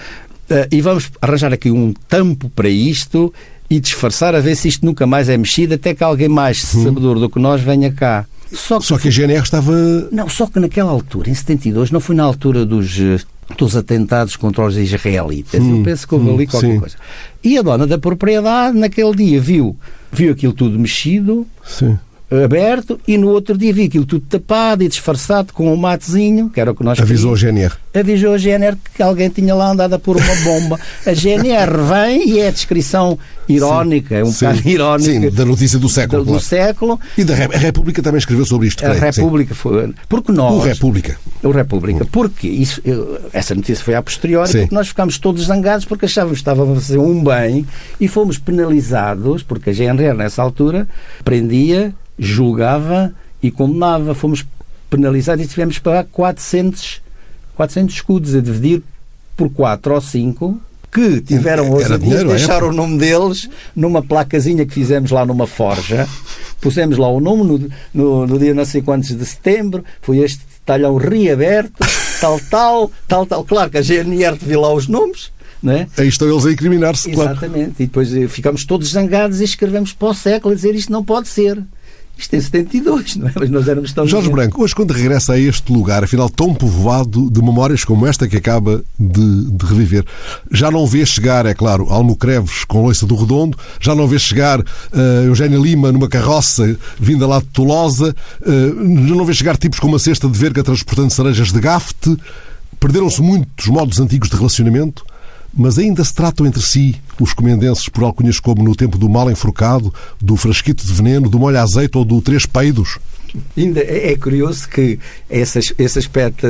Uh, 0.43 0.67
e 0.69 0.81
vamos 0.81 1.09
arranjar 1.21 1.53
aqui 1.53 1.71
um 1.71 1.93
tampo 2.09 2.49
para 2.49 2.67
isto 2.67 3.33
e 3.69 3.79
disfarçar 3.79 4.35
a 4.35 4.41
ver 4.41 4.55
se 4.55 4.67
isto 4.67 4.85
nunca 4.85 5.07
mais 5.07 5.29
é 5.29 5.37
mexido 5.37 5.73
até 5.73 5.95
que 5.95 6.03
alguém 6.03 6.27
mais 6.27 6.75
hum. 6.75 6.83
sabedor 6.83 7.17
do 7.17 7.29
que 7.29 7.39
nós 7.39 7.61
venha 7.61 7.91
cá. 7.91 8.25
Só 8.51 8.79
que, 8.79 8.85
só 8.85 8.97
que 8.97 9.07
a 9.07 9.11
GNR 9.11 9.41
estava. 9.41 9.71
Não, 10.11 10.29
só 10.29 10.45
que 10.45 10.59
naquela 10.59 10.91
altura, 10.91 11.29
em 11.29 11.33
72, 11.33 11.89
não 11.89 11.99
foi 11.99 12.15
na 12.15 12.23
altura 12.23 12.65
dos, 12.65 12.99
eh, 12.99 13.19
dos 13.57 13.75
atentados 13.75 14.35
contra 14.35 14.65
os 14.65 14.77
israelitas. 14.77 15.61
Hum, 15.61 15.77
Eu 15.79 15.83
penso 15.83 16.07
que 16.07 16.15
houve 16.15 16.29
ali 16.29 16.47
qualquer 16.47 16.73
sim. 16.73 16.79
coisa. 16.79 16.95
E 17.43 17.57
a 17.57 17.61
dona 17.61 17.85
da 17.85 17.97
propriedade, 17.97 18.77
naquele 18.77 19.15
dia, 19.15 19.39
viu, 19.39 19.75
viu 20.11 20.31
aquilo 20.31 20.53
tudo 20.53 20.79
mexido. 20.79 21.45
Sim 21.65 21.97
aberto 22.41 22.99
e 23.07 23.17
no 23.17 23.29
outro 23.29 23.57
dia 23.57 23.73
vi 23.73 23.83
aquilo 23.83 24.05
tudo 24.05 24.25
tapado 24.27 24.83
e 24.83 24.87
disfarçado 24.87 25.53
com 25.53 25.71
um 25.71 25.75
matezinho, 25.75 26.49
que 26.49 26.59
era 26.59 26.71
o 26.71 26.75
que 26.75 26.83
nós 26.83 26.99
Avisou 26.99 27.35
queríamos. 27.35 27.61
a 27.61 27.67
GNR. 27.67 28.01
Avisou 28.01 28.33
a 28.33 28.37
GNR 28.37 28.77
que 28.95 29.03
alguém 29.03 29.29
tinha 29.29 29.53
lá 29.53 29.71
andado 29.71 29.93
a 29.93 29.99
pôr 29.99 30.17
uma 30.17 30.35
bomba. 30.43 30.79
A 31.05 31.13
GNR 31.13 31.71
vem 31.87 32.29
e 32.29 32.39
é 32.39 32.47
a 32.47 32.51
descrição 32.51 33.17
irónica, 33.47 34.15
é 34.15 34.23
um 34.23 34.31
sim, 34.31 34.45
bocado 34.45 34.69
irónica. 34.69 35.11
Sim, 35.11 35.29
da 35.29 35.45
notícia 35.45 35.77
do 35.77 35.89
século. 35.89 36.23
Do, 36.23 36.33
do 36.33 36.39
século. 36.39 36.99
E 37.17 37.23
da 37.23 37.33
a 37.33 37.57
República 37.57 38.01
também 38.01 38.19
escreveu 38.19 38.45
sobre 38.45 38.67
isto. 38.67 38.83
A 38.85 38.89
creio, 38.89 39.01
República 39.01 39.53
sim. 39.53 39.59
foi. 39.59 39.93
Porque 40.07 40.31
nós. 40.31 40.53
O 40.53 40.59
República. 40.59 41.17
O 41.43 41.51
República. 41.51 42.05
Porque 42.05 42.47
isso, 42.47 42.81
essa 43.31 43.53
notícia 43.53 43.83
foi 43.83 43.95
a 43.95 44.01
posteriori, 44.01 44.49
sim. 44.49 44.59
porque 44.61 44.75
nós 44.75 44.87
ficámos 44.87 45.17
todos 45.17 45.45
zangados 45.45 45.85
porque 45.85 46.05
achávamos 46.05 46.37
que 46.37 46.41
estávamos 46.41 46.77
a 46.77 46.81
fazer 46.81 46.97
um 46.97 47.23
bem 47.23 47.65
e 47.99 48.07
fomos 48.07 48.37
penalizados, 48.37 49.43
porque 49.43 49.69
a 49.69 49.73
GNR 49.73 50.17
nessa 50.17 50.41
altura 50.41 50.87
prendia 51.23 51.93
julgava 52.17 53.13
e 53.41 53.51
condenava. 53.51 54.13
Fomos 54.15 54.45
penalizados 54.89 55.43
e 55.43 55.47
tivemos 55.47 55.77
que 55.77 55.83
pagar 55.83 56.05
400, 56.05 57.01
400 57.55 57.95
escudos 57.95 58.35
a 58.35 58.41
dividir 58.41 58.81
por 59.35 59.49
4 59.49 59.93
ou 59.93 60.01
5 60.01 60.61
que 60.93 61.21
tiveram 61.21 61.71
hoje 61.71 61.97
de 61.97 62.23
deixar 62.23 62.63
o 62.63 62.71
nome 62.71 62.99
deles 62.99 63.49
numa 63.75 64.03
placazinha 64.03 64.63
que 64.63 64.73
fizemos 64.73 65.09
lá 65.09 65.25
numa 65.25 65.47
forja. 65.47 66.07
Pusemos 66.61 66.97
lá 66.97 67.09
o 67.09 67.19
nome 67.19 67.43
no, 67.43 67.69
no, 67.93 68.27
no 68.27 68.39
dia 68.39 68.53
não 68.53 68.63
sei 68.63 68.81
quantos 68.81 69.09
de 69.09 69.25
setembro. 69.25 69.83
Foi 70.01 70.19
este 70.19 70.41
talhão 70.63 70.95
reaberto, 70.95 71.73
tal, 72.21 72.39
tal, 72.49 72.91
tal, 73.07 73.25
tal. 73.25 73.43
Claro 73.43 73.71
que 73.71 73.77
a 73.79 73.81
GNR 73.81 74.37
viu 74.39 74.61
lá 74.61 74.71
os 74.71 74.87
nomes. 74.87 75.31
É? 75.65 75.87
Aí 75.97 76.09
estão 76.09 76.29
eles 76.29 76.45
a 76.45 76.51
incriminar-se, 76.51 77.11
claro. 77.11 77.31
Exatamente. 77.31 77.81
E 77.81 77.85
depois 77.85 78.13
eh, 78.13 78.27
ficamos 78.27 78.65
todos 78.65 78.89
zangados 78.89 79.39
e 79.39 79.45
escrevemos 79.45 79.93
para 79.93 80.09
o 80.09 80.13
século 80.13 80.53
a 80.53 80.55
dizer 80.55 80.75
isto 80.75 80.91
não 80.91 81.03
pode 81.03 81.29
ser. 81.29 81.57
Isto 82.17 82.35
é 82.35 82.41
72, 82.41 83.15
não 83.15 83.27
é? 83.27 83.31
Mas 83.35 83.49
nós 83.49 83.67
éramos 83.67 83.91
tão. 83.91 84.05
Jorge 84.07 84.29
Branco, 84.29 84.63
hoje, 84.63 84.75
quando 84.75 84.91
regressa 84.91 85.33
a 85.33 85.39
este 85.39 85.73
lugar, 85.73 86.03
afinal 86.03 86.29
tão 86.29 86.53
povoado 86.53 87.29
de 87.29 87.41
memórias 87.41 87.83
como 87.83 88.05
esta 88.05 88.27
que 88.27 88.37
acaba 88.37 88.83
de, 88.99 89.51
de 89.51 89.65
reviver, 89.65 90.05
já 90.51 90.69
não 90.69 90.85
vê 90.85 91.05
chegar, 91.05 91.45
é 91.45 91.53
claro, 91.53 91.87
Almocreves 91.89 92.63
com 92.65 92.83
loiça 92.83 93.05
do 93.07 93.15
Redondo, 93.15 93.57
já 93.79 93.95
não 93.95 94.07
vê 94.07 94.19
chegar 94.19 94.59
uh, 94.59 94.65
Eugénia 95.25 95.57
Lima 95.57 95.91
numa 95.91 96.07
carroça 96.07 96.77
vinda 96.99 97.25
lá 97.25 97.39
de 97.39 97.45
Tolosa, 97.45 98.15
uh, 98.41 99.07
já 99.07 99.15
não 99.15 99.25
vê 99.25 99.33
chegar 99.33 99.57
tipos 99.57 99.79
com 99.79 99.87
uma 99.87 99.99
cesta 99.99 100.29
de 100.29 100.37
verga 100.37 100.63
transportando 100.63 101.11
cerejas 101.11 101.51
de 101.51 101.59
gafte. 101.59 102.15
Perderam-se 102.79 103.21
muitos 103.21 103.67
modos 103.67 103.99
antigos 103.99 104.29
de 104.29 104.35
relacionamento 104.35 105.03
mas 105.55 105.77
ainda 105.77 106.03
se 106.03 106.13
tratam 106.13 106.45
entre 106.45 106.61
si 106.61 106.95
os 107.19 107.33
comendenses 107.33 107.87
por 107.87 108.03
alcunhas 108.03 108.39
como 108.39 108.63
no 108.63 108.75
tempo 108.75 108.97
do 108.97 109.07
mal 109.07 109.29
enforcado, 109.29 109.93
do 110.19 110.35
frasquito 110.35 110.85
de 110.85 110.91
veneno, 110.91 111.29
do 111.29 111.39
molho 111.39 111.59
azeite 111.59 111.97
ou 111.97 112.03
do 112.03 112.21
três 112.21 112.45
peidos? 112.45 112.97
Ainda 113.57 113.81
é, 113.81 114.11
é 114.11 114.15
curioso 114.15 114.67
que 114.69 114.99
esse, 115.29 115.59
aspecto 115.99 116.47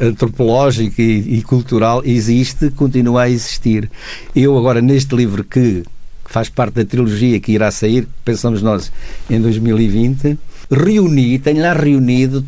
antropológico 0.00 1.00
e, 1.00 1.38
e, 1.38 1.42
cultural 1.42 2.02
existe, 2.04 2.70
continua 2.70 3.22
a 3.22 3.30
existir. 3.30 3.90
Eu 4.34 4.56
agora, 4.56 4.80
neste 4.82 5.14
livro 5.14 5.44
que 5.44 5.82
faz 6.24 6.48
parte 6.48 6.74
da 6.74 6.84
trilogia 6.84 7.40
que 7.40 7.52
irá 7.52 7.70
sair, 7.70 8.06
pensamos 8.24 8.60
nós, 8.60 8.92
em 9.30 9.40
2020, 9.40 10.38
reuni, 10.70 11.38
tenho 11.38 11.62
lá 11.62 11.72
reunido, 11.72 12.44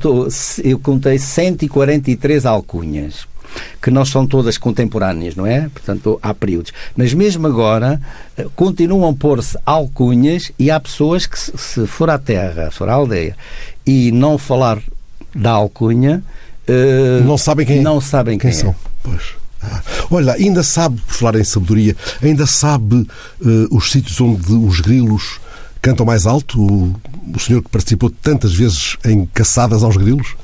eu 0.62 0.78
contei 0.78 1.18
143 1.18 2.44
alcunhas 2.44 3.26
que 3.80 3.90
não 3.90 4.04
são 4.04 4.26
todas 4.26 4.58
contemporâneas, 4.58 5.34
não 5.34 5.46
é? 5.46 5.68
Portanto, 5.68 6.18
há 6.22 6.32
períodos. 6.34 6.72
Mas 6.96 7.14
mesmo 7.14 7.46
agora, 7.46 8.00
eh, 8.36 8.46
continuam 8.54 9.08
a 9.08 9.14
pôr-se 9.14 9.58
alcunhas 9.64 10.52
e 10.58 10.70
há 10.70 10.78
pessoas 10.78 11.26
que, 11.26 11.38
se 11.38 11.86
for 11.86 12.10
à 12.10 12.18
terra, 12.18 12.70
se 12.70 12.78
for 12.78 12.88
à 12.88 12.94
aldeia, 12.94 13.36
e 13.86 14.12
não 14.12 14.36
falar 14.36 14.78
da 15.34 15.50
alcunha, 15.50 16.22
uh, 16.68 17.24
não 17.24 17.38
sabem 17.38 17.66
quem, 17.66 17.80
não 17.80 18.00
sabem 18.00 18.38
quem, 18.38 18.50
quem 18.50 18.58
é. 18.58 18.62
são. 18.62 18.74
Pois. 19.02 19.38
Ah. 19.62 19.82
Olha, 20.10 20.34
ainda 20.34 20.62
sabe, 20.62 21.00
por 21.00 21.14
falar 21.14 21.36
em 21.36 21.44
sabedoria, 21.44 21.96
ainda 22.22 22.46
sabe 22.46 22.96
uh, 23.40 23.76
os 23.76 23.90
sítios 23.90 24.20
onde 24.20 24.52
os 24.52 24.80
grilos 24.80 25.40
cantam 25.82 26.06
mais 26.06 26.26
alto? 26.26 26.60
O, 26.60 26.94
o 27.34 27.38
senhor 27.38 27.62
que 27.62 27.68
participou 27.68 28.10
tantas 28.10 28.54
vezes 28.54 28.96
em 29.04 29.26
caçadas 29.26 29.82
aos 29.82 29.96
grilos? 29.96 30.36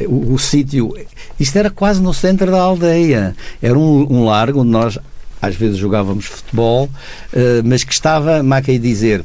O, 0.00 0.34
o 0.34 0.38
sítio. 0.38 0.94
Isto 1.38 1.58
era 1.58 1.70
quase 1.70 2.00
no 2.00 2.12
centro 2.12 2.50
da 2.50 2.60
aldeia. 2.60 3.36
Era 3.60 3.78
um, 3.78 4.06
um 4.10 4.24
largo 4.24 4.60
onde 4.60 4.70
nós 4.70 4.98
às 5.40 5.56
vezes 5.56 5.76
jogávamos 5.76 6.26
futebol, 6.26 6.84
uh, 6.84 7.38
mas 7.64 7.82
que 7.82 7.92
estava, 7.92 8.42
má 8.44 8.62
que 8.62 8.78
dizer, 8.78 9.24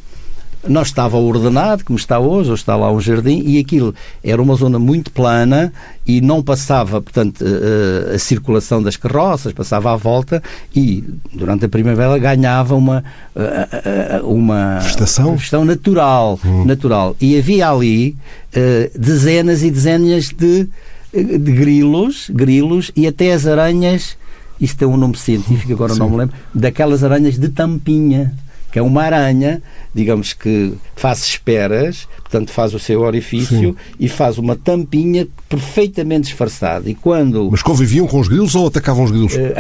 não 0.68 0.82
estava 0.82 1.18
ordenado, 1.18 1.84
como 1.84 1.98
está 1.98 2.20
hoje, 2.20 2.50
ou 2.50 2.56
está 2.56 2.76
lá 2.76 2.92
um 2.92 3.00
jardim, 3.00 3.42
e 3.46 3.60
aquilo 3.60 3.94
era 4.24 4.42
uma 4.42 4.56
zona 4.56 4.78
muito 4.80 5.12
plana 5.12 5.72
e 6.06 6.22
não 6.22 6.42
passava, 6.42 7.02
portanto, 7.02 7.44
a, 7.44 8.16
a 8.16 8.20
circulação 8.20 8.82
das 8.82 8.96
carroças, 8.96 9.54
passava 9.54 9.94
à 9.94 9.96
volta 9.96 10.42
e, 10.76 11.04
durante 11.34 11.66
a 11.66 11.70
primavera, 11.70 12.18
ganhava 12.18 12.76
uma, 12.76 13.04
uma 14.24 14.80
vegetação, 14.80 15.36
vegetação 15.36 15.66
natural, 15.66 16.40
hum. 16.46 16.66
natural. 16.66 17.16
E 17.20 17.38
havia 17.38 17.70
ali 17.70 18.16
dezenas 18.98 19.64
e 19.64 19.70
dezenas 19.70 20.30
de, 20.30 20.68
de 21.14 21.52
grilos, 21.52 22.30
grilos 22.30 22.92
e 22.96 23.08
até 23.08 23.34
as 23.34 23.46
aranhas, 23.46 24.18
isto 24.60 24.84
é 24.84 24.88
um 24.88 24.98
nome 24.98 25.18
científico, 25.18 25.74
agora 25.74 25.94
Sim. 25.94 26.00
não 26.00 26.10
me 26.10 26.18
lembro, 26.18 26.36
daquelas 26.54 27.04
aranhas 27.04 27.38
de 27.38 27.50
tampinha 27.50 28.34
que 28.78 28.80
é 28.80 28.84
uma 28.84 29.02
aranha, 29.02 29.60
digamos 29.92 30.34
que 30.34 30.74
faz 30.96 31.24
esperas, 31.24 32.08
portanto 32.18 32.52
faz 32.52 32.76
o 32.76 32.80
seu 32.80 33.02
orifício 33.02 33.72
Sim. 33.72 33.76
e 34.00 34.08
faz 34.08 34.38
uma 34.38 34.56
tampinha 34.56 35.28
perfeitamente 35.50 36.28
disfarçada. 36.28 36.88
E 36.88 36.94
quando... 36.94 37.50
Mas 37.50 37.64
conviviam 37.64 38.06
com 38.06 38.20
os 38.20 38.28
grilos 38.28 38.54
ou 38.54 38.68
atacavam 38.68 39.04
os 39.04 39.10
grilos? 39.10 39.34
Uh, 39.34 39.54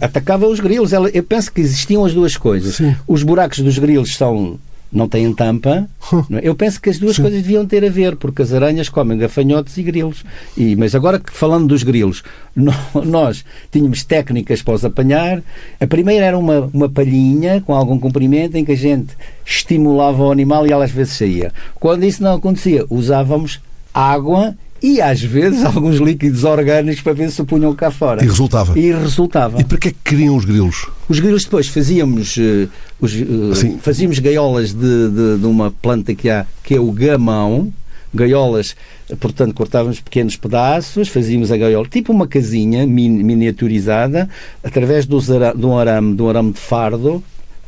atacavam 0.00 0.50
os 0.50 0.58
grilos. 0.58 0.90
Eu 0.92 1.22
penso 1.22 1.52
que 1.52 1.60
existiam 1.60 2.04
as 2.04 2.12
duas 2.12 2.36
coisas. 2.36 2.74
Sim. 2.74 2.96
Os 3.06 3.22
buracos 3.22 3.60
dos 3.60 3.78
grilos 3.78 4.16
são 4.16 4.58
não 4.92 5.08
têm 5.08 5.32
tampa. 5.32 5.88
É? 6.30 6.48
Eu 6.48 6.54
penso 6.54 6.80
que 6.80 6.88
as 6.88 6.98
duas 6.98 7.16
Sim. 7.16 7.22
coisas 7.22 7.42
deviam 7.42 7.66
ter 7.66 7.84
a 7.84 7.88
ver, 7.88 8.14
porque 8.14 8.40
as 8.40 8.52
aranhas 8.52 8.88
comem 8.88 9.18
gafanhotos 9.18 9.76
e 9.76 9.82
grilos. 9.82 10.24
E, 10.56 10.76
mas 10.76 10.94
agora, 10.94 11.20
falando 11.32 11.66
dos 11.66 11.82
grilos, 11.82 12.22
nós 13.04 13.44
tínhamos 13.72 14.04
técnicas 14.04 14.62
para 14.62 14.74
os 14.74 14.84
apanhar. 14.84 15.42
A 15.80 15.86
primeira 15.88 16.24
era 16.24 16.38
uma, 16.38 16.70
uma 16.72 16.88
palhinha 16.88 17.60
com 17.60 17.74
algum 17.74 17.98
comprimento 17.98 18.56
em 18.56 18.64
que 18.64 18.70
a 18.70 18.76
gente 18.76 19.16
estimulava 19.44 20.22
o 20.22 20.30
animal 20.30 20.64
e 20.64 20.70
ela 20.70 20.84
às 20.84 20.92
vezes 20.92 21.14
saía. 21.14 21.52
Quando 21.74 22.04
isso 22.04 22.22
não 22.22 22.36
acontecia, 22.36 22.86
usávamos 22.88 23.60
água 23.92 24.54
e 24.86 25.00
às 25.00 25.20
vezes 25.20 25.64
alguns 25.66 25.96
líquidos 25.96 26.44
orgânicos 26.44 27.02
para 27.02 27.12
ver 27.12 27.30
se 27.30 27.42
o 27.42 27.44
punham 27.44 27.74
cá 27.74 27.90
fora. 27.90 28.22
E 28.22 28.28
resultava. 28.28 28.78
E 28.78 28.92
resultava. 28.92 29.60
E 29.60 29.64
para 29.64 29.78
que 29.78 29.88
é 29.88 29.90
que 29.90 29.98
queriam 30.04 30.36
os 30.36 30.44
grilos? 30.44 30.86
Os 31.08 31.18
grilos 31.18 31.44
depois 31.44 31.66
fazíamos, 31.66 32.36
uh, 32.36 32.68
os, 33.00 33.12
uh, 33.14 33.78
fazíamos 33.80 34.20
gaiolas 34.20 34.72
de, 34.72 35.08
de, 35.08 35.38
de, 35.38 35.46
uma 35.46 35.70
planta 35.70 36.14
que 36.14 36.30
há, 36.30 36.46
que 36.62 36.74
é 36.74 36.80
o 36.80 36.92
gamão, 36.92 37.72
gaiolas, 38.14 38.76
portanto, 39.18 39.54
cortávamos 39.54 40.00
pequenos 40.00 40.36
pedaços, 40.36 41.08
fazíamos 41.08 41.50
a 41.50 41.56
gaiola, 41.56 41.86
tipo 41.88 42.12
uma 42.12 42.28
casinha 42.28 42.86
miniaturizada, 42.86 44.28
através 44.62 45.04
do, 45.04 45.18
de 45.20 45.66
um 45.66 45.76
arame, 45.76 46.14
de 46.14 46.22
um 46.22 46.28
arame 46.28 46.52
de 46.52 46.60
fardo, 46.60 47.22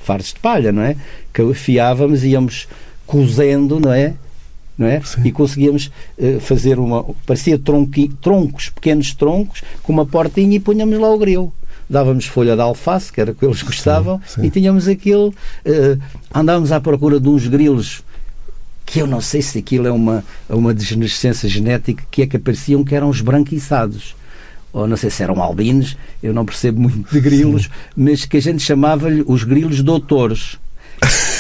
fardos 0.05 0.33
de 0.33 0.41
palha, 0.41 0.71
não 0.71 0.83
é? 0.83 0.97
Que 1.35 1.43
afiávamos 1.43 2.23
e 2.23 2.29
íamos 2.29 2.69
cozendo, 3.07 3.81
não 3.81 3.93
é? 3.93 4.15
Não 4.79 4.87
é? 4.87 5.03
E 5.25 5.33
conseguíamos 5.33 5.91
uh, 6.17 6.39
fazer 6.39 6.79
uma. 6.79 7.05
parecia 7.27 7.59
tronqui, 7.59 8.09
troncos, 8.21 8.71
pequenos 8.71 9.13
troncos, 9.13 9.63
com 9.83 9.93
uma 9.93 10.07
portinha 10.07 10.57
e 10.57 10.61
punhamos 10.61 10.99
lá 10.99 11.13
o 11.13 11.19
grilo 11.19 11.53
dávamos 11.91 12.27
folha 12.27 12.55
de 12.55 12.61
alface, 12.61 13.11
que 13.11 13.19
era 13.19 13.33
o 13.33 13.35
que 13.35 13.47
eles 13.47 13.63
gostavam, 13.63 14.21
sim, 14.27 14.43
sim. 14.43 14.47
e 14.47 14.51
tínhamos 14.51 14.87
aquilo. 14.87 15.29
Uh, 15.65 15.99
andávamos 16.35 16.71
à 16.71 16.79
procura 16.79 17.19
de 17.19 17.29
uns 17.29 17.47
grilos 17.47 18.03
que 18.85 19.01
eu 19.01 19.07
não 19.07 19.21
sei 19.21 19.43
se 19.43 19.59
aquilo 19.59 19.87
é 19.87 19.93
uma, 19.93 20.25
uma 20.49 20.73
desnascença 20.73 21.47
genética, 21.47 22.05
que 22.11 22.23
é 22.23 22.27
que 22.27 22.37
apareciam 22.37 22.83
que 22.83 22.95
eram 22.95 23.11
esbranquiçados. 23.11 24.17
Ou 24.73 24.87
não 24.87 24.97
sei 24.97 25.11
se 25.11 25.23
eram 25.23 25.43
albinos, 25.43 25.97
eu 26.23 26.33
não 26.33 26.45
percebo 26.45 26.81
muito 26.81 27.11
de 27.11 27.21
grilos, 27.21 27.65
Sim. 27.65 27.71
mas 27.97 28.25
que 28.25 28.37
a 28.37 28.41
gente 28.41 28.63
chamava-lhe 28.63 29.23
os 29.27 29.45
grilos 29.45 29.83
doutores. 29.83 30.59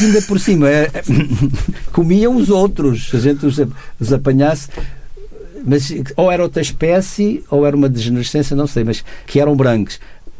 Ainda 0.00 0.22
por 0.22 0.38
cima 0.38 0.68
é, 0.68 0.90
comiam 1.92 2.36
os 2.36 2.50
outros, 2.50 3.10
se 3.10 3.16
a 3.16 3.20
gente 3.20 3.44
os, 3.44 3.60
os 4.00 4.12
apanhasse 4.12 4.68
mas 5.64 5.92
ou 6.16 6.30
era 6.30 6.42
outra 6.42 6.62
espécie 6.62 7.44
ou 7.50 7.66
era 7.66 7.76
uma 7.76 7.88
desnascença, 7.88 8.54
não 8.54 8.68
sei, 8.68 8.84
mas 8.84 9.04
que 9.26 9.40
eram 9.40 9.56
brancos 9.56 9.98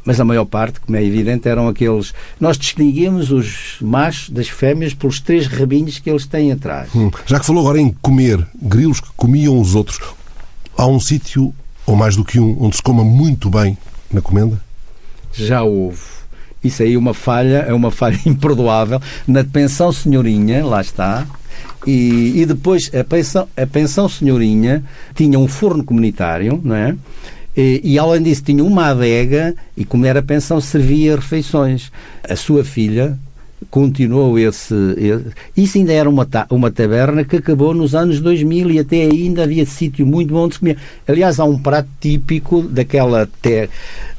mas 0.08 0.18
a 0.18 0.24
maior 0.24 0.46
parte, 0.46 0.80
como 0.80 0.96
é 0.96 1.04
evidente, 1.04 1.46
eram 1.46 1.68
aqueles. 1.68 2.14
Nós 2.40 2.56
distinguíamos 2.56 3.30
os 3.30 3.76
machos 3.78 4.30
das 4.30 4.48
fêmeas 4.48 4.94
pelos 4.94 5.20
três 5.20 5.46
rabinhos 5.46 5.98
que 5.98 6.08
eles 6.08 6.24
têm 6.24 6.50
atrás. 6.50 6.88
Hum. 6.94 7.10
Já 7.26 7.38
que 7.38 7.44
falou 7.44 7.60
agora 7.60 7.78
em 7.78 7.94
comer, 8.00 8.42
grilos 8.54 9.00
que 9.00 9.08
comiam 9.14 9.60
os 9.60 9.74
outros, 9.74 10.00
há 10.78 10.86
um 10.86 10.98
sítio, 10.98 11.54
ou 11.84 11.94
mais 11.94 12.16
do 12.16 12.24
que 12.24 12.40
um, 12.40 12.56
onde 12.58 12.76
se 12.76 12.82
coma 12.82 13.04
muito 13.04 13.50
bem 13.50 13.76
na 14.10 14.22
comenda? 14.22 14.58
Já 15.30 15.62
houve. 15.62 16.00
Isso 16.62 16.82
aí 16.82 16.94
é 16.94 16.98
uma 16.98 17.14
falha, 17.14 17.64
é 17.68 17.72
uma 17.72 17.90
falha 17.90 18.18
imperdoável. 18.26 19.00
Na 19.26 19.44
pensão 19.44 19.92
senhorinha, 19.92 20.64
lá 20.64 20.80
está, 20.80 21.26
e, 21.86 22.40
e, 22.42 22.46
depois 22.46 22.90
a 22.94 23.04
pensão, 23.04 23.48
a 23.56 23.66
pensão 23.66 24.08
senhorinha 24.08 24.84
tinha 25.14 25.38
um 25.38 25.48
forno 25.48 25.84
comunitário, 25.84 26.60
não 26.62 26.74
é? 26.74 26.94
E, 27.56 27.80
e, 27.82 27.98
além 27.98 28.22
disso, 28.22 28.42
tinha 28.42 28.62
uma 28.62 28.90
adega 28.90 29.54
e, 29.76 29.84
como 29.84 30.06
era 30.06 30.22
pensão, 30.22 30.60
servia 30.60 31.16
refeições. 31.16 31.90
A 32.28 32.36
sua 32.36 32.62
filha 32.62 33.18
continuou 33.70 34.38
esse. 34.38 34.74
esse 34.96 35.24
isso 35.56 35.78
ainda 35.78 35.92
era 35.92 36.08
uma, 36.08 36.24
ta, 36.24 36.46
uma 36.50 36.70
taberna 36.70 37.24
que 37.24 37.36
acabou 37.36 37.74
nos 37.74 37.94
anos 37.94 38.20
2000 38.20 38.70
e 38.70 38.78
até 38.78 39.02
ainda 39.02 39.44
havia 39.44 39.66
sítio 39.66 40.06
muito 40.06 40.32
bom 40.32 40.48
de 40.48 40.54
se 40.54 40.60
comer. 40.60 40.78
Aliás, 41.06 41.40
há 41.40 41.44
um 41.44 41.58
prato 41.58 41.88
típico 42.00 42.62
daquela, 42.62 43.28
ter, 43.42 43.68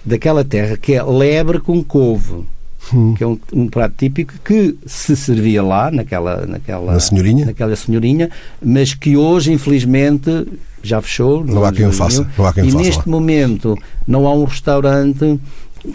daquela 0.06 0.44
terra 0.44 0.78
que 0.78 0.94
é 0.94 1.04
lebre 1.04 1.60
com 1.60 1.84
couve. 1.84 2.46
Hum. 2.94 3.14
que 3.14 3.24
é 3.24 3.28
um, 3.28 3.38
um, 3.54 3.68
prato 3.68 3.94
típico 3.98 4.34
que 4.44 4.76
se 4.86 5.16
servia 5.16 5.62
lá 5.62 5.92
naquela 5.92 6.48
naquela 6.48 6.94
Na 6.94 7.00
senhorinha? 7.00 7.46
naquela 7.46 7.76
senhorinha, 7.76 8.32
mas 8.60 8.96
que 8.96 9.16
hoje 9.16 9.52
infelizmente 9.52 10.48
já 10.82 11.00
fechou. 11.02 11.44
Não 11.46 11.64
há 11.64 11.72
quem 11.72 11.86
o 11.86 11.92
faça. 11.92 12.28
Não 12.36 12.46
há 12.48 12.54
quem 12.54 12.66
e 12.66 12.72
faça 12.72 12.84
neste 12.84 13.00
lá. 13.00 13.06
momento 13.08 13.78
não 14.08 14.26
há 14.26 14.34
um 14.34 14.46
restaurante 14.46 15.40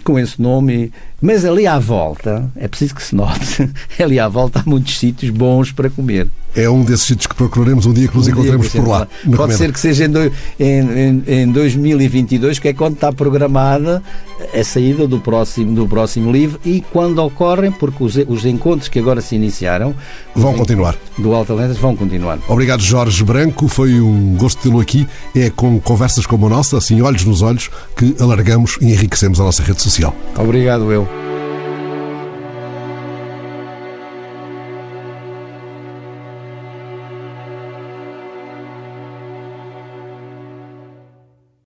com 0.03 0.17
esse 0.17 0.41
nome, 0.41 0.91
mas 1.21 1.45
ali 1.45 1.65
à 1.65 1.79
volta, 1.79 2.49
é 2.55 2.67
preciso 2.67 2.95
que 2.95 3.03
se 3.03 3.15
note, 3.15 3.69
ali 3.99 4.19
à 4.19 4.27
volta 4.27 4.59
há 4.59 4.69
muitos 4.69 4.97
sítios 4.97 5.31
bons 5.31 5.71
para 5.71 5.89
comer 5.89 6.29
é 6.55 6.69
um 6.69 6.83
desses 6.83 7.05
sítios 7.05 7.27
que 7.27 7.35
procuraremos 7.35 7.85
um 7.85 7.93
dia 7.93 8.07
que 8.07 8.15
nos 8.15 8.27
um 8.27 8.31
encontremos 8.31 8.69
por 8.69 8.87
lá. 8.87 9.07
Pode 9.35 9.55
ser 9.55 9.71
que 9.73 9.79
seja 9.79 10.05
em, 10.05 10.09
do, 10.09 10.19
em, 10.19 10.33
em, 10.59 11.23
em, 11.27 11.51
2022, 11.51 12.59
que 12.59 12.69
é 12.69 12.73
quando 12.73 12.93
está 12.93 13.11
programada 13.11 14.01
a 14.53 14.63
saída 14.63 15.07
do 15.07 15.19
próximo, 15.19 15.75
do 15.75 15.87
próximo 15.87 16.31
livro 16.31 16.59
e 16.63 16.81
quando 16.93 17.19
ocorrem, 17.19 17.71
porque 17.71 18.03
os, 18.03 18.15
os 18.15 18.45
encontros 18.45 18.87
que 18.87 18.97
agora 18.97 19.21
se 19.21 19.35
iniciaram 19.35 19.93
vão 20.33 20.53
continuar. 20.53 20.95
Do 21.17 21.33
Alta 21.33 21.53
Lendas 21.53 21.77
vão 21.77 21.95
continuar. 21.95 22.39
Obrigado, 22.47 22.81
Jorge 22.81 23.23
Branco. 23.23 23.67
Foi 23.67 23.99
um 23.99 24.35
gosto 24.37 24.61
tê-lo 24.61 24.79
aqui. 24.79 25.05
É 25.35 25.49
com 25.49 25.79
conversas 25.79 26.25
como 26.25 26.47
a 26.47 26.49
nossa, 26.49 26.77
assim, 26.77 27.01
olhos 27.01 27.25
nos 27.25 27.41
olhos, 27.41 27.69
que 27.97 28.15
alargamos 28.19 28.77
e 28.79 28.93
enriquecemos 28.93 29.39
a 29.39 29.43
nossa 29.43 29.61
rede 29.61 29.81
social. 29.81 30.15
Obrigado, 30.37 30.91
eu. 30.91 31.04
show. 31.05 31.44